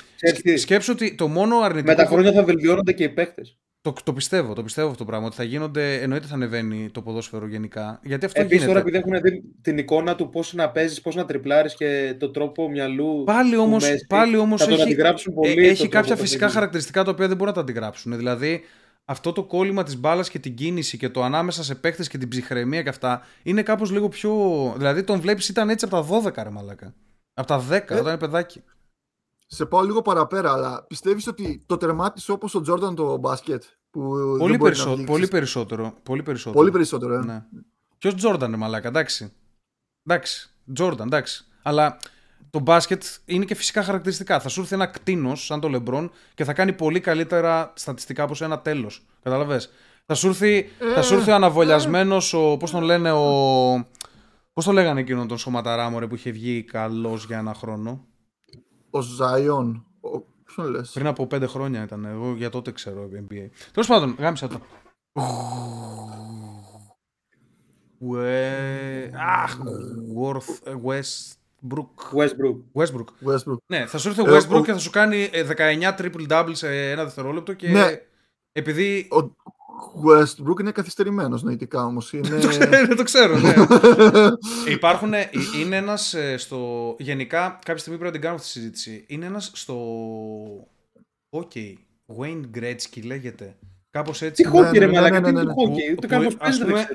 σκέψου 0.57 0.91
ότι 0.93 1.16
το 1.16 1.28
μόνο 1.28 1.59
αρνητικό. 1.59 1.91
Με 1.91 2.03
τα 2.03 2.05
χρόνια 2.05 2.32
θα 2.32 2.43
βελτιώνονται 2.43 2.91
και 2.91 3.03
οι 3.03 3.09
παίχτε. 3.09 3.41
Το, 3.82 3.93
το 4.03 4.14
πιστεύω, 4.14 4.53
το 4.53 4.64
πιστεύω 4.64 4.88
αυτό 4.88 4.99
το 4.99 5.05
πράγμα. 5.05 5.26
Ότι 5.26 5.36
θα 5.36 5.43
γίνονται, 5.43 6.01
εννοείται 6.01 6.28
θα 6.28 6.34
ανεβαίνει 6.34 6.89
το 6.89 7.01
ποδόσφαιρο 7.01 7.47
γενικά. 7.47 7.99
Γιατί 8.03 8.26
αυτό 8.26 8.41
Επίσης, 8.41 8.66
τώρα 8.66 8.80
επειδή 8.80 8.97
έχουν 8.97 9.22
δει 9.22 9.43
την 9.61 9.78
εικόνα 9.78 10.16
του 10.16 10.30
πώς 10.30 10.53
να 10.53 10.70
παίζεις, 10.70 11.01
πώς 11.01 11.16
να 11.16 11.26
τριπλάρεις 11.26 11.76
και 11.76 12.16
το 12.20 12.30
τρόπο 12.30 12.70
μυαλού. 12.70 13.24
Πάλι 13.24 13.55
όμω 13.55 13.78
πάλι 14.07 14.38
όμως 14.38 14.68
έχει, 14.68 14.95
πολύ 15.34 15.68
έχει 15.68 15.88
κάποια 15.88 16.16
φυσικά 16.16 16.49
χαρακτηριστικά 16.49 17.03
τα 17.03 17.11
οποία 17.11 17.28
δεν 17.28 17.38
μπορούν 17.38 17.53
να 17.53 17.59
τα 17.59 17.61
αντιγράψουν. 17.61 18.18
Δηλαδή, 18.18 18.64
αυτό 19.06 19.32
το 19.32 19.43
κόλλημα 19.43 19.84
της 19.84 19.97
μπάλας 19.97 20.30
και 20.30 20.39
την 20.39 20.56
κίνηση 20.56 20.97
και 20.97 21.10
το 21.10 21.24
ανάμεσα 21.24 21.64
σε 21.64 21.76
παίχτε 21.76 22.04
και 22.04 22.18
την 22.18 22.28
ψυχραιμία 22.28 22.84
και 22.84 22.89
αυτά 22.89 23.22
είναι 23.43 23.64
κάπως 23.64 23.91
λίγο 23.91 24.10
πιο. 24.10 24.34
Δηλαδή 24.78 25.04
τον 25.04 25.20
βλέπεις 25.20 25.49
ήταν 25.49 25.70
έτσι 25.70 25.86
από 25.86 25.95
τα 25.95 26.30
12 26.32 26.43
ρε 26.43 26.49
μαλάκα. 26.49 26.93
Από 27.34 27.47
τα 27.47 27.68
10 27.68 27.72
ε, 27.72 27.78
όταν 27.78 27.99
είναι 27.99 28.18
παιδάκι. 28.18 28.64
Σε 29.45 29.66
πάω 29.66 29.82
λίγο 29.82 30.01
παραπέρα, 30.01 30.51
αλλά 30.51 30.86
πιστεύεις 30.88 31.28
ότι 31.28 31.64
το 31.66 31.78
τερμάτισε 31.78 32.32
όπως 32.32 32.56
ο 32.56 32.62
Τζόρνταν 32.62 32.95
το 32.95 33.18
μπάσκετ. 33.18 33.64
Που 33.89 34.36
πολύ, 34.39 34.58
περισσό... 34.58 35.04
πολύ 35.06 35.28
περισσότερο. 35.28 35.93
Πολύ 36.04 36.24
περισσότερο. 36.24 36.60
Πολύ 36.60 36.72
περισσότερο, 36.72 37.14
ε. 37.14 37.24
ναι. 37.26 37.43
Ποιος 37.97 38.16
Τζόρνταν, 38.16 38.51
ρε 38.51 38.58
μαλάκα, 38.58 38.88
εντάξει. 38.88 39.34
Εντάξει. 40.06 40.49
Τζόρνταν, 40.74 41.08
εντάξει. 41.08 41.45
Αλλά 41.62 41.97
το 42.54 42.60
μπάσκετ 42.60 43.04
είναι 43.26 43.45
και 43.45 43.56
φυσικά 43.56 43.84
χαρακτηριστικά. 43.84 44.39
Θα 44.39 44.49
σου 44.49 44.62
έρθει 44.62 44.74
ένα 44.74 44.86
κτίνος 44.86 45.45
σαν 45.45 45.60
το 45.60 45.70
Λεμπρόν 45.70 46.12
και 46.34 46.43
θα 46.43 46.54
κάνει 46.54 46.74
πολύ 46.74 46.99
καλύτερα 46.99 47.74
στατιστικά 47.76 48.24
από 48.24 48.34
ένα 48.39 48.60
τέλος. 48.60 49.06
Καταλαβέ. 49.24 49.62
Θα 50.06 50.14
σου 50.14 50.28
έρθει, 50.28 50.70
θα 50.95 51.01
σου 51.01 51.14
έρθει 51.14 51.32
ο 51.32 51.36
αναβολιασμένος, 51.36 52.34
ο. 52.34 52.58
Πώς 52.58 52.72
τον 52.72 52.84
λένε, 52.84 53.12
ο. 53.12 53.88
Πώς 54.54 54.66
το 54.66 54.72
λέγανε 54.72 54.99
εκείνον 54.99 55.28
τον 55.28 55.38
Σωματαράμορε 55.38 56.08
που 56.08 56.16
είχε 56.16 56.32
βγει 56.32 56.64
καλός 56.64 57.26
για 57.26 57.38
ένα 57.38 57.54
χρόνο; 57.54 58.08
Ο 58.89 59.01
Ζάιον. 59.01 59.86
Ποιον 60.43 60.68
λες; 60.68 60.91
Πριν 60.91 61.08
από 61.08 61.28
πέντε 61.28 61.45
χρόνια 61.47 61.84
ήταν. 61.84 62.06
Εγώ 62.06 62.36
για 62.36 62.49
τότε 62.49 62.72
ξέρω 62.72 63.10
NBA. 63.14 63.49
Τέλος 63.72 63.88
πάντων, 63.88 64.16
γάμισα 64.20 64.47
το. 64.47 64.62
Αχ, 69.43 69.58
Worth 70.18 70.74
West. 70.86 71.43
Westbrook. 72.14 72.64
Westbrook. 72.74 73.34
Westbrook. 73.34 73.57
Ναι, 73.66 73.86
θα 73.86 73.97
σου 73.97 74.07
έρθει 74.09 74.22
ο 74.22 74.36
ε, 74.36 74.38
Westbrook 74.38 74.64
και 74.66 74.72
θα 74.72 74.78
σου 74.78 74.89
κάνει 74.89 75.30
19 75.34 75.57
ε, 75.57 75.95
triple 75.97 76.28
double 76.30 76.51
σε 76.51 76.91
ένα 76.91 77.03
δευτερόλεπτο 77.03 77.53
και 77.53 77.70
ναι. 77.70 78.01
επειδή... 78.51 79.07
Ο 79.11 79.36
Westbrook 80.07 80.59
είναι 80.59 80.72
καθυστερημένος 80.72 81.43
νοητικά 81.43 81.86
όμως. 81.86 82.11
Είναι... 82.14 82.39
το 82.39 82.47
ξέρω, 82.47 82.95
το 82.95 83.03
ξέρω, 83.03 83.39
ναι. 83.39 83.53
Υπάρχουν, 84.74 85.14
ε, 85.14 85.30
είναι 85.61 85.76
ένας 85.76 86.16
στο... 86.38 86.95
Γενικά, 86.99 87.59
κάποια 87.66 87.78
στιγμή 87.78 87.99
πρέπει 87.99 88.16
να 88.16 88.20
την 88.20 88.22
κάνουμε 88.22 88.41
αυτή 88.41 88.53
τη 88.53 88.59
συζήτηση. 88.59 89.05
Είναι 89.07 89.26
ένας 89.26 89.51
στο... 89.53 89.76
Ok. 91.30 91.51
Okay. 91.55 91.74
Wayne 92.18 92.43
Gretzky 92.55 93.03
λέγεται. 93.05 93.55
Κάπως 93.94 94.22
έτσι. 94.22 94.44
Τι 94.44 94.50
χόκι, 94.50 94.78
ρε 94.78 94.88
μαλάκα, 94.88 95.22
τι 95.22 95.30
είναι 95.30 95.44
χόκι. 95.54 95.96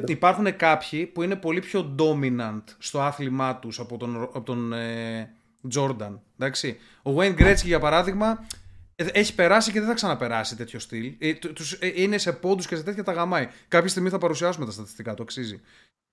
Υπάρχουν 0.06 0.56
κάποιοι 0.56 1.06
που 1.06 1.22
είναι 1.22 1.36
πολύ 1.36 1.60
πιο 1.60 1.94
dominant 1.98 2.62
στο 2.78 3.00
άθλημά 3.00 3.58
τους 3.58 3.78
από 3.78 3.96
τον, 3.96 4.22
από 4.22 4.40
τον 4.40 4.72
ε, 4.72 5.30
Jordan. 5.74 6.18
Εντάξει. 6.38 6.78
Ο 7.02 7.10
Wayne 7.16 7.38
Gretzky, 7.38 7.64
για 7.64 7.78
παράδειγμα, 7.78 8.46
ε, 8.94 9.04
έχει 9.12 9.34
περάσει 9.34 9.72
και 9.72 9.78
δεν 9.78 9.88
θα 9.88 9.94
ξαναπεράσει 9.94 10.56
τέτοιο 10.56 10.78
στυλ. 10.78 11.14
Ε, 11.18 11.34
τους, 11.34 11.78
είναι 11.94 12.18
σε 12.18 12.32
πόντους 12.32 12.66
και 12.66 12.76
σε 12.76 12.82
τέτοια 12.82 13.04
τα 13.04 13.12
γαμάει. 13.12 13.48
Κάποια 13.68 13.88
στιγμή 13.88 14.08
θα 14.08 14.18
παρουσιάσουμε 14.18 14.66
τα 14.66 14.72
στατιστικά, 14.72 15.14
το 15.14 15.22
αξίζει. 15.22 15.60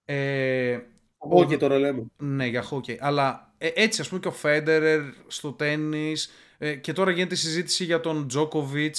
Ε, 0.05 0.79
Χόκι 1.17 1.57
τώρα 1.57 1.77
λέμε. 1.77 2.03
Ναι, 2.17 2.45
για 2.45 2.61
χόκι. 2.61 2.97
Αλλά 2.99 3.53
έτσι, 3.57 4.01
ας 4.01 4.07
πούμε, 4.07 4.19
και 4.19 4.27
ο 4.27 4.31
Φέντερερ 4.31 5.01
στο 5.27 5.51
τέννη. 5.51 6.13
και 6.81 6.93
τώρα 6.93 7.11
γίνεται 7.11 7.33
η 7.33 7.37
συζήτηση 7.37 7.83
για 7.83 7.99
τον 7.99 8.27
Τζόκοβιτ. 8.27 8.95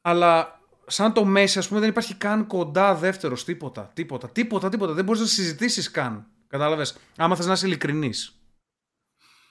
Αλλά 0.00 0.55
σαν 0.86 1.12
το 1.12 1.24
Μέση, 1.24 1.58
ας 1.58 1.68
πούμε, 1.68 1.80
δεν 1.80 1.88
υπάρχει 1.88 2.14
καν 2.14 2.46
κοντά 2.46 2.94
δεύτερος. 2.94 3.44
Τίποτα. 3.44 3.90
Τίποτα. 3.94 4.30
Τίποτα. 4.30 4.68
Τίποτα. 4.68 4.92
Δεν 4.92 5.04
μπορείς 5.04 5.20
να 5.20 5.26
συζητήσεις 5.26 5.90
καν. 5.90 6.26
Κατάλαβες. 6.48 6.96
Άμα 7.16 7.36
θες 7.36 7.46
να 7.46 7.52
είσαι 7.52 7.66
ειλικρινής. 7.66 8.40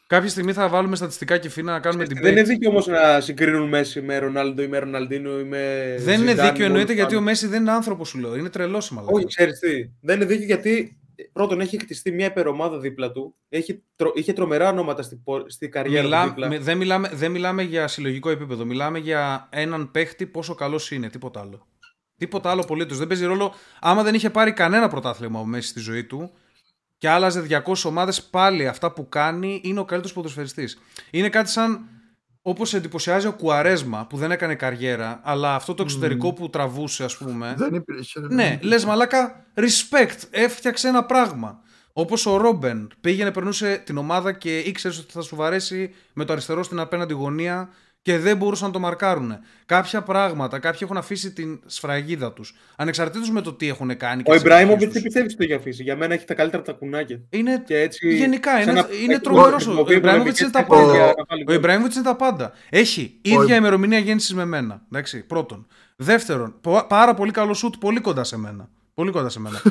Κάποια 0.08 0.30
στιγμή 0.30 0.54
θα 0.54 0.68
βάλουμε 0.68 0.96
στατιστικά 0.96 1.38
και 1.38 1.50
φίνα 1.50 1.72
να 1.72 1.80
κάνουμε 1.80 2.06
την 2.06 2.22
Δεν 2.22 2.32
είναι 2.32 2.44
δίκαιο 2.44 2.70
όμως 2.70 2.88
να 2.88 3.20
συγκρίνουν 3.22 3.68
Μέση 3.68 4.02
με 4.02 4.18
Ρονάλντο 4.18 4.62
ή 4.62 4.68
με 4.68 4.78
Ροναλντίνο 4.78 5.40
ή 5.40 5.44
με. 5.44 5.96
Δεν 6.00 6.22
είναι 6.22 6.34
δίκαιο 6.34 6.66
εννοείται 6.66 6.94
γιατί 6.94 7.16
ο 7.16 7.22
Μέση 7.22 7.48
δεν 7.48 7.62
είναι 7.62 7.72
άνθρωπος, 7.72 8.10
σου 8.10 8.18
λέω. 8.18 8.36
Είναι 8.36 8.50
τρελός 8.50 8.92
Όχι, 9.06 9.26
ξέρεις 9.26 9.60
τι. 9.60 9.90
Δεν 10.02 10.16
είναι 10.16 10.26
δίκαιο 10.26 10.46
γιατί 10.46 11.00
πρώτον 11.34 11.60
έχει 11.60 11.80
χτιστεί 11.80 12.12
μια 12.12 12.26
υπερομάδα 12.26 12.80
δίπλα 12.80 13.12
του. 13.12 13.36
Έχει, 13.50 13.84
τρο, 13.96 14.12
είχε 14.16 14.34
τρομερά 14.34 14.70
ονόματα 14.70 15.02
στη, 15.02 15.24
στη 15.48 15.70
καριέρα 15.70 16.04
Μιλά, 16.04 16.24
του. 16.24 16.30
Δίπλα. 16.30 16.60
δεν, 16.60 16.78
μιλάμε, 16.78 17.10
δεν 17.14 17.32
μιλάμε 17.32 17.64
για 17.64 17.88
συλλογικό 17.88 18.30
επίπεδο. 18.30 18.66
Μιλάμε 18.66 19.00
για 19.00 19.50
έναν 19.52 19.92
παίχτη 19.92 20.26
πόσο 20.26 20.56
καλός 20.56 20.92
είναι. 20.92 21.10
Τίποτα 21.10 21.40
άλλο. 21.40 21.68
Τίποτα 22.18 22.50
άλλο 22.50 22.62
απολύτως. 22.62 22.98
Δεν 22.98 23.08
παίζει 23.08 23.26
ρόλο. 23.26 23.54
Άμα 23.80 24.04
δεν 24.04 24.14
είχε 24.14 24.30
πάρει 24.30 24.54
κανένα 24.54 24.88
πρωτάθλημα 24.88 25.44
μέσα 25.44 25.68
στη 25.68 25.80
ζωή 25.80 26.04
του 26.04 26.32
και 26.98 27.10
άλλαζε 27.10 27.46
200 27.66 27.74
ομάδες, 27.84 28.24
πάλι 28.24 28.68
αυτά 28.68 28.92
που 28.92 29.10
κάνει 29.10 29.62
είναι 29.64 29.80
ο 29.80 29.86
καλύτερος 29.86 30.14
ποδοσφαιριστής. 30.16 30.80
Είναι 31.12 31.30
κάτι 31.30 31.50
σαν 31.50 31.90
Όπως 32.48 32.74
εντυπωσιάζει 32.74 33.28
ο 33.28 33.34
Κουαρέσμα 33.34 34.06
που 34.10 34.18
δεν 34.18 34.32
έκανε 34.32 34.56
καριέρα, 34.56 35.20
αλλά 35.24 35.56
αυτό 35.56 35.74
το 35.74 35.84
εξωτερικό 35.84 36.34
που 36.34 36.50
τραβούσε, 36.50 37.04
ας 37.04 37.18
πούμε. 37.18 37.54
Δεν 37.58 37.74
υπήρχε. 37.74 38.20
Ναι, 38.20 38.60
λες 38.62 38.86
μαλάκα, 38.86 39.46
respect, 39.56 40.18
έφτιαξε 40.30 40.88
ένα 40.88 41.04
πράγμα. 41.04 41.60
Όπως 41.94 42.26
ο 42.26 42.38
Ρόμπεν 42.38 42.92
πήγαινε, 43.02 43.32
περνούσε 43.32 43.82
την 43.86 43.98
ομάδα 43.98 44.32
και 44.32 44.60
ήξερε 44.60 44.94
ότι 45.00 45.12
θα 45.12 45.22
σου 45.22 45.36
βαρέσει 45.36 45.94
με 46.14 46.26
το 46.26 46.34
αριστερό 46.34 46.64
στην 46.64 46.80
απέναντι 46.80 47.14
γωνία 47.14 47.70
και 48.06 48.18
δεν 48.20 48.38
μπορούσαν 48.38 48.68
να 48.68 48.74
το 48.74 48.80
μαρκάρουν. 48.80 49.38
Κάποια 49.66 50.02
πράγματα, 50.02 50.60
κάποιοι 50.60 50.80
έχουν 50.84 50.98
αφήσει 50.98 51.32
την 51.32 51.60
σφραγίδα 51.66 52.34
τους. 52.34 52.56
Ανεξαρτήτως 52.76 53.32
με 53.32 53.42
το 53.42 53.54
τι 53.54 53.68
έχουν 53.68 53.98
κάνει. 53.98 54.24
Ο 54.26 54.36
Ιμπράιμοβιτ 54.36 54.92
δεν 54.92 55.02
πιστεύει 55.02 55.26
ότι 55.26 55.36
το 55.36 55.44
έχει 55.44 55.54
αφήσει. 55.54 55.84
Για 55.84 55.96
μένα 55.96 56.14
έχει 56.14 56.26
τα 56.26 56.34
καλύτερα 56.34 56.64
τα 56.64 56.72
κουνάκια. 56.72 57.22
Είναι... 57.30 57.64
Και 57.66 57.80
έτσι, 57.80 58.16
γενικά 58.16 58.62
είναι, 58.62 58.86
είναι 59.04 59.20
τρομερός. 59.20 59.68
Ο 59.68 59.86
Ιμπράιμοβιτ 59.92 60.40
είναι 60.40 60.50
τα 60.50 60.66
πάντα. 60.66 61.14
Ο 61.48 61.54
Ιμπράιμοβιτ 61.54 61.94
είναι 61.94 62.04
τα 62.04 62.16
πάντα. 62.16 62.52
Έχει 62.70 63.20
ίδια 63.22 63.56
ημερομηνία 63.56 64.00
γέννησης 64.00 64.34
με 64.34 64.46
μένα. 64.46 64.82
Εντάξει, 64.92 65.26
πρώτον. 65.26 65.68
Δεύτερον, 65.96 66.56
πάρα 66.88 67.14
πολύ 67.14 67.32
καλό 67.32 67.54
σουτ, 67.54 67.76
πολύ 67.80 68.00
κοντά 68.00 68.24
σε 68.24 68.38
μένα. 68.38 68.70
Πολύ 68.94 69.12
κοντά 69.12 69.30
σε 69.30 69.40
μένα. 69.40 69.62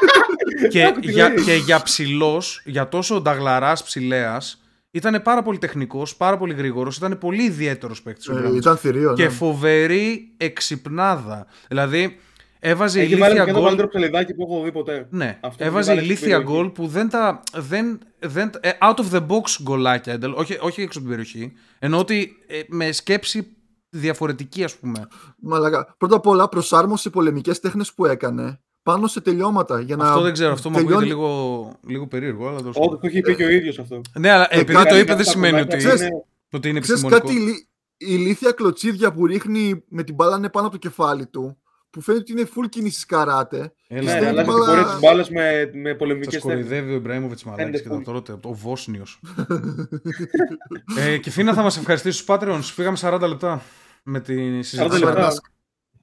και, 0.70 0.94
για, 1.00 1.34
και 1.44 1.54
για 1.54 1.82
ψηλός, 1.82 2.62
για 2.64 2.88
τόσο 2.88 3.20
νταγλαράς 3.20 3.82
ψηλέας, 3.82 4.63
ήταν 4.94 5.22
πάρα 5.22 5.42
πολύ 5.42 5.58
τεχνικός, 5.58 6.16
πάρα 6.16 6.38
πολύ 6.38 6.54
γρήγορος, 6.54 6.96
ήταν 6.96 7.18
πολύ 7.18 7.42
ιδιαίτερος 7.42 8.02
παίκτης. 8.02 8.26
Ε, 8.26 8.50
ήταν 8.54 8.76
θηρίο, 8.76 9.14
Και 9.14 9.22
ναι. 9.22 9.28
φοβερή 9.28 10.34
εξυπνάδα. 10.36 11.46
Δηλαδή, 11.68 12.18
έβαζε 12.58 13.00
Έχει 13.00 13.12
ηλίθια 13.12 13.44
γκολ. 13.44 13.72
Είναι 13.72 13.82
το 13.82 13.88
καλύτερο 13.88 14.36
που 14.36 14.42
έχω 14.42 14.62
δει 14.64 14.72
ποτέ. 14.72 15.06
Ναι, 15.10 15.38
Αυτό 15.42 15.64
έβαζε 15.64 15.94
ηλίθια 15.94 16.38
γκολ 16.38 16.68
που 16.68 16.86
δεν 16.86 17.08
τα. 17.08 17.42
Δεν, 17.54 17.98
δεν, 18.18 18.50
ε, 18.60 18.70
out 18.80 18.94
of 18.94 19.10
the 19.12 19.26
box 19.26 19.62
γκολάκια. 19.62 20.18
Όχι, 20.34 20.58
όχι 20.60 20.82
έξω 20.82 20.98
από 20.98 21.08
την 21.08 21.16
περιοχή. 21.16 21.52
Ενώ 21.78 21.98
ότι 21.98 22.36
ε, 22.46 22.60
με 22.68 22.92
σκέψη 22.92 23.56
διαφορετική, 23.88 24.64
ας 24.64 24.76
πούμε. 24.76 25.08
Μαλακα. 25.38 25.94
Πρώτα 25.98 26.16
απ' 26.16 26.26
όλα 26.26 26.48
προσάρμοσε 26.48 27.10
πολεμικές 27.10 27.60
τέχνες 27.60 27.92
που 27.92 28.06
έκανε 28.06 28.60
πάνω 28.84 29.06
σε 29.06 29.20
τελειώματα. 29.20 29.80
Για 29.80 29.96
να 29.96 30.08
αυτό 30.08 30.20
δεν 30.20 30.32
ξέρω, 30.32 30.52
αυτό 30.52 30.70
τελειώνει... 30.70 30.90
μου 30.90 30.94
ακούγεται 30.94 31.14
λίγο, 31.14 31.72
λίγο 31.86 32.06
περίεργο. 32.06 32.48
Αλλά 32.48 32.58
Όχι, 32.58 32.72
το 32.74 33.00
έχει 33.02 33.20
πει 33.20 33.34
και 33.34 33.44
ο 33.44 33.50
ίδιος 33.50 33.78
αυτό. 33.78 34.00
Ναι, 34.18 34.30
αλλά 34.30 34.46
ε, 34.50 34.60
επειδή 34.60 34.86
το 34.86 34.96
είπε 34.96 35.14
δεν 35.14 35.24
σημαίνει 35.24 35.60
ότι, 35.60 35.76
ξέρεις, 35.76 36.08
ότι 36.52 36.68
είναι 36.68 36.78
επιστημονικό. 36.78 37.20
κάτι 37.20 37.68
ηλίθια 37.96 38.52
κλωτσίδια 38.52 39.12
που 39.12 39.26
ρίχνει 39.26 39.84
με 39.88 40.02
την 40.02 40.14
μπάλα 40.14 40.50
πάνω 40.50 40.66
από 40.66 40.70
το 40.70 40.88
κεφάλι 40.88 41.26
του 41.26 41.58
που 41.90 42.00
φαίνεται 42.00 42.22
ότι 42.22 42.40
είναι 42.40 42.50
full 42.56 42.68
κίνηση 42.68 43.06
καράτε. 43.06 43.72
Έλα, 43.88 44.20
ναι, 44.20 44.26
αλλάζει 44.26 44.36
την 44.36 44.46
πορεία 44.46 44.84
τη 44.84 44.98
μπάλα 44.98 45.26
με, 45.30 45.70
με 45.74 45.94
πολεμικές 45.94 46.32
τέχνε. 46.32 46.50
κοροϊδεύει 46.50 46.92
ο 46.92 46.94
Ιμπραήμοβιτ 46.94 47.40
Μαλάκη 47.40 47.82
και 47.82 47.88
τα 47.88 48.02
τώρα, 48.02 48.22
ο 48.42 48.54
Βόσνιος. 48.54 49.20
ε, 50.98 51.18
και 51.18 51.30
Φίνα 51.30 51.54
θα 51.54 51.62
μας 51.62 51.76
ευχαριστήσεις 51.76 52.20
στους 52.20 52.36
Patreons. 52.36 52.60
Φύγαμε 52.62 52.96
40 53.00 53.20
λεπτά 53.28 53.62
με 54.02 54.20
τη 54.20 54.62
συζήτηση. 54.62 55.02
40 55.02 55.04
λεπτά. 55.04 55.32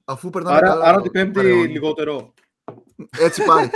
Αφού 0.04 0.30
περνάμε 0.30 0.56
άρα, 0.56 0.66
καλά. 0.66 0.84
Άρα 0.84 1.00
την 1.00 1.10
Πέμπτη 1.10 1.40
λιγότερο. 1.42 2.34
Έτσι 3.18 3.42
πάει. 3.44 3.68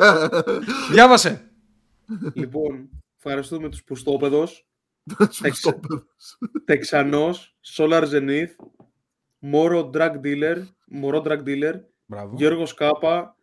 Διάβασε. 0.92 1.50
Λοιπόν, 2.34 2.88
ευχαριστούμε 3.16 3.68
τους 3.68 3.82
Πουστόπεδος. 3.82 4.66
Τεξανός, 6.64 7.56
Solar 7.76 8.04
Zenith, 8.10 8.54
Μόρο 9.38 9.90
Drug 9.94 10.12
Dealer, 10.24 10.56
Μωρό 10.86 11.22
Drug 11.26 11.42
Dealer, 11.44 11.74
Μπράβο. 12.06 12.34
Γιώργος 12.36 12.74
Κάπα, 12.74 13.36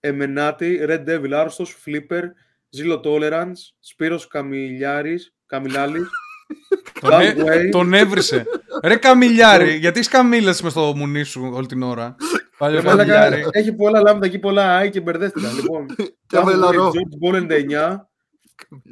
Εμενάτη, 0.00 0.78
Red 0.82 1.04
Devil 1.06 1.30
Άρρωστος, 1.32 1.76
Flipper, 1.86 2.22
Zero 2.76 3.00
Tolerance, 3.02 3.52
Σπύρος 3.80 4.26
Καμιλιάρης, 4.26 5.34
Καμιλάλης, 5.46 6.08
τον, 7.00 7.20
έ, 7.20 7.68
τον 7.68 7.94
έβρισε. 7.94 8.46
Ρε 8.82 8.96
Καμιλιάρη, 8.96 9.74
γιατί 9.74 9.98
είσαι 9.98 10.10
καμίλες 10.10 10.62
μες 10.62 10.72
στο 10.72 10.92
μουνί 10.96 11.22
σου 11.22 11.50
όλη 11.54 11.66
την 11.66 11.82
ώρα; 11.82 12.16
Παλιό 12.58 12.82
Καμιλιάρη. 12.82 13.46
Έχει 13.50 13.72
πολλά 13.72 14.00
λάμδα 14.00 14.26
εκεί, 14.26 14.38
πολλά 14.38 14.76
άι 14.76 14.90
και 14.90 15.00
μπερδεύτηκα. 15.00 15.52
λοιπόν, 15.52 15.86
George 16.32 17.32
Ball 17.32 17.48
99, 17.48 17.96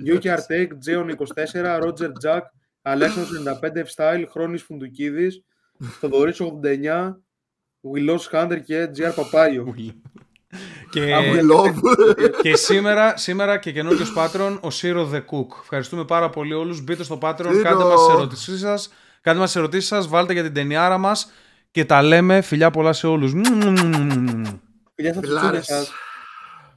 Yuki 0.06 0.28
Artek, 0.36 0.68
Jeon 0.86 1.10
24, 1.54 1.82
Roger 1.82 2.10
Jack, 2.24 2.40
Αλέξανδρος 2.82 3.42
95, 3.62 3.84
F-Style, 3.84 4.24
Χρόνης 4.30 4.62
Φουντουκίδης, 4.62 5.44
Θοδωρής 6.00 6.40
89, 6.40 7.16
Willows 7.94 8.30
Hunter 8.32 8.60
και 8.64 8.90
GR 8.96 9.12
Παπάγιο. 9.14 9.74
και, 10.90 11.22
και 12.42 12.56
σήμερα, 12.56 13.16
σήμερα 13.16 13.58
και 13.58 13.72
καινούργιος 13.72 14.12
Patreon, 14.16 14.58
ο 14.60 14.70
Σύρο 14.70 15.10
The 15.12 15.18
Cook. 15.18 15.58
Ευχαριστούμε 15.62 16.04
πάρα 16.04 16.30
πολύ 16.30 16.54
όλους. 16.54 16.84
Μπείτε 16.84 17.02
στο 17.02 17.18
Patreon, 17.22 17.60
κάντε 17.62 17.84
μας 17.84 18.06
τις 18.06 18.14
ερωτήσεις 18.14 18.60
σας. 18.60 18.92
Κάντε 19.20 19.38
μας 19.38 19.56
ερωτήσεις 19.56 19.88
σας, 19.88 20.08
βάλτε 20.08 20.32
για 20.32 20.42
την 20.42 20.52
ταινιάρα 20.52 20.98
μας 20.98 21.30
και 21.70 21.84
τα 21.84 22.02
λέμε. 22.02 22.40
Φιλιά 22.40 22.70
πολλά 22.70 22.92
σε 22.92 23.06
όλους. 23.06 23.32
Φιλιά 24.94 25.62
σας. 25.62 25.92